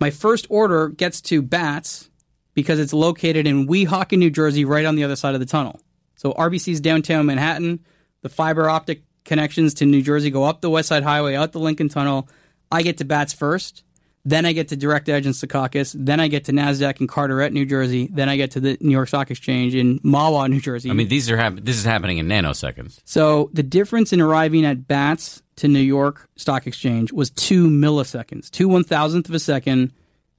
My 0.00 0.10
first 0.10 0.46
order 0.48 0.88
gets 0.88 1.20
to 1.22 1.42
Bats 1.42 2.10
because 2.54 2.78
it's 2.78 2.92
located 2.92 3.46
in 3.46 3.66
Weehawken, 3.66 4.18
New 4.18 4.30
Jersey, 4.30 4.64
right 4.64 4.84
on 4.84 4.96
the 4.96 5.04
other 5.04 5.16
side 5.16 5.34
of 5.34 5.40
the 5.40 5.46
tunnel. 5.46 5.80
So 6.16 6.32
RBC's 6.32 6.80
downtown 6.80 7.26
Manhattan. 7.26 7.80
The 8.22 8.28
fiber 8.28 8.68
optic 8.68 9.02
connections 9.24 9.74
to 9.74 9.86
New 9.86 10.02
Jersey 10.02 10.30
go 10.30 10.44
up 10.44 10.60
the 10.60 10.70
West 10.70 10.88
Side 10.88 11.02
Highway, 11.02 11.34
out 11.34 11.52
the 11.52 11.60
Lincoln 11.60 11.88
Tunnel. 11.88 12.28
I 12.70 12.82
get 12.82 12.98
to 12.98 13.04
Bats 13.04 13.32
first. 13.32 13.84
Then 14.24 14.46
I 14.46 14.52
get 14.52 14.68
to 14.68 14.76
Direct 14.76 15.08
Edge 15.08 15.26
and 15.26 15.34
Secaucus. 15.34 15.96
Then 15.98 16.20
I 16.20 16.28
get 16.28 16.44
to 16.44 16.52
NASDAQ 16.52 17.00
in 17.00 17.08
Carteret, 17.08 17.52
New 17.52 17.66
Jersey. 17.66 18.08
Then 18.12 18.28
I 18.28 18.36
get 18.36 18.52
to 18.52 18.60
the 18.60 18.78
New 18.80 18.92
York 18.92 19.08
Stock 19.08 19.30
Exchange 19.32 19.74
in 19.74 19.98
Mahwah, 20.00 20.48
New 20.48 20.60
Jersey. 20.60 20.90
I 20.90 20.92
mean, 20.92 21.08
these 21.08 21.28
are 21.28 21.36
hap- 21.36 21.58
this 21.60 21.76
is 21.76 21.84
happening 21.84 22.18
in 22.18 22.28
nanoseconds. 22.28 23.00
So 23.04 23.50
the 23.52 23.64
difference 23.64 24.12
in 24.12 24.20
arriving 24.20 24.64
at 24.64 24.86
Bats 24.86 25.42
to 25.56 25.66
New 25.66 25.80
York 25.80 26.28
Stock 26.36 26.68
Exchange 26.68 27.12
was 27.12 27.30
two 27.30 27.68
milliseconds, 27.68 28.48
two 28.50 28.68
one 28.68 28.84
thousandth 28.84 29.28
of 29.28 29.34
a 29.34 29.40
second. 29.40 29.92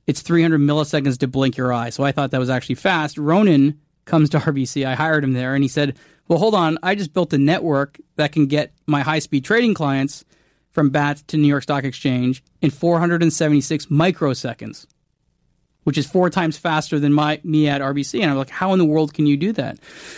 It's 0.08 0.22
300 0.22 0.60
milliseconds 0.60 1.17
to 1.19 1.28
blink 1.28 1.56
your 1.56 1.72
eye. 1.72 1.89
So 1.89 2.04
I 2.04 2.12
thought 2.12 2.32
that 2.32 2.39
was 2.39 2.50
actually 2.50 2.76
fast. 2.76 3.17
Ronan 3.17 3.80
comes 4.04 4.30
to 4.32 4.38
RBC. 4.39 4.86
I 4.86 4.96
hired 4.96 5.24
him 5.24 5.32
there, 5.34 5.56
and 5.56 5.63
he 5.63 5.67
said, 5.69 5.98
"Well, 6.28 6.39
hold 6.39 6.56
on. 6.56 6.78
I 6.84 6.96
just 6.96 7.13
built 7.13 7.34
a 7.34 7.38
network 7.38 8.00
that 8.15 8.32
can 8.32 8.48
get 8.48 8.74
my 8.86 9.02
high-speed 9.02 9.43
trading 9.46 9.74
clients 9.74 10.24
from 10.74 10.90
Bats 10.90 11.22
to 11.28 11.38
New 11.38 11.48
York 11.48 11.64
Stock 11.64 11.86
Exchange 11.86 12.44
in 12.62 12.70
476 12.70 13.86
microseconds." 13.88 14.86
which 15.84 15.98
is 15.98 16.08
four 16.08 16.30
times 16.30 16.58
faster 16.58 16.98
than 16.98 17.12
my 17.12 17.42
me 17.44 17.68
at 17.68 17.82
RBC. 17.82 18.22
And 18.22 18.32
I'm 18.32 18.38
like, 18.38 18.50
how 18.50 18.72
in 18.72 18.80
the 18.80 18.86
world 18.86 19.14
can 19.14 19.26
you 19.26 19.36
do 19.36 19.52
that? 19.52 19.72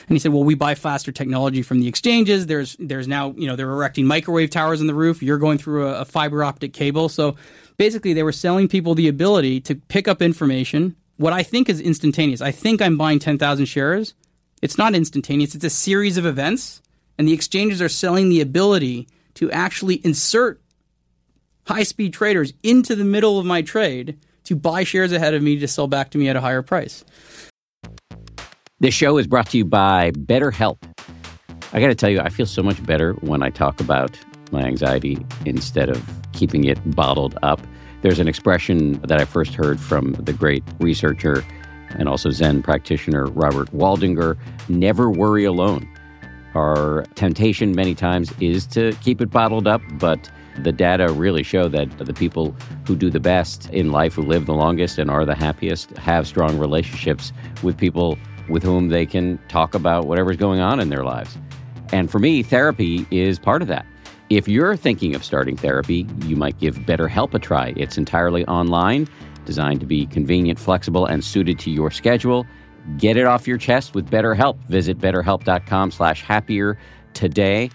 And 0.07 0.15
he 0.15 0.19
said, 0.19 0.31
well, 0.31 0.43
we 0.43 0.53
buy 0.53 0.75
faster 0.75 1.11
technology 1.11 1.63
from 1.63 1.79
the 1.79 1.87
exchanges. 1.87 2.45
There's 2.45 2.75
there's 2.79 3.07
now 3.07 3.33
you 3.35 3.47
know 3.47 3.55
they're 3.55 3.71
erecting 3.71 4.05
microwave 4.05 4.51
towers 4.51 4.79
on 4.79 4.85
the 4.85 4.93
roof. 4.93 5.23
You're 5.23 5.39
going 5.39 5.57
through 5.57 5.87
a, 5.87 6.01
a 6.01 6.05
fiber 6.05 6.43
optic 6.43 6.73
cable. 6.73 7.09
So 7.09 7.35
basically, 7.77 8.13
they 8.13 8.21
were 8.23 8.31
selling 8.31 8.67
people 8.67 8.93
the 8.93 9.07
ability 9.07 9.61
to 9.61 9.75
pick 9.75 10.07
up 10.07 10.21
information 10.21 10.95
what 11.17 11.33
I 11.33 11.43
think 11.43 11.69
is 11.69 11.79
instantaneous. 11.79 12.41
I 12.41 12.51
think 12.51 12.81
I'm 12.81 12.97
buying 12.97 13.19
10,000 13.19 13.65
shares. 13.65 14.13
It's 14.61 14.77
not 14.77 14.95
instantaneous. 14.95 15.55
It's 15.55 15.63
a 15.63 15.69
series 15.69 16.17
of 16.17 16.25
events, 16.25 16.81
and 17.17 17.27
the 17.27 17.33
exchanges 17.33 17.81
are 17.81 17.89
selling 17.89 18.29
the 18.29 18.41
ability 18.41 19.07
to 19.35 19.51
actually 19.51 19.95
insert 20.05 20.61
high 21.67 21.83
speed 21.83 22.13
traders 22.13 22.53
into 22.63 22.95
the 22.95 23.03
middle 23.03 23.39
of 23.39 23.45
my 23.45 23.61
trade 23.61 24.17
to 24.45 24.55
buy 24.55 24.83
shares 24.83 25.11
ahead 25.11 25.33
of 25.33 25.41
me 25.41 25.57
to 25.59 25.67
sell 25.67 25.87
back 25.87 26.11
to 26.11 26.17
me 26.17 26.29
at 26.29 26.35
a 26.35 26.41
higher 26.41 26.61
price. 26.61 27.03
This 28.79 28.93
show 28.93 29.17
is 29.17 29.25
brought 29.27 29.49
to 29.51 29.57
you 29.57 29.65
by 29.65 30.11
BetterHelp. 30.11 30.77
I 31.73 31.79
got 31.79 31.87
to 31.87 31.95
tell 31.95 32.09
you, 32.09 32.19
I 32.19 32.29
feel 32.29 32.45
so 32.45 32.61
much 32.61 32.83
better 32.85 33.13
when 33.15 33.41
I 33.41 33.49
talk 33.49 33.79
about 33.79 34.17
my 34.51 34.61
anxiety 34.61 35.25
instead 35.45 35.89
of 35.89 36.03
keeping 36.33 36.65
it 36.65 36.79
bottled 36.95 37.37
up. 37.41 37.59
There's 38.01 38.19
an 38.19 38.27
expression 38.27 38.93
that 39.01 39.19
I 39.19 39.25
first 39.25 39.55
heard 39.55 39.79
from 39.79 40.13
the 40.13 40.33
great 40.33 40.63
researcher 40.79 41.43
and 41.89 42.07
also 42.07 42.29
Zen 42.29 42.61
practitioner 42.61 43.25
Robert 43.27 43.71
Waldinger 43.71 44.37
never 44.69 45.09
worry 45.09 45.45
alone. 45.45 45.89
Our 46.55 47.03
temptation 47.15 47.75
many 47.75 47.93
times 47.93 48.33
is 48.39 48.65
to 48.67 48.93
keep 49.01 49.21
it 49.21 49.29
bottled 49.29 49.67
up, 49.67 49.81
but 49.93 50.31
the 50.63 50.71
data 50.71 51.11
really 51.11 51.43
show 51.43 51.67
that 51.67 51.97
the 51.97 52.13
people 52.13 52.55
who 52.87 52.95
do 52.95 53.09
the 53.09 53.19
best 53.19 53.69
in 53.71 53.91
life, 53.91 54.13
who 54.13 54.21
live 54.21 54.45
the 54.45 54.53
longest 54.53 54.97
and 54.97 55.11
are 55.11 55.25
the 55.25 55.35
happiest, 55.35 55.91
have 55.97 56.27
strong 56.27 56.57
relationships 56.57 57.33
with 57.61 57.77
people 57.77 58.17
with 58.47 58.63
whom 58.63 58.87
they 58.87 59.05
can 59.05 59.37
talk 59.49 59.75
about 59.75 60.07
whatever's 60.07 60.37
going 60.37 60.61
on 60.61 60.79
in 60.79 60.89
their 60.89 61.03
lives. 61.03 61.37
And 61.91 62.09
for 62.09 62.19
me, 62.19 62.41
therapy 62.41 63.05
is 63.11 63.37
part 63.37 63.61
of 63.61 63.67
that. 63.67 63.85
If 64.29 64.47
you're 64.47 64.77
thinking 64.77 65.13
of 65.13 65.23
starting 65.23 65.57
therapy, 65.57 66.07
you 66.25 66.35
might 66.35 66.57
give 66.59 66.77
BetterHelp 66.77 67.33
a 67.33 67.39
try. 67.39 67.73
It's 67.75 67.97
entirely 67.97 68.45
online, 68.47 69.07
designed 69.45 69.81
to 69.81 69.85
be 69.85 70.05
convenient, 70.05 70.57
flexible, 70.57 71.05
and 71.05 71.23
suited 71.23 71.59
to 71.59 71.69
your 71.69 71.91
schedule. 71.91 72.45
Get 72.97 73.17
it 73.17 73.25
off 73.25 73.47
your 73.47 73.57
chest 73.57 73.93
with 73.93 74.09
BetterHelp. 74.09 74.57
Visit 74.69 74.99
betterhelp.com 74.99 75.91
slash 75.91 76.21
happier 76.21 76.77
today 77.13 77.69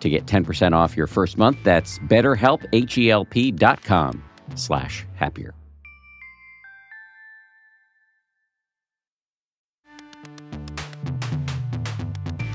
to 0.00 0.08
get 0.10 0.26
10% 0.26 0.72
off 0.72 0.96
your 0.96 1.06
first 1.06 1.38
month. 1.38 1.58
That's 1.64 1.98
betterhelp, 2.00 2.66
H-E-L-P 2.72 3.52
dot 3.52 3.82
com 3.82 4.22
slash 4.54 5.06
happier. 5.14 5.54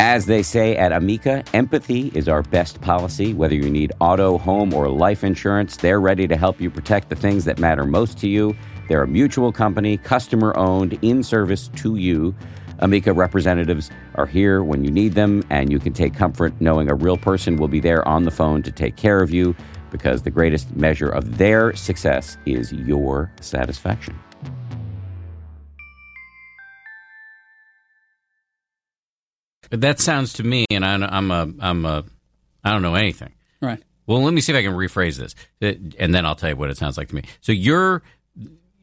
As 0.01 0.25
they 0.25 0.43
say 0.43 0.77
at 0.77 0.93
Amica, 0.93 1.43
empathy 1.53 2.07
is 2.15 2.29
our 2.29 2.41
best 2.41 2.79
policy. 2.79 3.33
Whether 3.33 3.55
you 3.55 3.69
need 3.69 3.91
auto, 3.99 4.37
home, 4.37 4.73
or 4.73 4.89
life 4.89 5.25
insurance, 5.25 5.75
they're 5.75 5.99
ready 5.99 6.25
to 6.25 6.37
help 6.37 6.61
you 6.61 6.71
protect 6.71 7.09
the 7.09 7.15
things 7.15 7.43
that 7.45 7.59
matter 7.59 7.83
most 7.83 8.17
to 8.19 8.29
you. 8.29 8.55
They're 8.89 9.03
a 9.03 9.07
mutual 9.07 9.51
company, 9.51 9.97
customer 9.97 10.57
owned, 10.57 10.97
in 11.03 11.21
service 11.21 11.69
to 11.75 11.95
you. 11.95 12.35
Amica 12.79 13.13
representatives 13.13 13.91
are 14.15 14.25
here 14.25 14.63
when 14.63 14.83
you 14.83 14.89
need 14.89 15.13
them, 15.13 15.43
and 15.51 15.71
you 15.71 15.79
can 15.79 15.93
take 15.93 16.15
comfort 16.15 16.53
knowing 16.59 16.89
a 16.89 16.95
real 16.95 17.15
person 17.17 17.57
will 17.57 17.67
be 17.67 17.79
there 17.79 18.05
on 18.07 18.23
the 18.23 18.31
phone 18.31 18.63
to 18.63 18.71
take 18.71 18.95
care 18.95 19.21
of 19.21 19.29
you 19.29 19.55
because 19.91 20.23
the 20.23 20.31
greatest 20.31 20.75
measure 20.75 21.09
of 21.09 21.37
their 21.37 21.75
success 21.75 22.35
is 22.47 22.73
your 22.73 23.31
satisfaction. 23.41 24.17
But 29.69 29.81
that 29.81 29.99
sounds 29.99 30.33
to 30.33 30.43
me, 30.43 30.65
and 30.71 30.83
I, 30.83 30.95
I'm 30.95 31.29
a, 31.29 31.47
I'm 31.59 31.85
a, 31.85 32.03
I 32.63 32.71
don't 32.71 32.81
know 32.81 32.95
anything. 32.95 33.33
Right. 33.61 33.83
Well, 34.07 34.23
let 34.23 34.33
me 34.33 34.41
see 34.41 34.51
if 34.51 34.57
I 34.57 34.63
can 34.63 34.73
rephrase 34.73 35.17
this, 35.17 35.35
uh, 35.61 35.77
and 35.99 36.15
then 36.15 36.25
I'll 36.25 36.35
tell 36.35 36.49
you 36.49 36.55
what 36.55 36.71
it 36.71 36.77
sounds 36.77 36.97
like 36.97 37.09
to 37.09 37.15
me. 37.15 37.21
So 37.41 37.51
you're, 37.51 38.01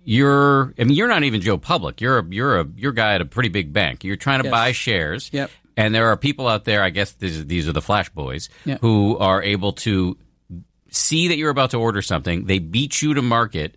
you're, 0.06 0.72
I 0.78 0.84
mean, 0.84 0.96
you're 0.96 1.08
not 1.08 1.22
even 1.24 1.40
Joe 1.42 1.58
Public. 1.58 2.00
You're 2.00 2.20
a, 2.20 2.24
you're 2.30 2.60
a, 2.60 2.66
you're 2.76 2.92
a 2.92 2.94
guy 2.94 3.14
at 3.16 3.20
a 3.20 3.26
pretty 3.26 3.48
big 3.50 3.72
bank. 3.72 4.04
You're 4.04 4.16
trying 4.16 4.38
to 4.40 4.44
Yes. 4.46 4.50
buy 4.52 4.72
shares. 4.72 5.28
Yep. 5.32 5.50
And 5.76 5.94
there 5.94 6.06
are 6.08 6.16
people 6.16 6.48
out 6.48 6.64
there. 6.64 6.82
I 6.82 6.90
guess 6.90 7.12
these, 7.12 7.44
these 7.46 7.68
are 7.68 7.72
the 7.72 7.82
flash 7.82 8.08
boys 8.08 8.48
Yeah. 8.64 8.78
who 8.80 9.18
are 9.18 9.42
able 9.42 9.72
to 9.74 10.16
see 10.90 11.28
that 11.28 11.36
you're 11.36 11.50
about 11.50 11.70
to 11.72 11.76
order 11.78 12.00
something. 12.00 12.46
They 12.46 12.58
beat 12.60 13.02
you 13.02 13.12
to 13.14 13.20
market, 13.20 13.76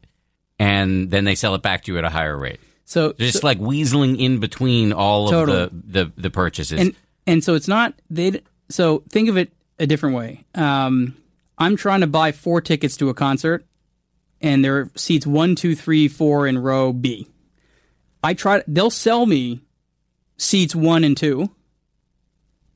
and 0.60 1.10
then 1.10 1.26
they 1.26 1.36
sell 1.36 1.56
it 1.56 1.62
back 1.62 1.84
to 1.86 1.92
you 1.92 1.98
at 1.98 2.06
a 2.06 2.10
higher 2.10 2.38
rate. 2.38 2.60
So, 2.86 3.14
just 3.14 3.42
so- 3.42 3.48
like 3.48 3.60
weaseling 3.60 4.18
in 4.20 4.40
between 4.40 4.94
all 4.94 5.30
Totally. 5.30 5.64
of 5.64 5.92
the, 5.92 6.06
the, 6.06 6.12
the 6.16 6.30
purchases. 6.30 6.80
and 6.80 6.96
and 7.28 7.44
so 7.44 7.54
it's 7.56 7.68
not 7.68 7.94
they. 8.10 8.42
So 8.70 9.04
think 9.10 9.30
of 9.30 9.38
it 9.38 9.52
a 9.78 9.86
different 9.86 10.16
way. 10.16 10.46
Um, 10.56 11.16
I'm 11.58 11.76
trying 11.76 12.02
to 12.02 12.08
buy 12.08 12.32
four 12.32 12.62
tickets 12.62 12.98
to 12.98 13.10
a 13.10 13.14
concert, 13.14 13.66
and 14.42 14.64
there 14.64 14.78
are 14.80 14.92
seats 14.96 15.26
one, 15.28 15.56
two, 15.56 15.76
three, 15.76 16.08
four 16.08 16.48
in 16.48 16.58
row 16.58 16.94
B. 16.94 17.28
I 18.24 18.34
try. 18.34 18.64
They'll 18.68 18.90
sell 18.90 19.26
me 19.26 19.62
seats 20.38 20.76
one 20.76 21.04
and 21.04 21.16
two, 21.16 21.50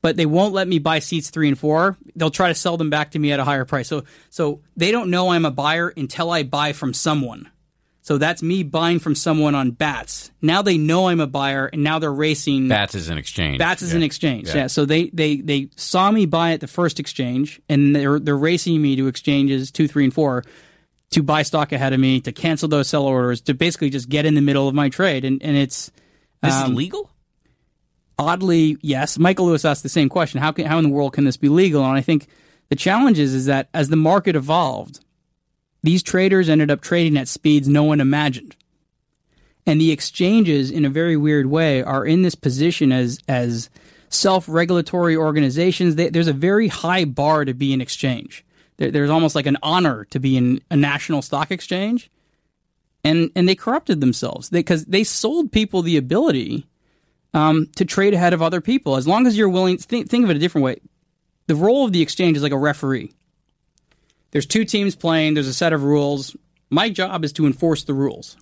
but 0.02 0.18
they 0.18 0.26
won't 0.26 0.54
let 0.54 0.68
me 0.68 0.80
buy 0.80 1.00
seats 1.00 1.30
three 1.30 1.48
and 1.48 1.58
four. 1.58 1.98
They'll 2.16 2.30
try 2.30 2.50
to 2.50 2.56
sell 2.56 2.78
them 2.78 2.90
back 2.90 3.12
to 3.12 3.20
me 3.20 3.32
at 3.32 3.40
a 3.40 3.44
higher 3.44 3.66
price. 3.66 3.88
So 3.88 4.04
so 4.30 4.62
they 4.76 4.92
don't 4.92 5.10
know 5.10 5.30
I'm 5.30 5.46
a 5.46 5.52
buyer 5.52 5.90
until 5.96 6.32
I 6.32 6.44
buy 6.44 6.74
from 6.74 6.94
someone. 6.94 7.50
So 8.02 8.18
that's 8.18 8.44
me 8.44 8.64
buying 8.64 9.00
from 9.00 9.16
someone 9.16 9.56
on 9.56 9.72
Bats. 9.72 10.30
Now 10.42 10.62
they 10.62 10.78
know 10.78 11.08
I'm 11.08 11.22
a 11.22 11.28
buyer, 11.28 11.68
and 11.68 11.86
now 11.86 12.00
they're 12.00 12.12
racing. 12.12 12.68
Bats 12.68 12.96
is 12.96 13.08
an 13.08 13.18
exchange. 13.18 13.60
Bats 13.60 13.82
is 13.82 13.92
Yeah. 13.92 13.96
an 13.98 14.04
exchange. 14.04 14.48
Yeah. 14.50 14.56
Yeah. 14.56 14.68
So 14.68 14.84
they, 14.84 15.10
they 15.14 15.38
they 15.38 15.70
saw 15.78 16.12
me 16.12 16.26
buy 16.26 16.52
at 16.52 16.60
the 16.60 16.68
first 16.68 17.00
exchange, 17.00 17.62
and 17.70 17.96
they're 17.96 18.20
they're 18.20 18.36
racing 18.38 18.82
me 18.82 18.98
to 18.98 19.08
exchanges 19.08 19.72
two, 19.72 19.88
three, 19.88 20.04
and 20.04 20.14
four 20.14 20.44
to 21.14 21.24
buy 21.24 21.44
stock 21.44 21.72
ahead 21.72 21.94
of 21.94 22.00
me 22.00 22.22
to 22.22 22.32
cancel 22.32 22.68
those 22.68 22.88
sell 22.90 23.06
orders 23.06 23.42
to 23.42 23.54
basically 23.54 23.90
just 23.90 24.10
get 24.10 24.26
in 24.26 24.36
the 24.36 24.42
middle 24.42 24.68
of 24.68 24.76
my 24.76 24.90
trade. 24.90 25.26
And 25.26 25.42
and 25.42 25.58
it's 25.58 25.92
This 26.42 26.54
um, 26.54 26.72
is 26.72 26.78
legal? 26.78 27.10
oddly 28.20 28.78
yes. 28.82 29.18
Michael 29.18 29.48
Lewis 29.48 29.66
asked 29.66 29.84
the 29.84 29.90
same 29.90 30.10
question: 30.10 30.40
How 30.40 30.52
can 30.52 30.66
how 30.66 30.78
in 30.78 30.84
the 30.84 30.90
world 30.90 31.14
can 31.14 31.26
this 31.26 31.38
be 31.38 31.50
legal? 31.50 31.84
And 31.84 31.98
I 31.98 32.02
think 32.02 32.28
the 32.70 32.76
challenge 32.76 33.20
is 33.20 33.34
is 33.34 33.46
that 33.46 33.70
as 33.74 33.90
the 33.90 33.96
market 33.96 34.36
evolved, 34.36 35.00
these 35.82 36.04
traders 36.04 36.50
ended 36.50 36.72
up 36.72 36.82
trading 36.82 37.18
at 37.18 37.28
speeds 37.28 37.68
no 37.68 37.84
one 37.84 38.02
imagined. 38.02 38.56
And 39.66 39.80
the 39.80 39.92
exchanges, 39.92 40.70
in 40.72 40.84
a 40.84 40.90
very 40.90 41.16
weird 41.16 41.46
way, 41.46 41.82
are 41.82 42.06
in 42.06 42.22
this 42.22 42.36
position 42.36 42.92
as 42.92 43.20
as 43.28 43.70
self-regulatory 44.10 45.16
organizations. 45.18 45.96
They, 45.96 46.10
there's 46.10 46.28
a 46.28 46.34
very 46.34 46.68
high 46.68 47.06
bar 47.06 47.46
to 47.46 47.54
be 47.54 47.74
an 47.74 47.82
exchange. 47.82 48.46
There, 48.78 48.92
there's 48.92 49.10
almost 49.10 49.36
like 49.36 49.46
an 49.46 49.58
honor 49.64 50.06
to 50.06 50.20
be 50.20 50.38
in 50.38 50.62
a 50.72 50.76
national 50.76 51.22
stock 51.22 51.52
exchange, 51.52 52.10
and 53.04 53.32
and 53.36 53.48
they 53.48 53.56
corrupted 53.56 54.02
themselves 54.02 54.50
because 54.50 54.86
they, 54.86 55.04
sold 55.04 55.52
people 55.52 55.82
the 55.82 55.98
ability 55.98 56.66
um, 57.34 57.70
to 57.76 57.86
trade 57.86 58.14
ahead 58.14 58.34
of 58.34 58.42
other 58.42 58.62
people. 58.62 58.96
As 58.96 59.08
long 59.08 59.28
as 59.28 59.38
you're 59.38 59.50
willing, 59.50 59.78
think, 59.78 60.10
think 60.10 60.24
of 60.24 60.30
it 60.30 60.38
a 60.38 60.40
different 60.40 60.66
way. 60.66 60.80
The 61.48 61.56
role 61.56 61.86
of 61.86 61.92
the 61.92 62.02
exchange 62.02 62.38
is 62.38 62.44
like 62.44 62.52
a 62.52 62.58
referee. 62.58 63.12
There's 64.32 64.46
two 64.46 64.66
teams 64.66 64.96
playing. 64.96 65.34
There's 65.34 65.48
a 65.48 65.54
set 65.54 65.74
of 65.74 65.84
rules. 65.84 66.36
My 66.70 66.90
job 66.90 67.24
is 67.24 67.34
to 67.34 67.46
enforce 67.46 67.84
the 67.84 67.94
rules. 67.94 68.38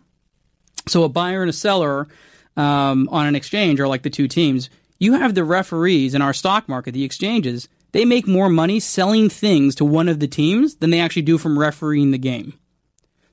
So 0.88 1.04
a 1.04 1.10
buyer 1.10 1.42
and 1.42 1.50
a 1.50 1.54
seller 1.54 2.08
um, 2.56 3.10
on 3.12 3.28
an 3.28 3.36
exchange 3.36 3.80
are 3.80 3.88
like 3.88 4.04
the 4.04 4.10
two 4.10 4.28
teams. 4.28 4.70
You 5.00 5.14
have 5.14 5.36
the 5.36 5.44
referees 5.44 6.14
in 6.14 6.22
our 6.22 6.34
stock 6.34 6.70
market, 6.70 6.94
the 6.94 7.04
exchanges. 7.04 7.68
They 7.92 8.06
make 8.06 8.28
more 8.28 8.50
money 8.50 8.80
selling 8.80 9.30
things 9.30 9.76
to 9.76 9.86
one 9.86 10.08
of 10.08 10.20
the 10.20 10.28
teams 10.28 10.76
than 10.76 10.90
they 10.92 11.00
actually 11.00 11.24
do 11.24 11.38
from 11.38 11.60
refereeing 11.60 12.12
the 12.12 12.18
game. 12.18 12.54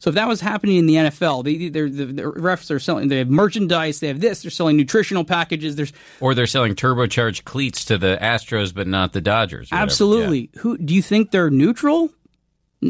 So 0.00 0.10
if 0.10 0.14
that 0.14 0.28
was 0.28 0.40
happening 0.40 0.76
in 0.76 0.86
the 0.86 0.94
NFL, 0.94 1.44
they, 1.44 1.68
they're, 1.68 1.90
the, 1.90 2.04
the 2.06 2.22
refs 2.22 2.70
are 2.70 2.78
selling. 2.78 3.08
They 3.08 3.18
have 3.18 3.28
merchandise. 3.28 3.98
They 3.98 4.06
have 4.08 4.20
this. 4.20 4.42
They're 4.42 4.50
selling 4.50 4.76
nutritional 4.76 5.24
packages. 5.24 5.74
There's 5.74 5.92
Or 6.20 6.34
they're 6.34 6.46
selling 6.46 6.76
turbocharged 6.76 7.44
cleats 7.44 7.84
to 7.86 7.98
the 7.98 8.16
Astros, 8.20 8.72
but 8.72 8.86
not 8.86 9.12
the 9.12 9.20
Dodgers. 9.20 9.70
Absolutely. 9.72 10.50
Who 10.58 10.78
do 10.78 10.94
you 10.94 11.02
think 11.02 11.32
they're 11.32 11.50
neutral? 11.50 12.10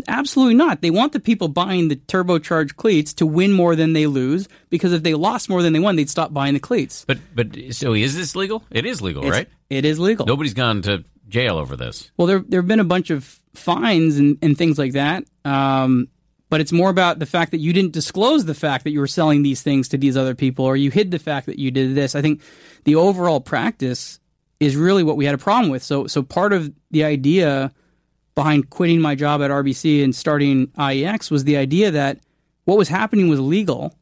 Absolutely 0.07 0.55
not. 0.55 0.83
They 0.83 0.91
want 0.91 1.13
the 1.13 1.21
people 1.21 1.49
buying 1.49 1.89
the 1.89 1.97
turbocharged 1.97 2.77
cleats 2.77 3.15
to 3.15 3.27
win 3.27 3.55
more 3.55 3.75
than 3.75 3.95
they 3.95 4.07
lose 4.07 4.47
because 4.69 4.93
if 4.93 5.03
they 5.03 5.15
lost 5.15 5.49
more 5.49 5.63
than 5.63 5.73
they 5.73 5.79
won, 5.79 5.97
they'd 5.97 6.11
stop 6.11 6.35
buying 6.35 6.53
the 6.53 6.61
cleats. 6.61 7.07
But 7.07 7.19
but 7.35 7.57
so 7.71 7.95
is 7.95 8.15
this 8.15 8.37
legal? 8.37 8.63
It 8.71 8.85
is 8.85 9.01
legal, 9.01 9.23
It's- 9.23 9.35
right? 9.35 9.49
It 9.71 9.87
is 9.87 9.99
legal. 9.99 10.27
Nobody's 10.27 10.55
gone 10.55 10.83
to 10.83 11.05
jail 11.29 11.59
over 11.59 11.77
this. 11.77 12.11
Well, 12.17 12.27
there 12.27 12.45
there 12.47 12.61
have 12.61 12.69
been 12.69 12.81
a 12.81 12.85
bunch 12.85 13.11
of 13.11 13.41
fines 13.55 14.19
and, 14.19 14.39
and 14.43 14.57
things 14.57 14.79
like 14.79 14.93
that. 14.93 15.25
Um, 15.45 16.09
but 16.51 16.61
it's 16.61 16.73
more 16.73 16.89
about 16.89 17.19
the 17.19 17.27
fact 17.27 17.51
that 17.51 17.59
you 17.59 17.73
didn't 17.73 17.93
disclose 17.93 18.47
the 18.47 18.55
fact 18.55 18.85
that 18.85 18.91
you 18.91 19.01
were 19.01 19.07
selling 19.07 19.43
these 19.43 19.63
things 19.63 19.89
to 19.89 19.99
these 19.99 20.17
other 20.17 20.35
people, 20.35 20.65
or 20.65 20.77
you 20.77 20.91
hid 20.91 21.11
the 21.11 21.19
fact 21.19 21.47
that 21.47 21.59
you 21.59 21.71
did 21.71 21.95
this. 21.95 22.15
I 22.15 22.23
think 22.23 22.41
the 22.85 22.95
overall 22.95 23.41
practice 23.41 24.19
is 24.61 24.75
really 24.75 25.03
what 25.03 25.17
we 25.17 25.25
had 25.25 25.35
a 25.35 25.39
problem 25.39 25.71
with. 25.71 25.83
So 25.83 26.07
so 26.07 26.23
part 26.23 26.53
of 26.53 26.73
the 26.91 27.05
idea 27.05 27.73
behind 28.35 28.71
quitting 28.71 29.01
my 29.01 29.15
job 29.15 29.43
at 29.43 29.51
RBC 29.51 30.03
and 30.03 30.15
starting 30.15 30.69
IEX 30.69 31.31
was 31.31 31.45
the 31.45 31.57
idea 31.57 31.91
that 31.91 32.21
what 32.65 32.79
was 32.79 32.89
happening 32.89 33.29
was 33.29 33.41
legal. 33.41 33.95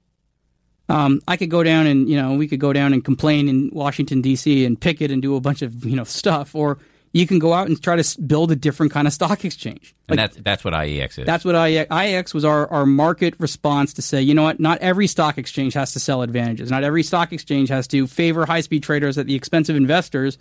Um, 0.89 1.20
I 1.27 1.37
could 1.37 1.51
go 1.51 1.62
down 1.62 1.87
and 1.87 2.09
you 2.09 2.20
know 2.20 2.35
we 2.35 2.47
could 2.47 2.61
go 2.61 2.72
down 2.72 2.93
and 2.93 3.05
complain 3.05 3.49
in 3.49 3.70
Washington 3.72 4.22
D.C. 4.22 4.64
and 4.64 4.81
picket 4.81 5.11
and 5.11 5.20
do 5.20 5.35
a 5.35 5.41
bunch 5.41 5.62
of 5.62 5.85
you 5.85 5.97
know 5.97 6.05
stuff, 6.05 6.55
or 6.55 6.79
you 7.17 7.27
can 7.27 7.39
go 7.39 7.53
out 7.53 7.67
and 7.67 7.83
try 7.83 7.97
to 7.97 8.21
build 8.21 8.53
a 8.53 8.57
different 8.57 8.93
kind 8.93 9.07
of 9.07 9.12
stock 9.12 9.45
exchange. 9.45 9.95
and 10.09 10.19
that's 10.19 10.37
that's 10.37 10.64
what 10.64 10.75
IEX 10.75 11.19
is. 11.19 11.27
That's 11.27 11.45
what 11.45 11.55
IEX, 11.55 11.89
IEX 11.89 12.35
was 12.35 12.45
our, 12.45 12.71
our 12.71 12.85
market 12.85 13.35
response 13.39 13.95
to 13.95 14.03
say, 14.03 14.21
you 14.21 14.35
know 14.35 14.43
what, 14.43 14.61
not 14.61 14.79
every 14.79 15.07
stock 15.07 15.39
exchange 15.39 15.73
has 15.75 15.93
to 15.95 16.01
sell 16.01 16.23
advantages. 16.23 16.71
Not 16.71 16.85
every 16.85 17.03
stock 17.03 17.33
exchange 17.33 17.71
has 17.71 17.87
to 17.89 18.07
favor 18.07 18.45
high 18.45 18.61
speed 18.61 18.83
traders 18.83 19.17
at 19.17 19.27
the 19.27 19.35
expense 19.35 19.69
of 19.69 19.77
investors. 19.77 20.37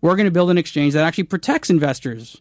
We're 0.00 0.16
going 0.16 0.26
to 0.26 0.30
build 0.30 0.50
an 0.50 0.58
exchange 0.58 0.94
that 0.94 1.04
actually 1.04 1.24
protects 1.24 1.68
investors 1.68 2.40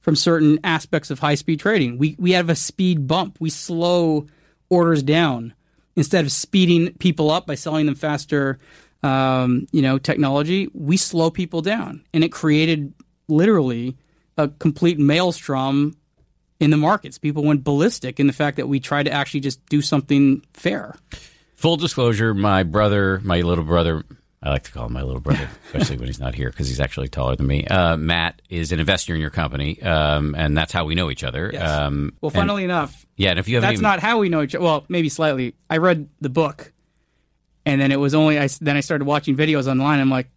from 0.00 0.16
certain 0.16 0.58
aspects 0.64 1.10
of 1.10 1.20
high 1.20 1.36
speed 1.36 1.60
trading. 1.60 1.98
We, 1.98 2.16
we 2.18 2.32
have 2.32 2.50
a 2.50 2.56
speed 2.56 3.06
bump. 3.06 3.36
We 3.38 3.50
slow 3.50 4.26
orders 4.68 5.02
down 5.02 5.54
instead 5.94 6.24
of 6.24 6.32
speeding 6.32 6.94
people 6.94 7.30
up 7.30 7.46
by 7.46 7.54
selling 7.54 7.86
them 7.86 7.94
faster. 7.94 8.58
Um, 9.02 9.66
you 9.72 9.80
know, 9.80 9.96
technology, 9.96 10.68
we 10.74 10.98
slow 10.98 11.30
people 11.30 11.62
down. 11.62 12.04
And 12.12 12.22
it 12.22 12.32
created 12.32 12.92
literally 13.30 13.96
a 14.36 14.48
complete 14.48 14.98
maelstrom 14.98 15.96
in 16.58 16.70
the 16.70 16.76
markets. 16.76 17.18
People 17.18 17.42
went 17.44 17.64
ballistic 17.64 18.20
in 18.20 18.26
the 18.26 18.32
fact 18.32 18.56
that 18.58 18.68
we 18.68 18.80
tried 18.80 19.04
to 19.04 19.10
actually 19.12 19.40
just 19.40 19.64
do 19.66 19.80
something 19.80 20.44
fair. 20.54 20.96
Full 21.56 21.76
disclosure: 21.76 22.34
my 22.34 22.62
brother, 22.62 23.20
my 23.22 23.40
little 23.42 23.64
brother, 23.64 24.02
I 24.42 24.50
like 24.50 24.62
to 24.64 24.72
call 24.72 24.86
him 24.86 24.92
my 24.94 25.02
little 25.02 25.20
brother, 25.20 25.48
especially 25.66 25.96
when 25.98 26.06
he's 26.06 26.20
not 26.20 26.34
here 26.34 26.50
because 26.50 26.68
he's 26.68 26.80
actually 26.80 27.08
taller 27.08 27.36
than 27.36 27.46
me. 27.46 27.66
Uh, 27.66 27.96
Matt 27.96 28.40
is 28.48 28.72
an 28.72 28.80
investor 28.80 29.14
in 29.14 29.20
your 29.20 29.30
company, 29.30 29.80
um, 29.82 30.34
and 30.36 30.56
that's 30.56 30.72
how 30.72 30.84
we 30.86 30.94
know 30.94 31.10
each 31.10 31.24
other. 31.24 31.50
Yes. 31.52 31.68
Um, 31.70 32.12
Well, 32.20 32.30
and- 32.30 32.36
funnily 32.36 32.64
enough, 32.64 33.06
yeah, 33.16 33.30
and 33.30 33.38
if 33.38 33.48
you 33.48 33.56
haven't 33.56 33.68
that's 33.68 33.74
even, 33.74 33.82
not 33.82 34.00
how 34.00 34.18
we 34.18 34.28
know 34.30 34.42
each 34.42 34.54
other. 34.54 34.64
Well, 34.64 34.84
maybe 34.88 35.08
slightly. 35.10 35.54
I 35.68 35.76
read 35.76 36.08
the 36.22 36.30
book, 36.30 36.72
and 37.66 37.78
then 37.80 37.92
it 37.92 38.00
was 38.00 38.14
only 38.14 38.38
I 38.38 38.48
then 38.60 38.76
I 38.76 38.80
started 38.80 39.04
watching 39.04 39.36
videos 39.36 39.66
online. 39.66 40.00
I'm 40.00 40.10
like, 40.10 40.30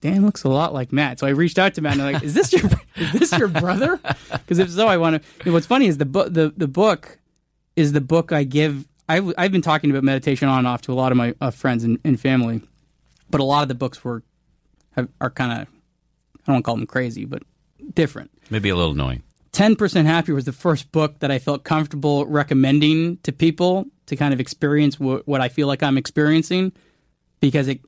Dan 0.00 0.24
looks 0.24 0.44
a 0.44 0.48
lot 0.48 0.72
like 0.72 0.92
Matt. 0.92 1.18
So 1.18 1.26
I 1.26 1.30
reached 1.30 1.58
out 1.58 1.74
to 1.74 1.82
Matt 1.82 1.94
and 1.94 2.02
I'm 2.02 2.12
like, 2.14 2.22
is 2.22 2.34
this 2.34 2.52
your 2.52 2.62
is 2.96 3.12
this 3.12 3.38
your 3.38 3.48
brother? 3.48 4.00
Because 4.30 4.58
if 4.58 4.70
so, 4.70 4.88
I 4.88 4.96
want 4.96 5.22
to. 5.44 5.52
What's 5.52 5.66
funny 5.66 5.86
is 5.86 5.98
the 5.98 6.04
book 6.06 6.32
the 6.32 6.52
the 6.56 6.66
book 6.66 7.18
is 7.76 7.92
the 7.92 8.00
book 8.00 8.32
I 8.32 8.42
give. 8.44 8.86
I've 9.08 9.32
I've 9.38 9.52
been 9.52 9.62
talking 9.62 9.90
about 9.90 10.02
meditation 10.02 10.48
on 10.48 10.58
and 10.58 10.66
off 10.66 10.82
to 10.82 10.92
a 10.92 10.94
lot 10.94 11.12
of 11.12 11.18
my 11.18 11.34
uh, 11.40 11.50
friends 11.50 11.84
and, 11.84 11.98
and 12.04 12.18
family, 12.18 12.62
but 13.30 13.40
a 13.40 13.44
lot 13.44 13.62
of 13.62 13.68
the 13.68 13.74
books 13.74 14.02
were 14.02 14.22
have, 14.96 15.08
are 15.20 15.30
kind 15.30 15.52
of 15.52 15.58
I 15.68 16.42
don't 16.46 16.54
want 16.54 16.64
to 16.64 16.66
call 16.66 16.76
them 16.76 16.86
crazy, 16.86 17.24
but 17.26 17.42
different. 17.94 18.30
maybe 18.50 18.70
a 18.70 18.76
little 18.76 18.92
annoying. 18.92 19.22
10% 19.52 20.04
Happier 20.04 20.34
was 20.34 20.44
the 20.44 20.52
first 20.52 20.90
book 20.92 21.18
that 21.18 21.30
I 21.30 21.38
felt 21.40 21.64
comfortable 21.64 22.24
recommending 22.26 23.16
to 23.24 23.32
people 23.32 23.86
to 24.06 24.14
kind 24.16 24.32
of 24.32 24.38
experience 24.40 24.94
wh- 24.94 25.26
what 25.26 25.40
I 25.40 25.48
feel 25.48 25.66
like 25.66 25.82
I'm 25.82 25.98
experiencing 25.98 26.72
because 27.40 27.66
it 27.68 27.80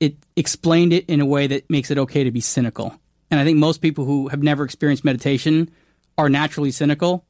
it 0.00 0.16
explained 0.36 0.92
it 0.92 1.04
in 1.08 1.20
a 1.20 1.26
way 1.26 1.46
that 1.46 1.68
makes 1.70 1.90
it 1.90 1.98
okay 1.98 2.24
to 2.24 2.30
be 2.30 2.40
cynical. 2.40 2.98
And 3.30 3.38
I 3.38 3.44
think 3.44 3.58
most 3.58 3.80
people 3.80 4.04
who 4.04 4.28
have 4.28 4.42
never 4.42 4.64
experienced 4.64 5.04
meditation 5.04 5.70
are 6.18 6.28
naturally 6.28 6.70
cynical. 6.72 7.24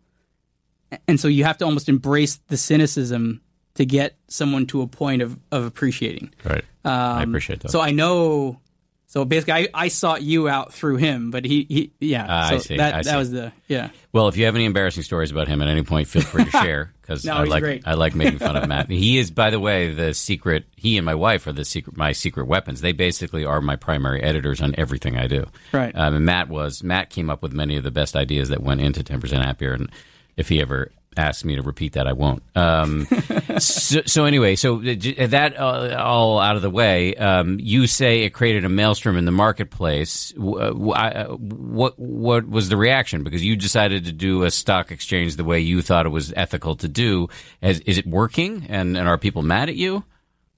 And 1.06 1.20
so 1.20 1.28
you 1.28 1.44
have 1.44 1.58
to 1.58 1.64
almost 1.64 1.88
embrace 1.88 2.36
the 2.48 2.56
cynicism 2.56 3.42
to 3.74 3.84
get 3.84 4.16
someone 4.28 4.66
to 4.68 4.82
a 4.82 4.86
point 4.86 5.22
of, 5.22 5.38
of 5.52 5.64
appreciating. 5.64 6.32
Right. 6.44 6.64
I 6.84 7.22
appreciate 7.22 7.60
that. 7.60 7.68
Um, 7.68 7.72
So 7.72 7.80
I 7.80 7.90
know. 7.92 8.60
So 9.06 9.24
basically, 9.24 9.54
I, 9.54 9.68
I 9.74 9.88
sought 9.88 10.22
you 10.22 10.48
out 10.48 10.72
through 10.72 10.96
him, 10.96 11.30
but 11.30 11.44
he, 11.44 11.66
he 11.68 11.92
yeah. 12.00 12.26
Ah, 12.28 12.48
so 12.50 12.54
I 12.54 12.58
see, 12.58 12.76
That 12.76 12.94
I 12.94 12.96
that 12.98 13.04
see. 13.06 13.16
was 13.16 13.30
the 13.32 13.52
yeah. 13.68 13.90
Well, 14.12 14.28
if 14.28 14.36
you 14.36 14.44
have 14.46 14.54
any 14.54 14.64
embarrassing 14.64 15.02
stories 15.02 15.30
about 15.32 15.48
him 15.48 15.60
at 15.62 15.68
any 15.68 15.82
point, 15.82 16.06
feel 16.08 16.22
free 16.22 16.44
to 16.44 16.50
share 16.62 16.92
because 17.10 17.24
No, 17.24 17.34
I 17.34 17.42
like 17.44 17.62
great. 17.62 17.82
I 17.86 17.94
like 17.94 18.14
making 18.14 18.38
fun 18.38 18.56
of 18.56 18.68
Matt. 18.68 18.88
He 18.88 19.18
is, 19.18 19.32
by 19.32 19.50
the 19.50 19.58
way, 19.58 19.92
the 19.92 20.14
secret. 20.14 20.64
He 20.76 20.96
and 20.96 21.04
my 21.04 21.14
wife 21.16 21.44
are 21.48 21.52
the 21.52 21.64
secret. 21.64 21.96
My 21.96 22.12
secret 22.12 22.46
weapons. 22.46 22.80
They 22.82 22.92
basically 22.92 23.44
are 23.44 23.60
my 23.60 23.74
primary 23.74 24.22
editors 24.22 24.60
on 24.60 24.74
everything 24.78 25.18
I 25.18 25.26
do. 25.26 25.46
Right. 25.72 25.94
Um, 25.96 26.14
and 26.14 26.24
Matt 26.24 26.48
was 26.48 26.84
Matt 26.84 27.10
came 27.10 27.28
up 27.28 27.42
with 27.42 27.52
many 27.52 27.76
of 27.76 27.82
the 27.82 27.90
best 27.90 28.14
ideas 28.14 28.48
that 28.50 28.62
went 28.62 28.80
into 28.80 29.02
ten 29.02 29.20
percent 29.20 29.44
happier. 29.44 29.72
And 29.72 29.90
if 30.36 30.48
he 30.48 30.60
ever 30.60 30.92
asks 31.16 31.44
me 31.44 31.56
to 31.56 31.62
repeat 31.62 31.94
that, 31.94 32.06
I 32.06 32.12
won't. 32.12 32.42
Um, 32.54 33.06
so, 33.58 34.00
so 34.06 34.24
anyway, 34.26 34.54
so 34.56 34.76
that 34.78 35.54
uh, 35.58 35.96
all 36.02 36.38
out 36.38 36.56
of 36.56 36.62
the 36.62 36.70
way, 36.70 37.14
um, 37.16 37.58
you 37.60 37.86
say 37.86 38.22
it 38.22 38.30
created 38.30 38.64
a 38.64 38.68
maelstrom 38.68 39.16
in 39.16 39.24
the 39.24 39.32
marketplace. 39.32 40.30
W- 40.32 40.58
uh, 40.58 40.68
w- 40.68 40.92
I- 40.92 41.10
uh, 41.10 41.34
What 41.36 41.98
what 41.98 42.48
was 42.48 42.68
the 42.68 42.76
reaction? 42.76 43.24
Because 43.24 43.44
you 43.44 43.56
decided 43.56 44.04
to 44.04 44.12
do 44.12 44.44
a 44.44 44.50
stock 44.50 44.90
exchange 44.92 45.36
the 45.36 45.44
way 45.44 45.60
you 45.60 45.82
thought 45.82 46.06
it 46.06 46.10
was 46.10 46.32
ethical 46.36 46.76
to 46.76 46.88
do. 46.88 47.28
Is, 47.60 47.80
is 47.80 47.98
it 47.98 48.06
working? 48.06 48.66
And, 48.68 48.96
and 48.96 49.08
are 49.08 49.18
people 49.18 49.42
mad 49.42 49.68
at 49.68 49.76
you? 49.76 50.04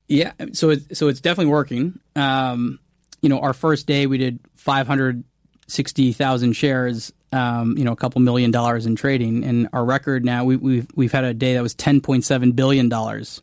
Yeah, 0.09 0.33
so 0.53 0.71
it, 0.71 0.97
so 0.97 1.09
it's 1.09 1.21
definitely 1.21 1.51
working. 1.51 1.99
Um, 2.15 2.79
you 3.23 3.29
know, 3.31 3.39
our 3.41 3.55
first 3.55 3.87
day 3.87 4.07
we 4.07 4.19
did 4.19 4.41
five 4.57 4.87
hundred 4.87 5.25
sixty 5.67 6.13
thousand 6.13 6.53
shares. 6.53 7.13
Um, 7.33 7.79
you 7.79 7.85
know, 7.85 7.93
a 7.93 7.97
couple 7.97 8.21
million 8.21 8.51
dollars 8.51 8.85
in 8.85 8.95
trading, 8.95 9.45
and 9.45 9.69
our 9.73 9.85
record 9.85 10.25
now 10.25 10.45
we, 10.45 10.57
we've 10.57 10.87
we've 10.95 11.13
had 11.13 11.25
a 11.25 11.33
day 11.33 11.55
that 11.55 11.63
was 11.63 11.75
ten 11.75 12.01
point 12.01 12.25
seven 12.25 12.53
billion 12.53 12.91
dollars 12.91 13.41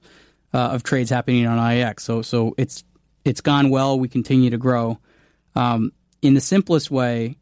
uh, 0.53 0.59
of 0.59 0.83
trades 0.83 1.09
happening 1.09 1.47
on 1.47 1.57
IEX. 1.57 2.01
So 2.01 2.21
so 2.21 2.53
it's 2.57 2.83
it's 3.25 3.41
gone 3.41 3.69
well. 3.69 3.99
We 3.99 4.07
continue 4.07 4.51
to 4.51 4.57
grow. 4.57 4.99
Um, 5.55 5.91
in 6.21 6.33
the 6.33 6.41
simplest 6.41 6.91
way, 6.91 7.37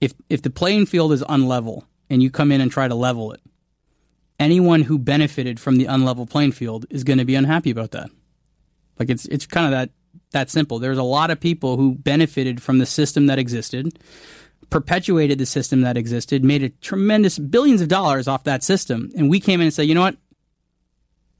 if 0.00 0.12
if 0.28 0.42
the 0.42 0.50
playing 0.50 0.86
field 0.86 1.12
is 1.12 1.22
unlevel 1.22 1.84
and 2.10 2.22
you 2.22 2.30
come 2.30 2.52
in 2.52 2.60
and 2.60 2.70
try 2.70 2.88
to 2.88 2.94
level 2.94 3.32
it, 3.32 3.40
anyone 4.38 4.82
who 4.82 4.98
benefited 4.98 5.60
from 5.60 5.76
the 5.76 5.86
unlevel 5.86 6.28
playing 6.28 6.52
field 6.52 6.86
is 6.90 7.04
going 7.04 7.18
to 7.18 7.24
be 7.24 7.34
unhappy 7.34 7.70
about 7.70 7.92
that. 7.92 8.10
Like 8.98 9.10
it's 9.10 9.26
it's 9.26 9.46
kind 9.46 9.66
of 9.66 9.72
that 9.72 9.90
that 10.32 10.50
simple. 10.50 10.78
There's 10.78 10.98
a 10.98 11.02
lot 11.02 11.30
of 11.30 11.40
people 11.40 11.76
who 11.76 11.94
benefited 11.94 12.62
from 12.62 12.78
the 12.78 12.86
system 12.86 13.26
that 13.26 13.38
existed, 13.38 13.98
perpetuated 14.72 15.38
the 15.38 15.46
system 15.46 15.82
that 15.82 15.96
existed, 15.96 16.42
made 16.42 16.62
a 16.62 16.70
tremendous 16.70 17.38
billions 17.38 17.80
of 17.80 17.88
dollars 17.88 18.26
off 18.26 18.44
that 18.44 18.62
system, 18.62 19.10
and 19.16 19.30
we 19.30 19.38
came 19.38 19.60
in 19.60 19.66
and 19.66 19.74
said, 19.74 19.82
you 19.82 19.94
know 19.94 20.00
what? 20.00 20.16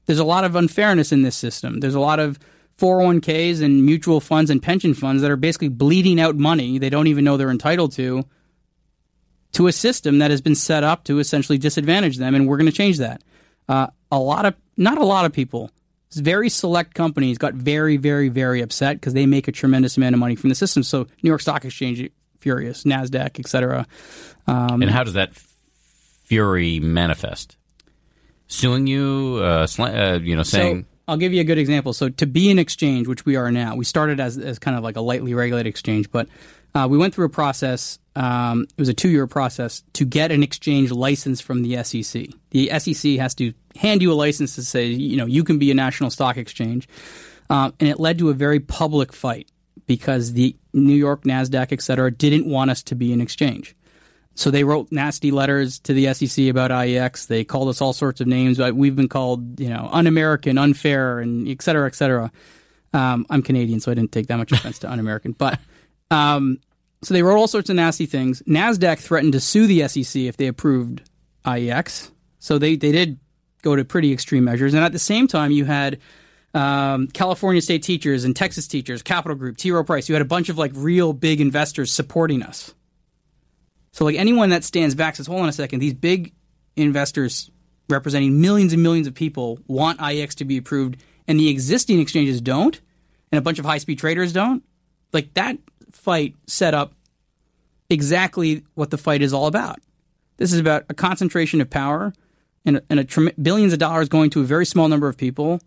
There's 0.05 0.19
a 0.19 0.23
lot 0.23 0.43
of 0.43 0.55
unfairness 0.55 1.11
in 1.11 1.23
this 1.23 1.35
system. 1.35 1.79
There's 1.79 1.95
a 1.95 1.99
lot 1.99 2.19
of 2.19 2.37
401ks 2.77 3.61
and 3.61 3.85
mutual 3.85 4.19
funds 4.19 4.49
and 4.49 4.61
pension 4.61 4.93
funds 4.93 5.21
that 5.21 5.31
are 5.31 5.35
basically 5.35 5.69
bleeding 5.69 6.19
out 6.19 6.35
money 6.35 6.79
they 6.79 6.89
don't 6.89 7.05
even 7.05 7.23
know 7.23 7.37
they're 7.37 7.51
entitled 7.51 7.91
to 7.93 8.25
to 9.51 9.67
a 9.67 9.71
system 9.71 10.17
that 10.17 10.31
has 10.31 10.41
been 10.41 10.55
set 10.55 10.83
up 10.83 11.03
to 11.05 11.19
essentially 11.19 11.57
disadvantage 11.57 12.17
them, 12.17 12.35
and 12.35 12.47
we're 12.47 12.57
going 12.57 12.69
to 12.69 12.75
change 12.75 12.97
that. 12.97 13.23
Uh, 13.69 13.87
a 14.11 14.19
lot 14.19 14.45
of, 14.45 14.55
not 14.77 14.97
a 14.97 15.05
lot 15.05 15.25
of 15.25 15.33
people, 15.33 15.71
very 16.11 16.49
select 16.49 16.93
companies 16.93 17.37
got 17.37 17.53
very, 17.53 17.97
very, 17.97 18.29
very 18.29 18.61
upset 18.61 18.97
because 18.97 19.13
they 19.13 19.25
make 19.25 19.47
a 19.47 19.51
tremendous 19.51 19.95
amount 19.97 20.13
of 20.15 20.19
money 20.19 20.35
from 20.35 20.49
the 20.49 20.55
system. 20.55 20.83
So 20.83 21.07
New 21.21 21.29
York 21.29 21.41
Stock 21.41 21.65
Exchange, 21.65 22.09
furious, 22.43 22.83
Nasdaq, 22.83 23.39
et 23.39 23.47
cetera. 23.47 23.87
and 24.45 24.89
how 24.89 25.03
does 25.03 25.13
that 25.13 25.33
fury 26.25 26.79
manifest? 26.79 27.57
Suing 28.47 28.85
you, 28.85 29.39
uh, 29.41 29.65
sla- 29.65 30.15
uh, 30.15 30.19
you 30.19 30.35
know, 30.35 30.43
saying 30.43 30.83
So 30.83 30.87
I'll 31.07 31.17
give 31.17 31.33
you 31.33 31.41
a 31.41 31.45
good 31.45 31.57
example. 31.57 31.93
So 31.93 32.09
to 32.09 32.27
be 32.27 32.51
an 32.51 32.59
exchange, 32.59 33.07
which 33.07 33.25
we 33.25 33.35
are 33.35 33.51
now, 33.51 33.75
we 33.75 33.85
started 33.85 34.19
as, 34.19 34.37
as 34.37 34.59
kind 34.59 34.77
of 34.77 34.83
like 34.83 34.95
a 34.95 35.01
lightly 35.01 35.33
regulated 35.33 35.69
exchange, 35.69 36.11
but 36.11 36.27
uh, 36.75 36.87
we 36.89 36.97
went 36.97 37.13
through 37.15 37.25
a 37.25 37.29
process. 37.29 37.99
Um, 38.15 38.63
it 38.77 38.81
was 38.81 38.89
a 38.89 38.93
two-year 38.93 39.27
process 39.27 39.83
to 39.93 40.05
get 40.05 40.31
an 40.31 40.43
exchange 40.43 40.91
license 40.91 41.41
from 41.41 41.63
the 41.63 41.83
SEC. 41.83 42.27
The 42.51 42.69
SEC 42.79 43.13
has 43.17 43.33
to 43.35 43.53
hand 43.75 44.01
you 44.01 44.11
a 44.11 44.15
license 44.15 44.55
to 44.55 44.63
say, 44.63 44.87
you 44.87 45.17
know, 45.17 45.25
you 45.25 45.43
can 45.43 45.57
be 45.57 45.71
a 45.71 45.73
national 45.73 46.09
stock 46.09 46.37
exchange, 46.37 46.87
um, 47.49 47.73
and 47.79 47.89
it 47.89 47.99
led 47.99 48.17
to 48.19 48.29
a 48.29 48.33
very 48.33 48.59
public 48.59 49.13
fight 49.13 49.49
because 49.85 50.33
the 50.33 50.55
New 50.73 50.95
York 50.95 51.23
Nasdaq, 51.23 51.71
et 51.71 51.81
cetera, 51.81 52.11
didn't 52.11 52.47
want 52.47 52.71
us 52.71 52.83
to 52.83 52.95
be 52.95 53.13
an 53.13 53.21
exchange. 53.21 53.75
So 54.35 54.49
they 54.49 54.63
wrote 54.63 54.91
nasty 54.91 55.31
letters 55.31 55.79
to 55.79 55.93
the 55.93 56.11
SEC 56.13 56.47
about 56.47 56.71
IEX. 56.71 57.27
They 57.27 57.43
called 57.43 57.69
us 57.69 57.81
all 57.81 57.93
sorts 57.93 58.19
of 58.19 58.27
names. 58.27 58.59
We've 58.59 58.95
been 58.95 59.09
called, 59.09 59.59
you 59.59 59.69
know, 59.69 59.89
un-American, 59.91 60.57
unfair, 60.57 61.19
and 61.19 61.47
et 61.47 61.61
cetera, 61.61 61.85
et 61.85 61.93
cetera. 61.93 62.31
Um, 62.93 63.25
I'm 63.29 63.43
Canadian, 63.43 63.79
so 63.79 63.91
I 63.91 63.93
didn't 63.93 64.11
take 64.11 64.27
that 64.27 64.37
much 64.37 64.51
offense 64.51 64.79
to 64.79 64.91
un-American. 64.91 65.33
But 65.37 65.59
um, 66.09 66.59
so 67.03 67.13
they 67.13 67.21
wrote 67.21 67.37
all 67.37 67.47
sorts 67.47 67.69
of 67.69 67.75
nasty 67.75 68.05
things. 68.05 68.41
Nasdaq 68.43 68.99
threatened 68.99 69.33
to 69.33 69.39
sue 69.39 69.67
the 69.67 69.87
SEC 69.87 70.21
if 70.23 70.37
they 70.37 70.47
approved 70.47 71.01
IEX. 71.45 72.11
So 72.39 72.57
they 72.57 72.75
they 72.75 72.91
did 72.91 73.19
go 73.61 73.75
to 73.75 73.85
pretty 73.85 74.11
extreme 74.13 74.43
measures. 74.43 74.73
And 74.73 74.83
at 74.83 74.91
the 74.91 74.99
same 74.99 75.27
time, 75.27 75.51
you 75.51 75.65
had 75.65 75.99
um, 76.53 77.07
California 77.07 77.61
state 77.61 77.83
teachers 77.83 78.25
and 78.25 78.35
Texas 78.35 78.67
teachers, 78.67 79.01
Capital 79.01 79.35
Group, 79.35 79.57
T. 79.57 79.71
Rowe 79.71 79.83
Price. 79.83 80.07
You 80.07 80.15
had 80.15 80.21
a 80.21 80.25
bunch 80.25 80.49
of 80.49 80.57
like 80.57 80.71
real 80.75 81.13
big 81.13 81.41
investors 81.41 81.91
supporting 81.91 82.43
us. 82.43 82.73
So 83.91 84.05
like 84.05 84.15
anyone 84.15 84.49
that 84.49 84.63
stands 84.63 84.95
back 84.95 85.15
says, 85.15 85.27
hold 85.27 85.41
on 85.41 85.49
a 85.49 85.53
second, 85.53 85.79
these 85.79 85.93
big 85.93 86.33
investors 86.75 87.51
representing 87.89 88.41
millions 88.41 88.73
and 88.73 88.81
millions 88.81 89.07
of 89.07 89.13
people 89.13 89.59
want 89.67 89.99
IEX 89.99 90.35
to 90.35 90.45
be 90.45 90.57
approved, 90.57 90.97
and 91.27 91.39
the 91.39 91.49
existing 91.49 91.99
exchanges 91.99 92.41
don't, 92.41 92.79
and 93.31 93.39
a 93.39 93.41
bunch 93.41 93.59
of 93.59 93.65
high 93.65 93.77
speed 93.77 93.99
traders 93.99 94.33
don't. 94.33 94.63
Like 95.11 95.33
that 95.35 95.57
fight 95.91 96.35
set 96.47 96.73
up 96.73 96.93
exactly 97.89 98.63
what 98.73 98.89
the 98.89 98.97
fight 98.97 99.21
is 99.21 99.33
all 99.33 99.47
about. 99.47 99.79
This 100.37 100.53
is 100.53 100.59
about 100.59 100.85
a 100.89 100.93
concentration 100.93 101.61
of 101.61 101.69
power 101.69 102.13
and 102.65 102.77
a, 102.77 102.83
and 102.89 102.99
a 102.99 103.31
billions 103.39 103.73
of 103.73 103.79
dollars 103.79 104.09
going 104.09 104.29
to 104.31 104.41
a 104.41 104.45
very 104.45 104.65
small 104.65 104.87
number 104.87 105.07
of 105.07 105.17
people 105.17 105.59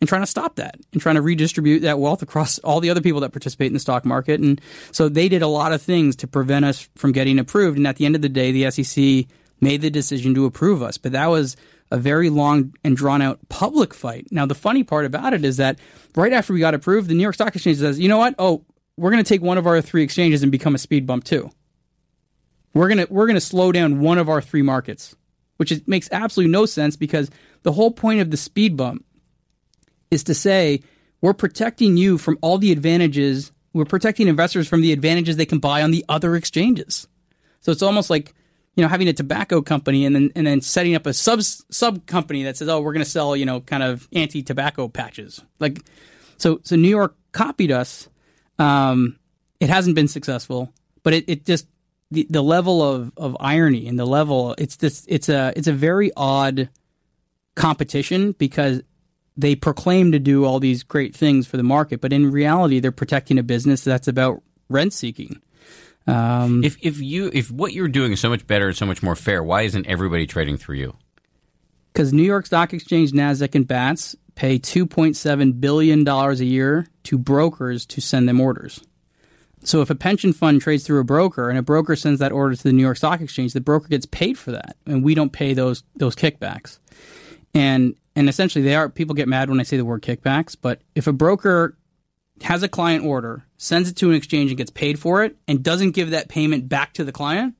and 0.00 0.08
trying 0.08 0.22
to 0.22 0.26
stop 0.26 0.56
that 0.56 0.76
and 0.92 1.02
trying 1.02 1.16
to 1.16 1.22
redistribute 1.22 1.82
that 1.82 1.98
wealth 1.98 2.22
across 2.22 2.58
all 2.60 2.80
the 2.80 2.90
other 2.90 3.00
people 3.00 3.20
that 3.20 3.32
participate 3.32 3.66
in 3.66 3.72
the 3.72 3.80
stock 3.80 4.04
market. 4.04 4.40
And 4.40 4.60
so 4.92 5.08
they 5.08 5.28
did 5.28 5.42
a 5.42 5.48
lot 5.48 5.72
of 5.72 5.82
things 5.82 6.16
to 6.16 6.26
prevent 6.26 6.64
us 6.64 6.88
from 6.94 7.12
getting 7.12 7.38
approved. 7.38 7.76
And 7.76 7.86
at 7.86 7.96
the 7.96 8.06
end 8.06 8.14
of 8.14 8.22
the 8.22 8.28
day, 8.28 8.52
the 8.52 8.70
SEC 8.70 9.26
made 9.60 9.80
the 9.80 9.90
decision 9.90 10.34
to 10.34 10.44
approve 10.44 10.82
us. 10.82 10.98
But 10.98 11.12
that 11.12 11.26
was 11.26 11.56
a 11.90 11.98
very 11.98 12.30
long 12.30 12.74
and 12.84 12.96
drawn 12.96 13.22
out 13.22 13.40
public 13.48 13.94
fight. 13.94 14.28
Now, 14.30 14.46
the 14.46 14.54
funny 14.54 14.84
part 14.84 15.04
about 15.04 15.32
it 15.32 15.44
is 15.44 15.56
that 15.56 15.78
right 16.14 16.32
after 16.32 16.52
we 16.52 16.60
got 16.60 16.74
approved, 16.74 17.08
the 17.08 17.14
New 17.14 17.22
York 17.22 17.34
Stock 17.34 17.54
Exchange 17.54 17.78
says, 17.78 17.98
you 17.98 18.08
know 18.08 18.18
what? 18.18 18.34
Oh, 18.38 18.64
we're 18.96 19.10
going 19.10 19.22
to 19.22 19.28
take 19.28 19.42
one 19.42 19.58
of 19.58 19.66
our 19.66 19.80
three 19.80 20.02
exchanges 20.02 20.42
and 20.42 20.52
become 20.52 20.74
a 20.74 20.78
speed 20.78 21.06
bump 21.06 21.24
too. 21.24 21.50
We're 22.74 22.88
going 22.88 23.06
to 23.06 23.12
we're 23.12 23.26
going 23.26 23.36
to 23.36 23.40
slow 23.40 23.72
down 23.72 24.00
one 24.00 24.18
of 24.18 24.28
our 24.28 24.40
three 24.42 24.62
markets, 24.62 25.16
which 25.56 25.72
is, 25.72 25.82
makes 25.86 26.08
absolutely 26.12 26.52
no 26.52 26.66
sense 26.66 26.96
because 26.96 27.30
the 27.62 27.72
whole 27.72 27.90
point 27.90 28.20
of 28.20 28.30
the 28.30 28.36
speed 28.36 28.76
bump 28.76 29.04
is 30.10 30.24
to 30.24 30.34
say 30.34 30.82
we're 31.20 31.34
protecting 31.34 31.96
you 31.96 32.18
from 32.18 32.38
all 32.40 32.58
the 32.58 32.72
advantages. 32.72 33.52
We're 33.72 33.84
protecting 33.84 34.28
investors 34.28 34.68
from 34.68 34.80
the 34.80 34.92
advantages 34.92 35.36
they 35.36 35.46
can 35.46 35.58
buy 35.58 35.82
on 35.82 35.90
the 35.90 36.04
other 36.08 36.36
exchanges. 36.36 37.08
So 37.60 37.72
it's 37.72 37.82
almost 37.82 38.10
like 38.10 38.34
you 38.76 38.82
know 38.82 38.88
having 38.88 39.08
a 39.08 39.12
tobacco 39.12 39.60
company 39.62 40.04
and 40.04 40.14
then 40.14 40.32
and 40.36 40.46
then 40.46 40.60
setting 40.60 40.94
up 40.94 41.06
a 41.06 41.12
sub 41.12 41.42
sub 41.42 42.06
company 42.06 42.44
that 42.44 42.56
says, 42.56 42.68
oh, 42.68 42.80
we're 42.80 42.92
going 42.92 43.04
to 43.04 43.10
sell 43.10 43.36
you 43.36 43.46
know 43.46 43.60
kind 43.60 43.82
of 43.82 44.08
anti 44.12 44.42
tobacco 44.42 44.88
patches. 44.88 45.42
Like 45.58 45.80
so 46.36 46.60
so 46.62 46.76
New 46.76 46.88
York 46.88 47.16
copied 47.32 47.72
us. 47.72 48.08
Um, 48.58 49.18
it 49.60 49.70
hasn't 49.70 49.94
been 49.94 50.08
successful, 50.08 50.72
but 51.02 51.14
it, 51.14 51.24
it 51.28 51.44
just 51.44 51.66
the, 52.10 52.26
the 52.30 52.42
level 52.42 52.82
of, 52.82 53.12
of 53.16 53.36
irony 53.40 53.86
and 53.86 53.98
the 53.98 54.06
level 54.06 54.54
it's 54.58 54.76
this 54.76 55.04
it's 55.08 55.28
a 55.28 55.52
it's 55.56 55.68
a 55.68 55.72
very 55.72 56.10
odd 56.16 56.68
competition 57.54 58.32
because 58.32 58.82
they 59.38 59.54
proclaim 59.54 60.10
to 60.12 60.18
do 60.18 60.44
all 60.44 60.58
these 60.58 60.82
great 60.82 61.14
things 61.14 61.46
for 61.46 61.56
the 61.56 61.62
market, 61.62 62.00
but 62.00 62.12
in 62.12 62.30
reality, 62.30 62.80
they're 62.80 62.90
protecting 62.90 63.38
a 63.38 63.42
business 63.44 63.84
that's 63.84 64.08
about 64.08 64.42
rent 64.68 64.92
seeking. 64.92 65.40
Um, 66.08 66.64
if 66.64 66.76
if 66.82 67.00
you 67.00 67.30
if 67.32 67.50
what 67.50 67.72
you're 67.72 67.88
doing 67.88 68.12
is 68.12 68.20
so 68.20 68.30
much 68.30 68.46
better 68.46 68.68
and 68.68 68.76
so 68.76 68.84
much 68.84 69.02
more 69.02 69.14
fair, 69.14 69.42
why 69.42 69.62
isn't 69.62 69.86
everybody 69.86 70.26
trading 70.26 70.56
through 70.56 70.76
you? 70.76 70.96
Because 71.92 72.12
New 72.12 72.24
York 72.24 72.46
Stock 72.46 72.72
Exchange, 72.72 73.12
Nasdaq, 73.12 73.54
and 73.54 73.66
Bats 73.66 74.16
pay 74.34 74.58
2.7 74.58 75.60
billion 75.60 76.04
dollars 76.04 76.40
a 76.40 76.44
year 76.44 76.86
to 77.04 77.16
brokers 77.16 77.86
to 77.86 78.00
send 78.00 78.28
them 78.28 78.40
orders. 78.40 78.80
So 79.64 79.82
if 79.82 79.90
a 79.90 79.94
pension 79.94 80.32
fund 80.32 80.60
trades 80.60 80.84
through 80.84 81.00
a 81.00 81.04
broker 81.04 81.48
and 81.48 81.58
a 81.58 81.62
broker 81.62 81.94
sends 81.94 82.20
that 82.20 82.32
order 82.32 82.54
to 82.56 82.62
the 82.62 82.72
New 82.72 82.82
York 82.82 82.96
Stock 82.96 83.20
Exchange, 83.20 83.52
the 83.52 83.60
broker 83.60 83.88
gets 83.88 84.06
paid 84.06 84.38
for 84.38 84.52
that, 84.52 84.76
and 84.86 85.04
we 85.04 85.14
don't 85.14 85.32
pay 85.32 85.54
those 85.54 85.84
those 85.94 86.16
kickbacks. 86.16 86.78
And 87.54 87.94
and 88.14 88.28
essentially 88.28 88.64
they 88.64 88.74
are 88.74 88.88
people 88.88 89.14
get 89.14 89.28
mad 89.28 89.48
when 89.48 89.60
I 89.60 89.62
say 89.62 89.76
the 89.76 89.84
word 89.84 90.02
kickbacks, 90.02 90.56
but 90.60 90.80
if 90.94 91.06
a 91.06 91.12
broker 91.12 91.76
has 92.42 92.62
a 92.62 92.68
client 92.68 93.04
order, 93.04 93.44
sends 93.56 93.88
it 93.88 93.96
to 93.96 94.10
an 94.10 94.16
exchange 94.16 94.50
and 94.50 94.58
gets 94.58 94.70
paid 94.70 94.98
for 94.98 95.24
it 95.24 95.36
and 95.48 95.62
doesn't 95.62 95.92
give 95.92 96.10
that 96.10 96.28
payment 96.28 96.68
back 96.68 96.94
to 96.94 97.04
the 97.04 97.12
client, 97.12 97.54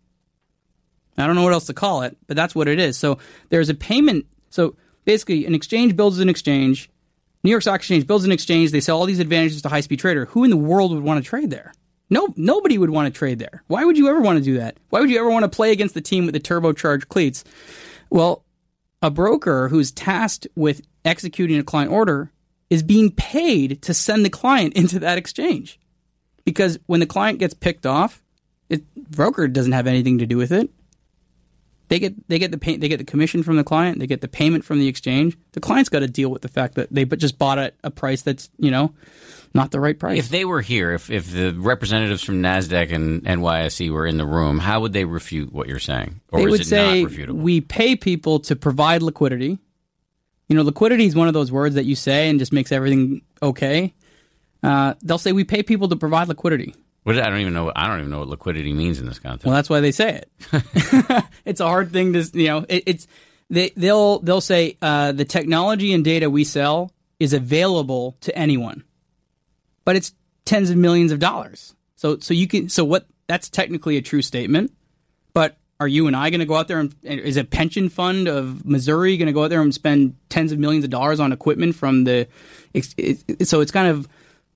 I 1.16 1.26
don't 1.26 1.34
know 1.34 1.42
what 1.42 1.52
else 1.52 1.66
to 1.66 1.74
call 1.74 2.02
it, 2.02 2.16
but 2.26 2.36
that's 2.36 2.54
what 2.54 2.68
it 2.68 2.78
is. 2.78 2.96
So 2.96 3.18
there's 3.48 3.68
a 3.68 3.74
payment 3.74 4.26
so 4.50 4.76
basically 5.04 5.46
an 5.46 5.54
exchange 5.54 5.96
builds 5.96 6.20
an 6.20 6.28
exchange, 6.28 6.90
New 7.44 7.50
York 7.50 7.62
Stock 7.62 7.76
Exchange 7.76 8.06
builds 8.06 8.24
an 8.24 8.32
exchange, 8.32 8.72
they 8.72 8.80
sell 8.80 8.98
all 8.98 9.06
these 9.06 9.20
advantages 9.20 9.62
to 9.62 9.68
high 9.68 9.80
speed 9.80 10.00
trader. 10.00 10.26
Who 10.26 10.44
in 10.44 10.50
the 10.50 10.56
world 10.56 10.92
would 10.92 11.02
want 11.02 11.22
to 11.22 11.28
trade 11.28 11.50
there? 11.50 11.72
No, 12.10 12.32
nobody 12.36 12.78
would 12.78 12.90
want 12.90 13.12
to 13.12 13.16
trade 13.16 13.38
there. 13.38 13.62
Why 13.66 13.84
would 13.84 13.98
you 13.98 14.08
ever 14.08 14.20
want 14.20 14.38
to 14.38 14.44
do 14.44 14.58
that? 14.58 14.78
Why 14.90 15.00
would 15.00 15.10
you 15.10 15.18
ever 15.18 15.30
want 15.30 15.44
to 15.44 15.48
play 15.48 15.72
against 15.72 15.94
the 15.94 16.00
team 16.00 16.24
with 16.24 16.32
the 16.32 16.40
turbocharged 16.40 17.08
cleats? 17.08 17.44
Well, 18.10 18.44
a 19.02 19.10
broker 19.10 19.68
who's 19.68 19.90
tasked 19.90 20.46
with 20.54 20.82
executing 21.04 21.58
a 21.58 21.64
client 21.64 21.92
order 21.92 22.30
is 22.70 22.82
being 22.82 23.10
paid 23.10 23.80
to 23.82 23.94
send 23.94 24.24
the 24.24 24.30
client 24.30 24.74
into 24.74 24.98
that 24.98 25.18
exchange. 25.18 25.78
Because 26.44 26.78
when 26.86 27.00
the 27.00 27.06
client 27.06 27.38
gets 27.38 27.54
picked 27.54 27.86
off, 27.86 28.22
it 28.68 28.82
broker 28.94 29.48
doesn't 29.48 29.72
have 29.72 29.86
anything 29.86 30.18
to 30.18 30.26
do 30.26 30.36
with 30.36 30.52
it. 30.52 30.70
They 31.88 31.98
get 31.98 32.28
they 32.28 32.38
get 32.38 32.50
the 32.50 32.58
pay, 32.58 32.76
they 32.76 32.88
get 32.88 32.98
the 32.98 33.04
commission 33.04 33.42
from 33.42 33.56
the 33.56 33.64
client, 33.64 33.98
they 33.98 34.06
get 34.06 34.20
the 34.20 34.28
payment 34.28 34.64
from 34.64 34.78
the 34.78 34.88
exchange. 34.88 35.38
The 35.52 35.60
client's 35.60 35.88
got 35.88 36.00
to 36.00 36.06
deal 36.06 36.30
with 36.30 36.42
the 36.42 36.48
fact 36.48 36.74
that 36.74 36.88
they 36.90 37.04
just 37.06 37.38
bought 37.38 37.58
at 37.58 37.74
a 37.82 37.90
price 37.90 38.20
that's, 38.20 38.50
you 38.58 38.70
know, 38.70 38.92
not 39.54 39.70
the 39.70 39.80
right 39.80 39.98
price. 39.98 40.18
If 40.18 40.28
they 40.28 40.44
were 40.44 40.60
here, 40.60 40.92
if, 40.92 41.10
if 41.10 41.30
the 41.32 41.52
representatives 41.52 42.22
from 42.22 42.42
NASDAQ 42.42 42.92
and 42.92 43.24
NYSE 43.24 43.90
were 43.90 44.06
in 44.06 44.16
the 44.16 44.26
room, 44.26 44.58
how 44.58 44.80
would 44.80 44.92
they 44.92 45.04
refute 45.04 45.52
what 45.52 45.68
you're 45.68 45.78
saying? 45.78 46.20
Or 46.30 46.40
they 46.40 46.46
would 46.46 46.66
say, 46.66 47.04
we 47.04 47.60
pay 47.60 47.96
people 47.96 48.40
to 48.40 48.56
provide 48.56 49.02
liquidity. 49.02 49.58
You 50.48 50.56
know, 50.56 50.62
liquidity 50.62 51.06
is 51.06 51.14
one 51.14 51.28
of 51.28 51.34
those 51.34 51.52
words 51.52 51.74
that 51.74 51.84
you 51.84 51.94
say 51.94 52.28
and 52.28 52.38
just 52.38 52.52
makes 52.52 52.72
everything 52.72 53.22
okay. 53.42 53.94
Uh, 54.62 54.94
they'll 55.02 55.18
say, 55.18 55.32
we 55.32 55.44
pay 55.44 55.62
people 55.62 55.88
to 55.88 55.96
provide 55.96 56.28
liquidity. 56.28 56.74
What, 57.04 57.18
I 57.18 57.30
don't 57.30 57.40
even 57.40 57.54
know. 57.54 57.72
I 57.74 57.86
don't 57.86 58.00
even 58.00 58.10
know 58.10 58.18
what 58.20 58.28
liquidity 58.28 58.72
means 58.72 58.98
in 58.98 59.06
this 59.06 59.18
context. 59.18 59.46
Well, 59.46 59.54
that's 59.54 59.70
why 59.70 59.80
they 59.80 59.92
say 59.92 60.22
it. 60.22 60.30
it's 61.44 61.60
a 61.60 61.66
hard 61.66 61.92
thing 61.92 62.12
to, 62.14 62.30
you 62.34 62.48
know. 62.48 62.66
It, 62.68 62.82
it's 62.86 63.06
they 63.48 63.70
they'll 63.76 64.18
they'll 64.18 64.42
say 64.42 64.76
uh, 64.82 65.12
the 65.12 65.24
technology 65.24 65.94
and 65.94 66.04
data 66.04 66.28
we 66.28 66.44
sell 66.44 66.92
is 67.18 67.32
available 67.32 68.16
to 68.20 68.36
anyone 68.36 68.84
but 69.88 69.96
it's 69.96 70.12
tens 70.44 70.68
of 70.68 70.76
millions 70.76 71.12
of 71.12 71.18
dollars. 71.18 71.74
So 71.96 72.18
so 72.18 72.34
you 72.34 72.46
can 72.46 72.68
so 72.68 72.84
what 72.84 73.06
that's 73.26 73.48
technically 73.48 73.96
a 73.96 74.02
true 74.02 74.20
statement, 74.20 74.70
but 75.32 75.56
are 75.80 75.88
you 75.88 76.06
and 76.06 76.14
I 76.14 76.28
going 76.28 76.40
to 76.40 76.44
go 76.44 76.56
out 76.56 76.68
there 76.68 76.78
and 76.78 76.94
is 77.02 77.38
a 77.38 77.44
pension 77.44 77.88
fund 77.88 78.28
of 78.28 78.66
Missouri 78.66 79.16
going 79.16 79.28
to 79.28 79.32
go 79.32 79.44
out 79.44 79.48
there 79.48 79.62
and 79.62 79.74
spend 79.74 80.14
tens 80.28 80.52
of 80.52 80.58
millions 80.58 80.84
of 80.84 80.90
dollars 80.90 81.20
on 81.20 81.32
equipment 81.32 81.74
from 81.74 82.04
the 82.04 82.28
so 83.42 83.62
it's 83.62 83.70
kind 83.70 83.88
of 83.88 84.06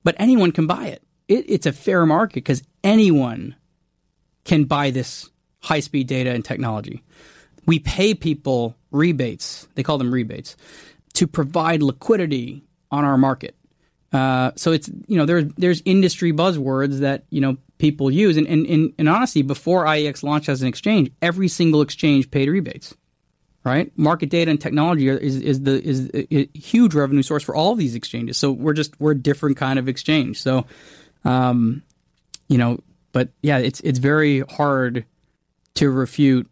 but 0.04 0.16
anyone 0.18 0.52
can 0.52 0.66
buy 0.66 0.88
it. 0.88 1.02
it 1.28 1.46
it's 1.48 1.64
a 1.64 1.72
fair 1.72 2.04
market 2.04 2.34
because 2.34 2.62
anyone 2.84 3.56
can 4.44 4.64
buy 4.64 4.90
this 4.90 5.30
high 5.60 5.80
speed 5.80 6.08
data 6.08 6.30
and 6.30 6.44
technology. 6.44 7.02
We 7.64 7.78
pay 7.78 8.12
people 8.12 8.76
rebates, 8.90 9.66
they 9.76 9.82
call 9.82 9.96
them 9.96 10.12
rebates, 10.12 10.58
to 11.14 11.26
provide 11.26 11.82
liquidity 11.82 12.64
on 12.90 13.06
our 13.06 13.16
market. 13.16 13.56
Uh, 14.12 14.52
so 14.56 14.72
it's 14.72 14.90
you 15.06 15.16
know 15.16 15.24
there's 15.24 15.46
there's 15.56 15.82
industry 15.84 16.32
buzzwords 16.32 16.98
that 16.98 17.24
you 17.30 17.40
know 17.40 17.56
people 17.78 18.10
use, 18.10 18.36
and 18.36 18.46
and, 18.46 18.66
and, 18.66 18.92
and 18.98 19.08
honestly, 19.08 19.42
before 19.42 19.86
IEX 19.86 20.22
launched 20.22 20.48
as 20.48 20.60
an 20.60 20.68
exchange, 20.68 21.10
every 21.22 21.48
single 21.48 21.80
exchange 21.80 22.30
paid 22.30 22.48
rebates, 22.48 22.94
right? 23.64 23.90
Market 23.96 24.28
data 24.28 24.50
and 24.50 24.60
technology 24.60 25.08
is 25.08 25.40
is 25.40 25.62
the 25.62 25.82
is 25.82 26.10
a 26.14 26.46
huge 26.56 26.94
revenue 26.94 27.22
source 27.22 27.42
for 27.42 27.54
all 27.54 27.72
of 27.72 27.78
these 27.78 27.94
exchanges. 27.94 28.36
So 28.36 28.52
we're 28.52 28.74
just 28.74 29.00
we're 29.00 29.12
a 29.12 29.18
different 29.18 29.56
kind 29.56 29.78
of 29.78 29.88
exchange. 29.88 30.42
So, 30.42 30.66
um, 31.24 31.82
you 32.48 32.58
know, 32.58 32.80
but 33.12 33.30
yeah, 33.42 33.58
it's 33.58 33.80
it's 33.80 33.98
very 33.98 34.40
hard 34.40 35.06
to 35.74 35.90
refute 35.90 36.50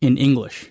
in 0.00 0.16
English. 0.16 0.70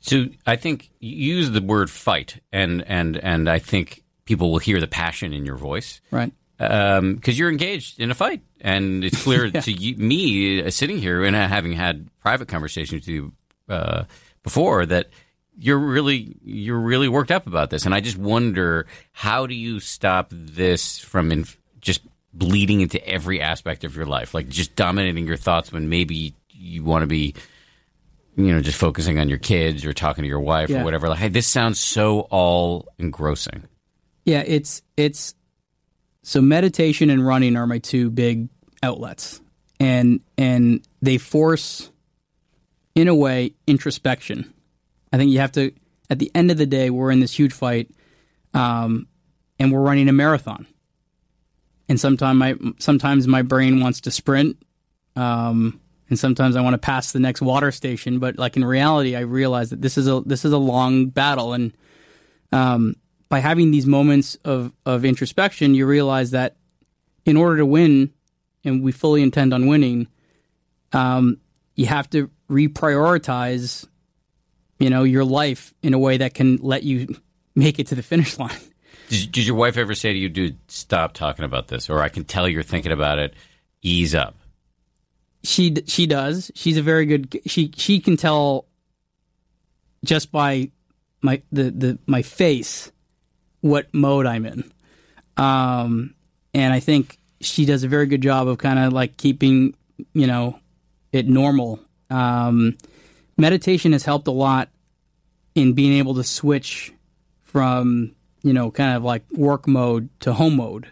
So 0.00 0.26
I 0.46 0.56
think 0.56 0.90
use 1.00 1.50
the 1.50 1.62
word 1.62 1.90
fight, 1.90 2.40
and 2.52 2.84
and 2.86 3.16
and 3.16 3.48
I 3.48 3.58
think 3.58 4.02
people 4.28 4.52
will 4.52 4.58
hear 4.58 4.78
the 4.78 4.86
passion 4.86 5.32
in 5.32 5.46
your 5.46 5.56
voice. 5.56 6.02
Right. 6.10 6.30
Because 6.58 6.98
um, 6.98 7.20
you're 7.24 7.50
engaged 7.50 7.98
in 7.98 8.10
a 8.10 8.14
fight. 8.14 8.42
And 8.60 9.02
it's 9.02 9.22
clear 9.22 9.46
yeah. 9.54 9.60
to 9.62 9.72
you, 9.72 9.96
me 9.96 10.62
uh, 10.62 10.70
sitting 10.70 10.98
here 10.98 11.24
and 11.24 11.34
having 11.34 11.72
had 11.72 12.08
private 12.20 12.46
conversations 12.46 13.00
with 13.00 13.08
you 13.08 13.32
uh, 13.70 14.04
before 14.42 14.84
that 14.84 15.08
you're 15.56 15.78
really 15.78 16.36
you're 16.44 16.78
really 16.78 17.08
worked 17.08 17.30
up 17.30 17.46
about 17.46 17.70
this. 17.70 17.86
And 17.86 17.94
I 17.94 18.00
just 18.00 18.18
wonder 18.18 18.86
how 19.12 19.46
do 19.46 19.54
you 19.54 19.80
stop 19.80 20.28
this 20.30 20.98
from 20.98 21.32
inf- 21.32 21.58
just 21.80 22.02
bleeding 22.34 22.82
into 22.82 23.04
every 23.08 23.40
aspect 23.40 23.82
of 23.84 23.96
your 23.96 24.06
life, 24.06 24.34
like 24.34 24.48
just 24.48 24.76
dominating 24.76 25.26
your 25.26 25.38
thoughts 25.38 25.72
when 25.72 25.88
maybe 25.88 26.34
you 26.50 26.84
want 26.84 27.02
to 27.02 27.06
be 27.06 27.34
you 28.36 28.54
know, 28.54 28.60
just 28.60 28.78
focusing 28.78 29.18
on 29.18 29.28
your 29.28 29.38
kids 29.38 29.84
or 29.84 29.92
talking 29.92 30.22
to 30.22 30.28
your 30.28 30.38
wife 30.38 30.70
yeah. 30.70 30.80
or 30.80 30.84
whatever. 30.84 31.08
Like, 31.08 31.18
hey, 31.18 31.28
this 31.28 31.46
sounds 31.46 31.80
so 31.80 32.20
all 32.20 32.86
engrossing. 32.96 33.64
Yeah, 34.28 34.44
it's 34.46 34.82
it's 34.94 35.34
so 36.22 36.42
meditation 36.42 37.08
and 37.08 37.26
running 37.26 37.56
are 37.56 37.66
my 37.66 37.78
two 37.78 38.10
big 38.10 38.50
outlets. 38.82 39.40
And 39.80 40.20
and 40.36 40.86
they 41.00 41.16
force 41.16 41.90
in 42.94 43.08
a 43.08 43.14
way 43.14 43.54
introspection. 43.66 44.52
I 45.14 45.16
think 45.16 45.30
you 45.30 45.38
have 45.38 45.52
to 45.52 45.72
at 46.10 46.18
the 46.18 46.30
end 46.34 46.50
of 46.50 46.58
the 46.58 46.66
day 46.66 46.90
we're 46.90 47.10
in 47.10 47.20
this 47.20 47.32
huge 47.32 47.54
fight 47.54 47.90
um, 48.52 49.08
and 49.58 49.72
we're 49.72 49.80
running 49.80 50.10
a 50.10 50.12
marathon. 50.12 50.66
And 51.88 51.98
sometimes 51.98 52.38
my 52.38 52.54
sometimes 52.78 53.26
my 53.26 53.40
brain 53.40 53.80
wants 53.80 54.02
to 54.02 54.10
sprint 54.10 54.58
um, 55.16 55.80
and 56.10 56.18
sometimes 56.18 56.54
I 56.54 56.60
want 56.60 56.74
to 56.74 56.78
pass 56.78 57.12
the 57.12 57.18
next 57.18 57.40
water 57.40 57.72
station, 57.72 58.18
but 58.18 58.36
like 58.38 58.58
in 58.58 58.64
reality 58.66 59.16
I 59.16 59.20
realize 59.20 59.70
that 59.70 59.80
this 59.80 59.96
is 59.96 60.06
a 60.06 60.20
this 60.26 60.44
is 60.44 60.52
a 60.52 60.58
long 60.58 61.06
battle 61.06 61.54
and 61.54 61.72
um, 62.52 62.94
by 63.28 63.40
having 63.40 63.70
these 63.70 63.86
moments 63.86 64.36
of, 64.44 64.72
of 64.86 65.04
introspection, 65.04 65.74
you 65.74 65.86
realize 65.86 66.30
that 66.30 66.56
in 67.24 67.36
order 67.36 67.58
to 67.58 67.66
win, 67.66 68.10
and 68.64 68.82
we 68.82 68.92
fully 68.92 69.22
intend 69.22 69.52
on 69.52 69.66
winning, 69.66 70.08
um, 70.92 71.38
you 71.74 71.86
have 71.86 72.08
to 72.10 72.30
reprioritize, 72.50 73.86
you 74.78 74.88
know, 74.88 75.04
your 75.04 75.24
life 75.24 75.74
in 75.82 75.94
a 75.94 75.98
way 75.98 76.16
that 76.16 76.34
can 76.34 76.56
let 76.56 76.82
you 76.82 77.14
make 77.54 77.78
it 77.78 77.88
to 77.88 77.94
the 77.94 78.02
finish 78.02 78.38
line. 78.38 78.56
Did, 79.08 79.32
did 79.32 79.46
your 79.46 79.56
wife 79.56 79.78
ever 79.78 79.94
say 79.94 80.12
to 80.12 80.18
you, 80.18 80.28
"Dude, 80.28 80.58
stop 80.68 81.14
talking 81.14 81.46
about 81.46 81.68
this," 81.68 81.88
or 81.88 82.02
"I 82.02 82.10
can 82.10 82.24
tell 82.24 82.46
you're 82.46 82.62
thinking 82.62 82.92
about 82.92 83.18
it. 83.18 83.32
Ease 83.80 84.14
up." 84.14 84.36
She 85.42 85.74
she 85.86 86.06
does. 86.06 86.50
She's 86.54 86.76
a 86.76 86.82
very 86.82 87.06
good. 87.06 87.40
She 87.46 87.72
she 87.74 88.00
can 88.00 88.18
tell 88.18 88.66
just 90.04 90.30
by 90.30 90.72
my 91.22 91.40
the 91.50 91.70
the 91.70 91.98
my 92.06 92.20
face 92.20 92.92
what 93.60 93.92
mode 93.92 94.26
I'm 94.26 94.46
in. 94.46 94.70
Um, 95.36 96.14
and 96.54 96.72
I 96.72 96.80
think 96.80 97.18
she 97.40 97.64
does 97.64 97.84
a 97.84 97.88
very 97.88 98.06
good 98.06 98.20
job 98.20 98.48
of 98.48 98.58
kind 98.58 98.78
of 98.78 98.92
like 98.92 99.16
keeping 99.16 99.74
you 100.12 100.26
know 100.26 100.58
it 101.12 101.28
normal. 101.28 101.80
Um, 102.10 102.76
meditation 103.36 103.92
has 103.92 104.04
helped 104.04 104.26
a 104.28 104.32
lot 104.32 104.68
in 105.54 105.72
being 105.72 105.92
able 105.94 106.14
to 106.14 106.24
switch 106.24 106.92
from 107.42 108.14
you 108.42 108.52
know 108.52 108.70
kind 108.70 108.96
of 108.96 109.04
like 109.04 109.30
work 109.32 109.66
mode 109.66 110.08
to 110.20 110.32
home 110.32 110.56
mode. 110.56 110.88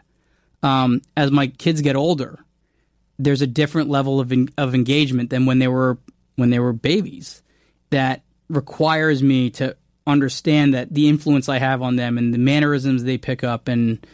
Um, 0.62 1.02
as 1.16 1.30
my 1.30 1.48
kids 1.48 1.80
get 1.80 1.96
older, 1.96 2.38
there's 3.18 3.42
a 3.42 3.46
different 3.46 3.88
level 3.88 4.20
of 4.20 4.32
of 4.58 4.74
engagement 4.74 5.30
than 5.30 5.46
when 5.46 5.58
they 5.58 5.68
were 5.68 5.98
when 6.36 6.50
they 6.50 6.58
were 6.58 6.72
babies 6.72 7.42
that 7.90 8.22
requires 8.48 9.22
me 9.22 9.50
to 9.50 9.76
understand 10.06 10.74
that 10.74 10.92
the 10.92 11.08
influence 11.08 11.48
I 11.48 11.58
have 11.58 11.82
on 11.82 11.96
them 11.96 12.18
and 12.18 12.32
the 12.32 12.38
mannerisms 12.38 13.04
they 13.04 13.18
pick 13.18 13.42
up 13.42 13.68
and 13.68 14.04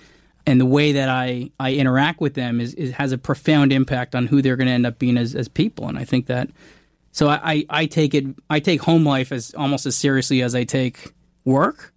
and 0.47 0.61
the 0.61 0.67
way 0.67 0.93
that 0.93 1.09
I, 1.09 1.53
I 1.61 1.75
interact 1.75 2.21
with 2.21 2.35
them 2.35 2.61
is, 2.61 2.75
is 2.75 2.93
has 2.93 3.13
a 3.13 3.19
profound 3.19 3.73
impact 3.73 4.15
on 4.15 4.27
who 4.27 4.43
they're 4.43 4.57
going 4.57 4.67
to 4.67 4.73
end 4.73 4.87
up 4.87 4.99
being 4.99 5.17
as, 5.17 5.37
as 5.37 5.47
people. 5.47 5.87
And 5.89 5.97
I 5.97 6.05
think 6.05 6.27
that 6.27 6.49
so 7.13 7.29
I, 7.29 7.65
I 7.69 7.87
take 7.87 8.15
it 8.15 8.27
I 8.51 8.61
take 8.61 8.81
home 8.81 9.05
life 9.05 9.33
as 9.33 9.55
almost 9.55 9.87
as 9.87 9.97
seriously 9.97 10.43
as 10.43 10.55
I 10.55 10.65
take 10.65 11.13
work 11.45 11.93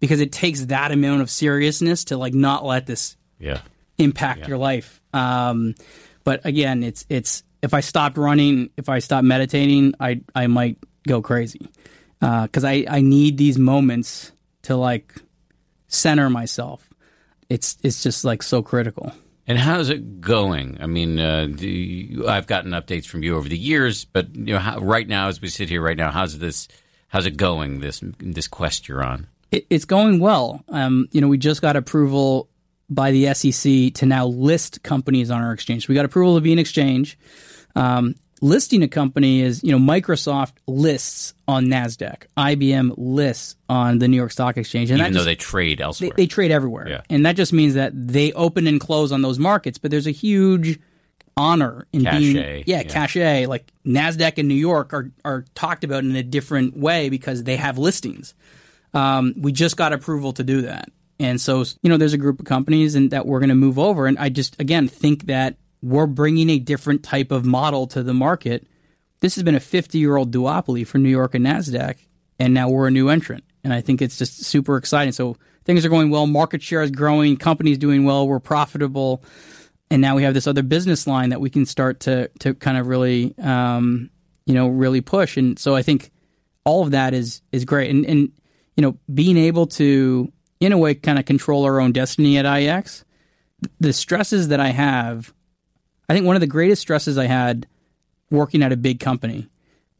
because 0.00 0.20
it 0.20 0.32
takes 0.32 0.66
that 0.66 0.92
amount 0.92 1.22
of 1.22 1.30
seriousness 1.30 2.04
to 2.06 2.16
like 2.16 2.34
not 2.34 2.64
let 2.64 2.86
this 2.86 3.16
yeah. 3.38 3.60
impact 3.96 4.40
Yeah. 4.40 4.48
your 4.48 4.58
life. 4.58 5.00
Um, 5.14 5.74
but 6.24 6.44
again, 6.44 6.82
it's 6.82 7.06
it's 7.08 7.44
if 7.62 7.72
I 7.72 7.80
stopped 7.80 8.18
running, 8.18 8.70
if 8.76 8.88
I 8.88 8.98
stopped 8.98 9.24
meditating, 9.24 9.94
I 10.00 10.20
I 10.34 10.48
might 10.48 10.78
go 11.06 11.22
crazy 11.22 11.70
because 12.20 12.64
I 12.64 12.84
I 12.88 13.00
need 13.00 13.38
these 13.38 13.58
moments 13.58 14.32
to 14.62 14.76
like 14.76 15.14
center 15.88 16.30
myself. 16.30 16.88
It's 17.48 17.78
it's 17.82 18.02
just 18.02 18.24
like 18.24 18.42
so 18.42 18.62
critical. 18.62 19.12
And 19.48 19.58
how's 19.58 19.90
it 19.90 20.20
going? 20.20 20.78
I 20.80 20.86
mean, 20.86 21.20
uh, 21.20 21.46
you, 21.58 22.26
I've 22.26 22.48
gotten 22.48 22.72
updates 22.72 23.06
from 23.06 23.22
you 23.22 23.36
over 23.36 23.48
the 23.48 23.56
years, 23.56 24.04
but 24.04 24.34
you 24.34 24.54
know, 24.54 24.58
how, 24.58 24.80
right 24.80 25.06
now, 25.06 25.28
as 25.28 25.40
we 25.40 25.46
sit 25.48 25.68
here 25.68 25.80
right 25.80 25.96
now, 25.96 26.10
how's 26.10 26.38
this? 26.38 26.66
How's 27.08 27.26
it 27.26 27.36
going? 27.36 27.80
This 27.80 28.02
this 28.18 28.48
quest 28.48 28.88
you're 28.88 29.04
on? 29.04 29.28
It, 29.52 29.66
it's 29.70 29.84
going 29.84 30.18
well. 30.18 30.64
Um, 30.68 31.08
you 31.12 31.20
know, 31.20 31.28
we 31.28 31.38
just 31.38 31.62
got 31.62 31.76
approval 31.76 32.48
by 32.90 33.12
the 33.12 33.32
SEC 33.34 33.94
to 33.94 34.06
now 34.06 34.26
list 34.26 34.82
companies 34.82 35.30
on 35.30 35.42
our 35.42 35.52
exchange. 35.52 35.88
We 35.88 35.94
got 35.94 36.04
approval 36.04 36.34
to 36.34 36.40
be 36.40 36.52
an 36.52 36.58
exchange. 36.58 37.16
Um, 37.76 38.16
listing 38.42 38.82
a 38.82 38.88
company 38.88 39.40
is, 39.40 39.62
you 39.64 39.72
know, 39.72 39.78
Microsoft 39.78 40.52
lists 40.66 41.34
on 41.48 41.66
Nasdaq, 41.66 42.24
IBM 42.36 42.92
lists 42.96 43.56
on 43.68 43.98
the 43.98 44.08
New 44.08 44.16
York 44.16 44.30
Stock 44.32 44.56
Exchange, 44.56 44.90
and 44.90 45.00
Even 45.00 45.12
that 45.12 45.18
though 45.18 45.24
just- 45.24 45.26
they 45.26 45.34
trade 45.36 45.80
elsewhere. 45.80 46.10
they 46.16 46.26
trade 46.26 46.50
everywhere, 46.50 46.88
Yeah. 46.88 47.00
and 47.08 47.24
that 47.24 47.36
just 47.36 47.52
means 47.52 47.74
that 47.74 47.92
they 47.94 48.32
open 48.32 48.66
and 48.66 48.78
close 48.80 49.10
on 49.12 49.22
those 49.22 49.38
markets. 49.38 49.78
But 49.78 49.90
there's 49.90 50.06
a 50.06 50.10
huge 50.12 50.78
honor 51.36 51.86
in 51.92 52.02
being, 52.04 52.36
yeah, 52.36 52.62
yeah. 52.66 52.82
cachet. 52.82 53.46
Like 53.46 53.70
Nasdaq 53.86 54.34
and 54.38 54.48
New 54.48 54.54
York 54.54 54.92
are 54.94 55.10
are 55.24 55.44
talked 55.54 55.84
about 55.84 56.04
in 56.04 56.14
a 56.16 56.22
different 56.22 56.76
way 56.76 57.08
because 57.08 57.44
they 57.44 57.56
have 57.56 57.78
listings. 57.78 58.34
Um, 58.94 59.34
we 59.36 59.52
just 59.52 59.76
got 59.76 59.92
approval 59.92 60.32
to 60.34 60.42
do 60.44 60.62
that, 60.62 60.90
and 61.20 61.40
so 61.40 61.64
you 61.82 61.90
know, 61.90 61.96
there's 61.98 62.14
a 62.14 62.18
group 62.18 62.40
of 62.40 62.46
companies 62.46 62.94
and 62.94 63.10
that 63.10 63.26
we're 63.26 63.40
going 63.40 63.50
to 63.50 63.54
move 63.54 63.78
over. 63.78 64.06
And 64.06 64.18
I 64.18 64.28
just 64.30 64.58
again 64.60 64.88
think 64.88 65.26
that 65.26 65.56
we're 65.82 66.06
bringing 66.06 66.50
a 66.50 66.58
different 66.58 67.02
type 67.02 67.30
of 67.30 67.44
model 67.44 67.86
to 67.88 68.02
the 68.02 68.14
market. 68.14 68.66
This 69.20 69.34
has 69.36 69.44
been 69.44 69.54
a 69.54 69.60
50 69.60 69.98
year 69.98 70.16
old 70.16 70.32
duopoly 70.32 70.86
for 70.86 70.98
New 70.98 71.08
York 71.08 71.34
and 71.34 71.46
Nasdaq, 71.46 71.96
and 72.38 72.54
now 72.54 72.68
we're 72.68 72.88
a 72.88 72.90
new 72.90 73.08
entrant. 73.08 73.44
And 73.64 73.72
I 73.72 73.80
think 73.80 74.00
it's 74.00 74.18
just 74.18 74.44
super 74.44 74.76
exciting. 74.76 75.12
So 75.12 75.36
things 75.64 75.84
are 75.84 75.88
going 75.88 76.10
well. 76.10 76.26
Market 76.26 76.62
share 76.62 76.82
is 76.82 76.90
growing. 76.90 77.36
Companies 77.36 77.78
doing 77.78 78.04
well. 78.04 78.28
We're 78.28 78.40
profitable, 78.40 79.24
and 79.90 80.00
now 80.02 80.16
we 80.16 80.22
have 80.22 80.34
this 80.34 80.46
other 80.46 80.62
business 80.62 81.06
line 81.06 81.30
that 81.30 81.40
we 81.40 81.50
can 81.50 81.66
start 81.66 82.00
to 82.00 82.28
to 82.40 82.54
kind 82.54 82.78
of 82.78 82.86
really, 82.86 83.36
um, 83.38 84.10
you 84.44 84.54
know, 84.54 84.68
really 84.68 85.00
push. 85.00 85.36
And 85.36 85.58
so 85.58 85.74
I 85.74 85.82
think 85.82 86.10
all 86.64 86.82
of 86.82 86.92
that 86.92 87.14
is 87.14 87.42
is 87.52 87.64
great. 87.64 87.90
And 87.90 88.04
and 88.06 88.32
you 88.76 88.82
know, 88.82 88.98
being 89.12 89.36
able 89.36 89.66
to 89.66 90.32
in 90.60 90.72
a 90.72 90.78
way 90.78 90.94
kind 90.94 91.18
of 91.18 91.24
control 91.24 91.64
our 91.64 91.80
own 91.80 91.92
destiny 91.92 92.38
at 92.38 92.44
IEX, 92.44 93.04
The 93.80 93.92
stresses 93.92 94.48
that 94.48 94.60
I 94.60 94.68
have, 94.68 95.32
I 96.08 96.14
think 96.14 96.26
one 96.26 96.36
of 96.36 96.40
the 96.40 96.46
greatest 96.46 96.82
stresses 96.82 97.18
I 97.18 97.26
had 97.26 97.66
working 98.30 98.62
at 98.62 98.72
a 98.72 98.76
big 98.76 99.00
company 99.00 99.48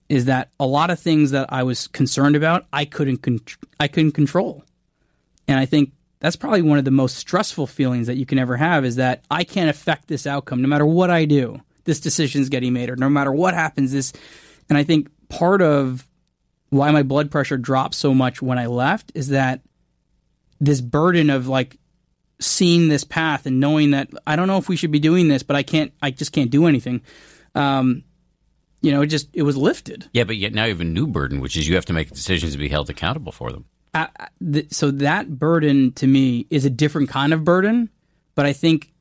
is 0.09 0.27
that 0.27 0.51
a 0.61 0.67
lot 0.67 0.91
of 0.91 1.01
things 1.01 1.33
that 1.33 1.53
I 1.53 1.65
was 1.65 1.89
concerned 1.89 2.37
about, 2.37 2.67
I 2.73 2.85
couldn't 2.85 3.19
con- 3.19 3.41
I 3.81 3.89
couldn't 3.89 4.13
control. 4.13 4.65
And 5.49 5.59
I 5.59 5.67
think 5.67 5.93
that's 6.21 6.37
probably 6.37 6.63
one 6.63 6.79
of 6.79 6.85
the 6.85 6.91
most 6.91 7.17
stressful 7.17 7.67
feelings 7.67 8.07
that 8.07 8.17
you 8.17 8.27
can 8.27 8.39
ever 8.39 8.57
have 8.57 8.85
is 8.85 8.97
that 8.97 9.25
I 9.31 9.45
can't 9.45 9.71
affect 9.71 10.09
this 10.09 10.27
outcome 10.27 10.63
no 10.63 10.69
matter 10.69 10.87
what 10.87 11.11
I 11.11 11.25
do. 11.25 11.61
This 11.85 12.01
decision's 12.01 12.49
getting 12.49 12.73
made 12.73 12.91
or 12.91 12.97
no 12.97 13.09
matter 13.09 13.33
what 13.33 13.55
happens 13.55 13.93
this 13.93 14.13
and 14.69 14.77
I 14.77 14.83
think 14.83 15.09
part 15.29 15.63
of 15.63 16.07
why 16.71 16.91
my 16.91 17.03
blood 17.03 17.31
pressure 17.31 17.57
dropped 17.57 17.95
so 17.95 18.13
much 18.13 18.43
when 18.43 18.59
I 18.59 18.67
left 18.67 19.13
is 19.15 19.29
that 19.29 19.61
this 20.61 20.81
burden 20.81 21.31
of 21.31 21.47
like 21.47 21.77
seeing 22.39 22.89
this 22.89 23.05
path 23.05 23.47
and 23.47 23.61
knowing 23.61 23.93
that 23.93 24.09
I 24.27 24.37
don't 24.37 24.47
know 24.49 24.59
if 24.59 24.69
we 24.69 24.77
should 24.77 24.91
be 24.91 24.99
doing 24.99 25.29
this, 25.29 25.43
but 25.43 25.57
I 25.57 25.63
can't 25.63 25.93
I 26.03 26.11
just 26.11 26.33
can't 26.33 26.51
do 26.51 26.67
anything. 26.67 27.03
Um, 27.55 28.05
you 28.83 28.93
know, 28.93 29.03
it 29.03 29.07
just 29.07 29.29
it 29.33 29.43
was 29.43 29.57
lifted. 29.57 30.09
yeah, 30.13 30.25
but 30.25 30.37
yet 30.37 30.53
now 30.53 30.65
you 30.65 30.71
have 30.71 30.81
a 30.81 30.85
new 30.85 31.07
burden, 31.07 31.41
which 31.41 31.57
is 31.57 31.67
you 31.69 31.75
have 31.77 31.87
to 31.87 31.93
make 31.93 32.11
decisions 32.11 32.53
to 32.53 32.59
be 32.59 32.69
held 32.69 32.91
accountable 32.91 33.33
for 33.33 33.51
them. 33.51 33.65
I- 33.95 34.09
th- 34.53 34.73
so 34.73 34.91
that 34.91 35.39
burden 35.39 35.93
to 35.95 36.07
me 36.07 36.47
is 36.51 36.65
a 36.67 36.71
different 36.71 37.09
kind 37.09 37.33
of 37.33 37.43
burden, 37.45 37.89
but 38.35 38.45
I 38.45 38.53
think 38.53 38.93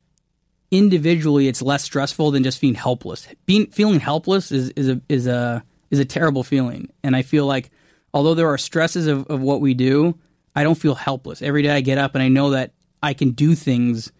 individually 0.70 1.48
it's 1.48 1.62
less 1.62 1.84
stressful 1.84 2.30
than 2.30 2.42
just 2.42 2.60
being 2.60 2.74
helpless. 2.74 3.28
Being 3.44 3.66
feeling 3.68 4.00
helpless 4.00 4.50
is 4.52 4.70
is 4.70 4.88
a 4.88 5.00
is 5.08 5.26
a 5.26 5.62
is 5.90 5.98
a 6.00 6.04
terrible 6.04 6.42
feeling, 6.42 6.90
and 7.04 7.14
I 7.14 7.22
feel 7.22 7.46
like 7.46 7.70
although 8.12 8.34
there 8.34 8.48
are 8.48 8.58
stresses 8.58 9.06
of, 9.06 9.26
of 9.26 9.40
what 9.40 9.60
we 9.60 9.74
do, 9.74 10.18
I 10.54 10.62
don't 10.64 10.74
feel 10.74 10.94
helpless. 10.94 11.42
Every 11.42 11.62
day 11.62 11.70
I 11.70 11.80
get 11.82 11.98
up 11.98 12.14
and 12.14 12.22
I 12.22 12.28
know 12.28 12.50
that 12.50 12.72
I 13.06 13.14
can 13.14 13.30
do 13.30 13.54
things, 13.54 14.10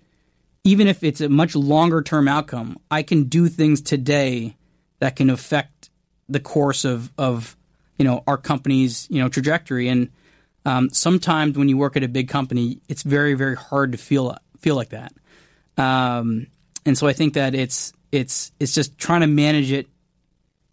even 0.62 0.87
if 0.87 1.03
it's 1.03 1.20
a 1.20 1.28
much 1.28 1.57
longer 1.57 2.03
term 2.03 2.28
outcome. 2.28 2.78
I 2.89 3.03
can 3.03 3.24
do 3.24 3.49
things 3.49 3.80
today 3.80 4.55
that 5.01 5.16
can 5.16 5.28
affect 5.28 5.91
the 6.28 6.39
course 6.39 6.84
of 6.84 7.12
of 7.18 7.57
you 7.99 8.05
know 8.05 8.22
our 8.28 8.37
company's 8.37 9.09
you 9.11 9.20
know 9.20 9.28
trajectory 9.28 9.89
and 9.89 10.11
um, 10.64 10.91
sometimes 10.91 11.59
when 11.59 11.68
you 11.68 11.76
work 11.76 11.97
at 11.97 12.05
a 12.05 12.09
big 12.09 12.28
company 12.28 12.80
it's 12.89 13.03
very 13.03 13.34
very 13.34 13.57
hard 13.57 13.93
to 13.93 13.99
feel 13.99 14.37
feel 14.59 14.76
like 14.76 14.91
that 14.91 15.12
um, 15.78 16.47
and 16.84 16.97
so 16.97 17.07
I 17.07 17.12
think 17.12 17.34
that 17.34 17.55
it's 17.55 17.93
it's 18.12 18.53
it's 18.61 18.74
just 18.74 18.99
trying 18.99 19.22
to 19.22 19.26
manage 19.26 19.72
it 19.72 19.89